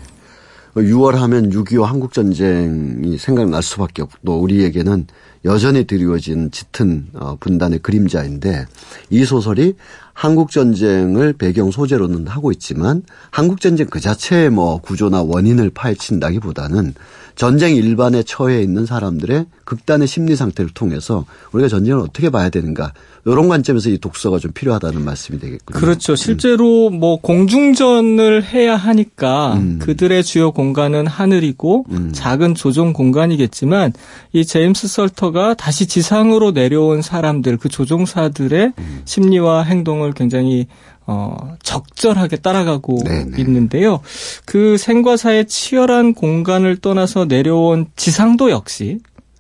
6월 0.76 1.14
하면 1.14 1.50
6.25 1.50 1.84
한국전쟁이 1.84 3.18
생각날 3.18 3.62
수밖에 3.62 4.02
없고 4.02 4.40
우리에게는 4.42 5.08
여전히 5.44 5.86
드리워진 5.86 6.52
짙은 6.52 7.08
어, 7.14 7.36
분단의 7.40 7.80
그림자인데 7.80 8.66
이 9.10 9.26
소설이 9.26 9.76
한국전쟁을 10.14 11.34
배경 11.34 11.72
소재로는 11.72 12.28
하고 12.28 12.52
있지만 12.52 13.02
한국전쟁 13.32 13.88
그 13.88 14.00
자체의 14.00 14.52
뭐 14.52 14.80
구조나 14.80 15.24
원인을 15.24 15.72
파헤친다기 15.72 16.40
보다는 16.40 16.94
전쟁 17.42 17.76
일반에 17.76 18.22
처해 18.22 18.62
있는 18.62 18.86
사람들의 18.86 19.48
극단의 19.66 20.08
심리 20.08 20.36
상태를 20.36 20.70
통해서 20.76 21.26
우리가 21.54 21.70
전쟁을 21.70 22.00
어떻게 22.00 22.30
봐야 22.30 22.50
되는가 22.50 22.94
이런 23.26 23.48
관점에서 23.50 23.90
이 23.90 23.98
독서가 23.98 24.38
좀 24.38 24.52
필요하다는 24.52 25.04
말씀이 25.04 25.40
되겠군요. 25.40 25.80
그렇죠. 25.80 26.16
실제로 26.16 26.90
음. 26.90 27.00
뭐 27.00 27.20
공중전을 27.20 28.44
해야 28.44 28.76
하니까 28.76 29.56
음. 29.56 29.80
그들의 29.82 30.24
주요 30.24 30.52
공간은 30.52 31.08
하늘이고 31.08 31.86
음. 31.90 32.12
작은 32.14 32.54
조종 32.54 32.94
공간이겠지만 32.94 33.94
이 34.34 34.46
제임스 34.46 34.88
설터가 34.88 35.56
다시 35.56 35.88
지상으로 35.88 36.52
내려온 36.52 37.02
사람들 37.02 37.58
그 37.58 37.70
조종사들의 37.70 38.74
음. 38.78 39.02
심리와 39.06 39.64
행동을 39.64 40.14
굉장히 40.14 40.68
어, 41.12 41.58
적절하게 41.62 42.38
따라가고 42.38 43.04
네네. 43.04 43.38
있는데요. 43.42 44.00
그 44.46 44.78
생과사의 44.78 45.48
치열한 45.48 46.14
공간을 46.14 46.78
떠나서 46.78 47.26
내려온 47.26 47.88
지상도 47.98 48.50
역시 48.50 49.00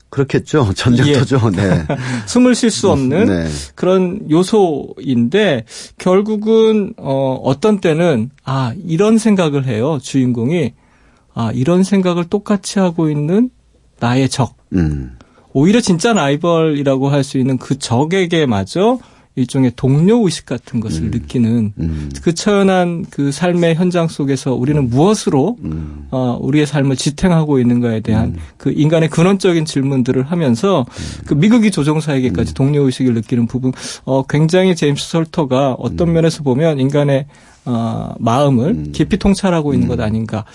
그렇겠죠. 0.09 0.71
전쟁터죠. 0.75 1.39
예. 1.53 1.55
네. 1.55 1.85
숨을 2.27 2.55
쉴 2.55 2.69
수 2.69 2.91
없는 2.91 3.25
네. 3.27 3.47
그런 3.75 4.29
요소인데 4.29 5.63
결국은 5.97 6.93
어 6.97 7.39
어떤 7.41 7.79
때는 7.79 8.29
아 8.43 8.73
이런 8.85 9.17
생각을 9.17 9.65
해요. 9.65 9.97
주인공이 10.01 10.73
아 11.33 11.51
이런 11.53 11.83
생각을 11.83 12.25
똑같이 12.25 12.79
하고 12.79 13.09
있는 13.09 13.49
나의 14.01 14.27
적. 14.27 14.55
음. 14.73 15.17
오히려 15.53 15.79
진짜 15.79 16.11
라이벌이라고 16.11 17.09
할 17.09 17.23
수 17.23 17.37
있는 17.37 17.57
그 17.57 17.77
적에게마저 17.79 18.99
일종의 19.35 19.71
동료 19.75 20.23
의식 20.25 20.45
같은 20.45 20.81
것을 20.81 21.03
음. 21.03 21.11
느끼는 21.11 21.73
음. 21.79 22.11
그 22.21 22.33
처연한 22.33 23.05
그 23.09 23.31
삶의 23.31 23.75
현장 23.75 24.07
속에서 24.07 24.53
우리는 24.53 24.81
음. 24.81 24.89
무엇으로 24.89 25.57
음. 25.63 26.07
어, 26.11 26.37
우리의 26.41 26.65
삶을 26.65 26.97
지탱하고 26.97 27.59
있는가에 27.59 28.01
대한 28.01 28.29
음. 28.29 28.35
그 28.57 28.73
인간의 28.75 29.09
근원적인 29.09 29.63
질문들을 29.65 30.23
하면서 30.23 30.81
음. 30.81 31.23
그 31.25 31.33
미국이 31.33 31.71
조종사에게까지 31.71 32.53
동료 32.53 32.83
의식을 32.83 33.13
느끼는 33.13 33.47
부분 33.47 33.71
어, 34.03 34.23
굉장히 34.23 34.75
제임스 34.75 35.09
설터가 35.09 35.75
어떤 35.79 36.11
면에서 36.11 36.43
보면 36.43 36.79
인간의 36.79 37.25
어, 37.63 38.13
마음을 38.19 38.91
깊이 38.91 39.17
통찰하고 39.17 39.73
있는 39.73 39.87
것 39.87 39.99
아닌가 39.99 40.45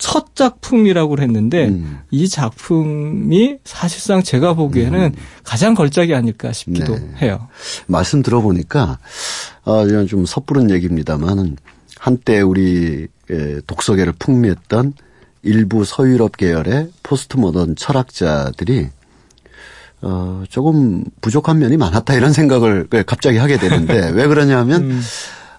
첫 0.00 0.34
작품이라고 0.34 1.18
했는데 1.18 1.68
음. 1.68 2.00
이 2.10 2.28
작품이 2.28 3.58
사실상 3.64 4.22
제가 4.22 4.54
보기에는 4.54 4.98
음. 4.98 5.12
가장 5.44 5.74
걸작이 5.74 6.14
아닐까 6.14 6.52
싶기도 6.52 6.96
네. 6.96 7.12
해요. 7.22 7.48
말씀 7.86 8.22
들어보니까 8.22 8.98
어, 9.64 9.86
이건 9.86 10.08
좀 10.08 10.26
섣부른 10.26 10.70
얘기입니다만은 10.70 11.56
한때 11.98 12.40
우리 12.40 13.06
독서계를 13.66 14.14
풍미했던 14.18 14.94
일부 15.42 15.84
서유럽 15.84 16.36
계열의 16.36 16.88
포스트 17.02 17.36
모던 17.36 17.76
철학자들이 17.76 18.88
어, 20.02 20.42
조금 20.48 21.04
부족한 21.20 21.58
면이 21.58 21.76
많았다 21.76 22.14
이런 22.14 22.32
생각을 22.32 22.88
갑자기 23.06 23.36
하게 23.36 23.58
되는데 23.58 24.10
왜 24.16 24.26
그러냐면 24.26 24.90
음. 24.90 25.02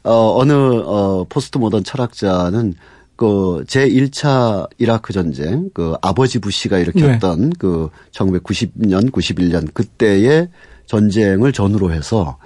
어, 0.04 0.40
어느 0.40 0.52
어, 0.52 1.26
포스트 1.30 1.60
모던 1.60 1.84
철학자는 1.84 2.74
그 3.22 3.64
제1차 3.68 4.68
이라크 4.80 5.14
전쟁 5.14 5.70
그 5.76 5.94
아버지 6.02 6.40
부시가 6.40 6.80
일으켰던 6.80 7.40
네. 7.40 7.56
그 7.60 7.90
1990년 8.14 9.12
91년 9.12 9.72
그때의 9.76 10.50
전쟁을 10.88 11.54
전후로 11.54 11.94
해서 11.94 12.40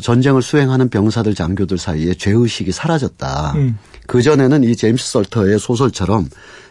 전쟁을 0.00 0.40
수행하는 0.40 0.88
병사들 0.88 1.34
장교들 1.34 1.78
사이에 1.78 2.14
죄의식이 2.14 2.70
사라졌다. 2.70 3.54
음. 3.56 3.76
그 4.06 4.22
전에는 4.22 4.62
이 4.62 4.76
제임스 4.76 5.10
설터의 5.10 5.58
소설처럼 5.58 6.28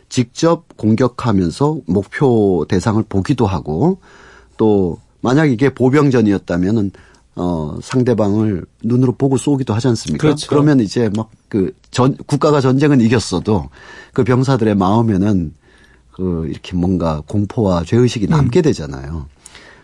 직접 0.07 0.77
공격하면서 0.77 1.79
목표 1.85 2.65
대상을 2.69 3.03
보기도 3.09 3.45
하고 3.45 3.99
또 4.55 4.97
만약 5.19 5.51
이게 5.51 5.67
보병전이었다면은 5.67 6.91
어 7.35 7.77
상대방을 7.81 8.65
눈으로 8.83 9.13
보고 9.13 9.37
쏘기도 9.37 9.73
하지 9.73 9.87
않습니까? 9.87 10.21
그렇죠. 10.21 10.47
그러면 10.49 10.79
이제 10.79 11.09
막 11.15 11.29
그 11.49 11.71
전 11.91 12.17
국가가 12.25 12.59
전쟁은 12.59 12.99
이겼어도 13.01 13.69
그 14.13 14.23
병사들의 14.23 14.73
마음에는 14.75 15.53
그 16.11 16.47
이렇게 16.49 16.75
뭔가 16.75 17.21
공포와 17.27 17.83
죄의식이 17.83 18.27
남게 18.27 18.61
음. 18.61 18.63
되잖아요. 18.63 19.27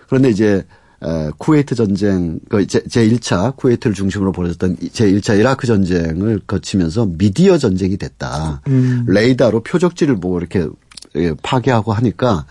그런데 0.08 0.30
이제 0.32 0.66
에, 1.04 1.30
쿠웨이트 1.38 1.76
전쟁, 1.76 2.40
그 2.50 2.66
제, 2.66 2.80
제1차 2.82 3.56
쿠웨이트를 3.56 3.94
중심으로 3.94 4.32
벌어졌던 4.32 4.78
제1차 4.78 5.40
이라크 5.40 5.68
전쟁을 5.68 6.42
거치면서 6.48 7.08
미디어 7.18 7.60
전쟁이 7.60 7.98
됐다. 7.98 8.62
음. 8.68 9.06
레이더로 9.08 9.62
표적지를 9.62 10.20
보고 10.20 10.40
이렇게 10.40 10.68
예, 11.16 11.34
파괴하고 11.44 11.94
하니까 11.94 12.46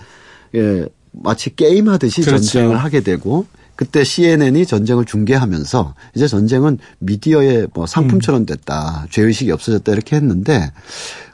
예, 0.55 0.87
마치 1.11 1.55
게임 1.57 1.89
하듯이 1.89 2.23
그렇죠. 2.23 2.45
전쟁을 2.45 2.77
하게 2.77 3.01
되고 3.01 3.47
그때 3.79 4.03
CNN이 4.03 4.67
전쟁을 4.67 5.05
중계하면서 5.05 5.95
이제 6.17 6.27
전쟁은 6.27 6.79
미디어의 6.99 7.69
뭐 7.75 7.87
상품처럼 7.87 8.45
됐다. 8.45 9.03
음. 9.05 9.09
죄의식이 9.09 9.53
없어졌다 9.53 9.93
이렇게 9.93 10.17
했는데 10.17 10.73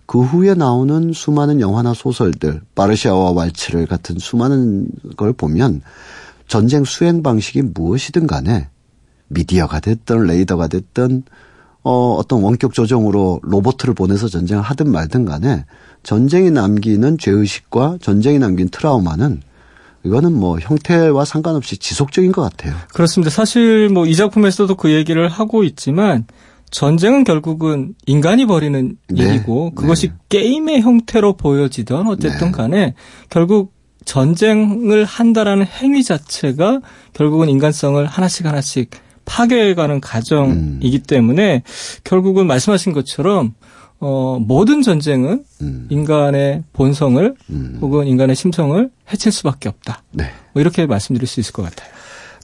그 0.04 0.20
후에 0.20 0.52
나오는 0.52 1.14
수많은 1.14 1.62
영화나 1.62 1.94
소설들, 1.94 2.60
바르샤와 2.74 3.32
왈츠를 3.32 3.86
같은 3.86 4.18
수많은 4.18 4.88
걸 5.16 5.32
보면 5.32 5.80
전쟁 6.46 6.84
수행 6.84 7.22
방식이 7.22 7.62
무엇이든 7.62 8.26
간에 8.26 8.68
미디어가 9.28 9.80
됐든 9.80 10.26
레이더가 10.26 10.68
됐든 10.68 11.22
어, 11.82 12.16
어떤 12.16 12.42
원격 12.42 12.74
조정으로 12.74 13.40
로봇을 13.42 13.94
보내서 13.94 14.28
전쟁을 14.28 14.62
하든 14.62 14.92
말든 14.92 15.24
간에 15.24 15.64
전쟁이 16.02 16.50
남기는 16.50 17.16
죄의식과 17.16 18.00
전쟁이 18.02 18.38
남긴 18.38 18.68
트라우마는 18.68 19.40
이거는 20.04 20.32
뭐 20.32 20.58
형태와 20.60 21.24
상관없이 21.24 21.78
지속적인 21.78 22.32
것 22.32 22.42
같아요. 22.42 22.74
그렇습니다. 22.92 23.30
사실 23.30 23.88
뭐 23.88 24.04
이 24.06 24.16
작품에서도 24.16 24.74
그 24.76 24.92
얘기를 24.92 25.28
하고 25.28 25.64
있지만 25.64 26.26
전쟁은 26.70 27.24
결국은 27.24 27.94
인간이 28.06 28.46
벌이는 28.46 28.96
네. 29.08 29.24
일이고 29.24 29.74
그것이 29.74 30.08
네. 30.08 30.14
게임의 30.28 30.82
형태로 30.82 31.36
보여지던 31.36 32.06
어쨌든 32.08 32.46
네. 32.46 32.52
간에 32.52 32.94
결국 33.30 33.72
전쟁을 34.04 35.04
한다라는 35.04 35.66
행위 35.66 36.04
자체가 36.04 36.80
결국은 37.12 37.48
인간성을 37.48 38.04
하나씩 38.04 38.44
하나씩 38.44 38.90
파괴해가는 39.24 40.00
과정이기 40.00 40.96
음. 40.98 41.02
때문에 41.06 41.62
결국은 42.02 42.46
말씀하신 42.46 42.92
것처럼 42.92 43.54
어, 44.06 44.38
모든 44.38 44.82
전쟁은 44.82 45.46
음. 45.62 45.86
인간의 45.88 46.62
본성을 46.74 47.34
음. 47.48 47.78
혹은 47.80 48.06
인간의 48.06 48.36
심성을 48.36 48.90
해칠 49.10 49.32
수밖에 49.32 49.70
없다. 49.70 50.02
네. 50.10 50.30
뭐 50.52 50.60
이렇게 50.60 50.84
말씀드릴 50.84 51.26
수 51.26 51.40
있을 51.40 51.54
것 51.54 51.62
같아요. 51.62 51.88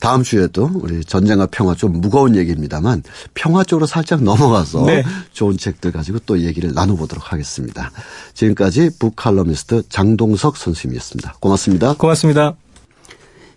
다음 0.00 0.22
주에 0.22 0.46
도 0.46 0.70
우리 0.72 1.04
전쟁과 1.04 1.48
평화 1.50 1.74
좀 1.74 2.00
무거운 2.00 2.34
얘기입니다만 2.34 3.02
평화 3.34 3.62
쪽으로 3.62 3.84
살짝 3.84 4.22
넘어가서 4.22 4.86
네. 4.86 5.04
좋은 5.34 5.58
책들 5.58 5.92
가지고 5.92 6.20
또 6.20 6.40
얘기를 6.40 6.72
나눠보도록 6.72 7.30
하겠습니다. 7.30 7.90
지금까지 8.32 8.92
북칼럼니스트 8.98 9.82
장동석 9.90 10.56
선생님이었습니다. 10.56 11.34
고맙습니다. 11.40 11.92
고맙습니다. 11.92 12.54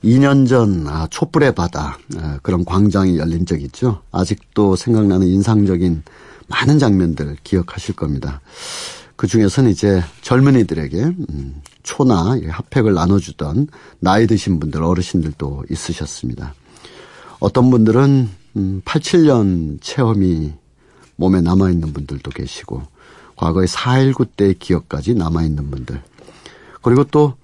2년 0.04 0.46
전 0.50 0.86
아, 0.90 1.08
촛불의 1.10 1.56
바다 1.56 1.98
아, 2.18 2.38
그런 2.42 2.66
광장이 2.66 3.18
열린 3.18 3.46
적 3.46 3.62
있죠. 3.62 4.02
아직도 4.12 4.76
생각나는 4.76 5.26
인상적인 5.28 6.04
많은 6.48 6.80
장면들 6.80 7.38
기억하실 7.44 7.96
겁니다. 7.96 8.42
그 9.16 9.28
중에서는 9.28 9.70
이제 9.70 10.04
젊은이들에게 10.22 11.04
음, 11.04 11.62
초나 11.84 12.38
핫팩을 12.50 12.94
나눠주던 12.94 13.68
나이 14.00 14.28
드신 14.28 14.60
분들, 14.60 14.84
어르신들도 14.84 15.66
있으셨습니다. 15.70 16.54
어떤 17.40 17.70
분들은 17.70 18.30
87년 18.56 19.42
음, 19.42 19.78
체험이 19.82 20.54
몸에 21.16 21.42
남아있는 21.42 21.94
분들도 21.94 22.32
계시고, 22.32 22.82
과거의 23.36 23.68
4.19 23.68 24.28
때의 24.36 24.56
기억까지 24.56 25.14
남아있는 25.14 25.70
분들. 25.70 26.02
그리고 26.82 27.04
또 27.06 27.38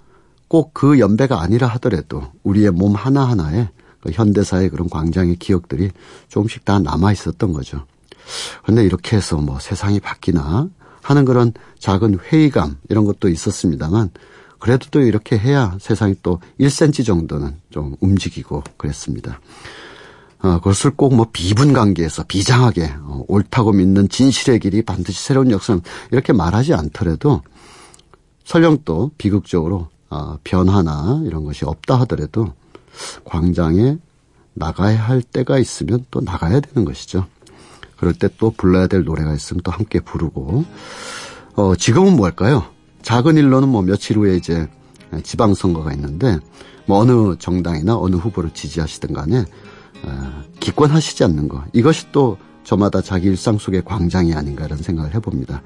꼭 0.49 0.73
그 0.73 0.99
연배가 0.99 1.41
아니라 1.41 1.67
하더라도 1.67 2.23
우리의 2.43 2.71
몸 2.71 2.95
하나하나에 2.95 3.69
그 4.01 4.11
현대사의 4.11 4.69
그런 4.69 4.89
광장의 4.89 5.35
기억들이 5.35 5.91
조금씩 6.27 6.65
다 6.65 6.79
남아있었던 6.79 7.53
거죠. 7.53 7.85
그런데 8.63 8.83
이렇게 8.83 9.17
해서 9.17 9.37
뭐 9.37 9.59
세상이 9.59 9.99
바뀌나 9.99 10.69
하는 11.01 11.25
그런 11.25 11.53
작은 11.79 12.19
회의감 12.19 12.77
이런 12.89 13.05
것도 13.05 13.29
있었습니다만 13.29 14.11
그래도 14.59 14.87
또 14.91 15.01
이렇게 15.01 15.37
해야 15.37 15.77
세상이 15.79 16.15
또 16.21 16.39
1cm 16.59 17.05
정도는 17.05 17.55
좀 17.69 17.95
움직이고 17.99 18.63
그랬습니다. 18.77 19.39
어, 20.41 20.57
그것을 20.59 20.91
꼭 20.91 21.13
뭐 21.13 21.27
비분 21.31 21.73
관계에서 21.73 22.23
비장하게 22.27 22.93
어, 23.01 23.23
옳다고 23.27 23.73
믿는 23.73 24.09
진실의 24.09 24.59
길이 24.59 24.81
반드시 24.81 25.23
새로운 25.23 25.51
역사는 25.51 25.81
이렇게 26.11 26.33
말하지 26.33 26.73
않더라도 26.73 27.41
설령 28.45 28.79
또 28.85 29.11
비극적으로 29.17 29.87
어, 30.09 30.37
변화나 30.43 31.21
이런 31.25 31.43
것이 31.43 31.65
없다 31.65 31.99
하더라도 32.01 32.53
광장에 33.25 33.97
나가야 34.53 35.01
할 35.01 35.21
때가 35.21 35.57
있으면 35.57 36.05
또 36.11 36.21
나가야 36.21 36.59
되는 36.59 36.85
것이죠. 36.85 37.27
그럴 37.99 38.13
때 38.13 38.29
또 38.37 38.51
불러야 38.51 38.87
될 38.87 39.03
노래가 39.03 39.33
있으면 39.33 39.61
또 39.63 39.71
함께 39.71 39.99
부르고 39.99 40.63
어, 41.55 41.75
지금은 41.75 42.15
뭘까요? 42.15 42.63
작은 43.01 43.37
일로는 43.37 43.67
뭐 43.69 43.81
며칠 43.81 44.17
후에 44.17 44.35
이제 44.37 44.67
지방선거가 45.23 45.93
있는데 45.93 46.37
뭐 46.85 46.99
어느 46.99 47.35
정당이나 47.37 47.97
어느 47.97 48.15
후보를 48.15 48.51
지지하시든 48.53 49.13
간에 49.13 49.43
어, 50.03 50.43
기권하시지 50.59 51.23
않는 51.25 51.47
거 51.49 51.63
이것이 51.73 52.11
또 52.11 52.37
저마다 52.63 53.01
자기 53.01 53.27
일상 53.27 53.57
속의 53.57 53.83
광장이 53.83 54.33
아닌가 54.33 54.65
이런 54.65 54.77
생각을 54.77 55.13
해봅니다. 55.15 55.61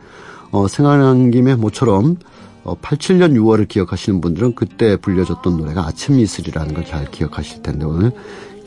어, 0.52 0.68
생각난 0.68 1.32
김에 1.32 1.56
모처럼 1.56 2.18
어, 2.64 2.76
87년 2.80 3.34
6월을 3.36 3.68
기억하시는 3.68 4.22
분들은 4.22 4.56
그때 4.56 4.96
불려줬던 4.98 5.58
노래가 5.58 5.86
아침 5.86 6.18
이슬이라는 6.20 6.74
걸 6.74 6.86
잘 6.86 7.12
기억하실 7.12 7.62
텐데 7.62 7.86
오늘 7.86 8.12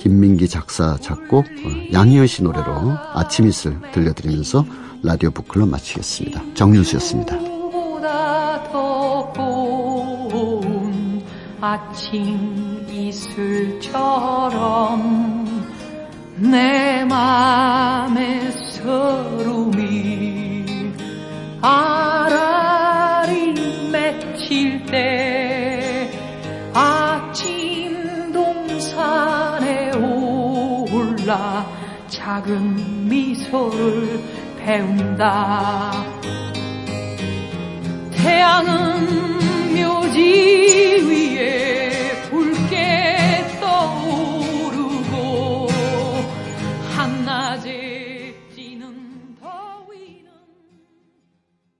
김민기 0.07 0.49
작사 0.49 0.97
작곡 0.99 1.47
어, 1.47 1.51
양희은 1.93 2.29
씨 2.29 2.45
노래로 2.45 2.97
아침 3.13 3.49
이슬 3.49 3.77
들려드리면서 3.91 4.65
라디오 5.03 5.33
북클럽 5.33 5.69
마치겠습니다. 5.69 6.41
정윤수였습니다. 6.55 7.37
아침 11.61 12.87
이슬처럼 12.89 14.07
내 16.37 17.05
맘의 17.05 18.53
서름이 18.53 20.67
아라리 21.61 23.55
맺힐 23.91 24.87
때 24.87 26.09
아침 26.73 28.33
동산 28.33 29.46
몰라 31.27 31.67
작은 32.07 33.09
미소를 33.09 34.23
배운다. 34.59 35.93
태양은 38.13 39.75
묘지 39.75 41.03
위에 41.09 41.96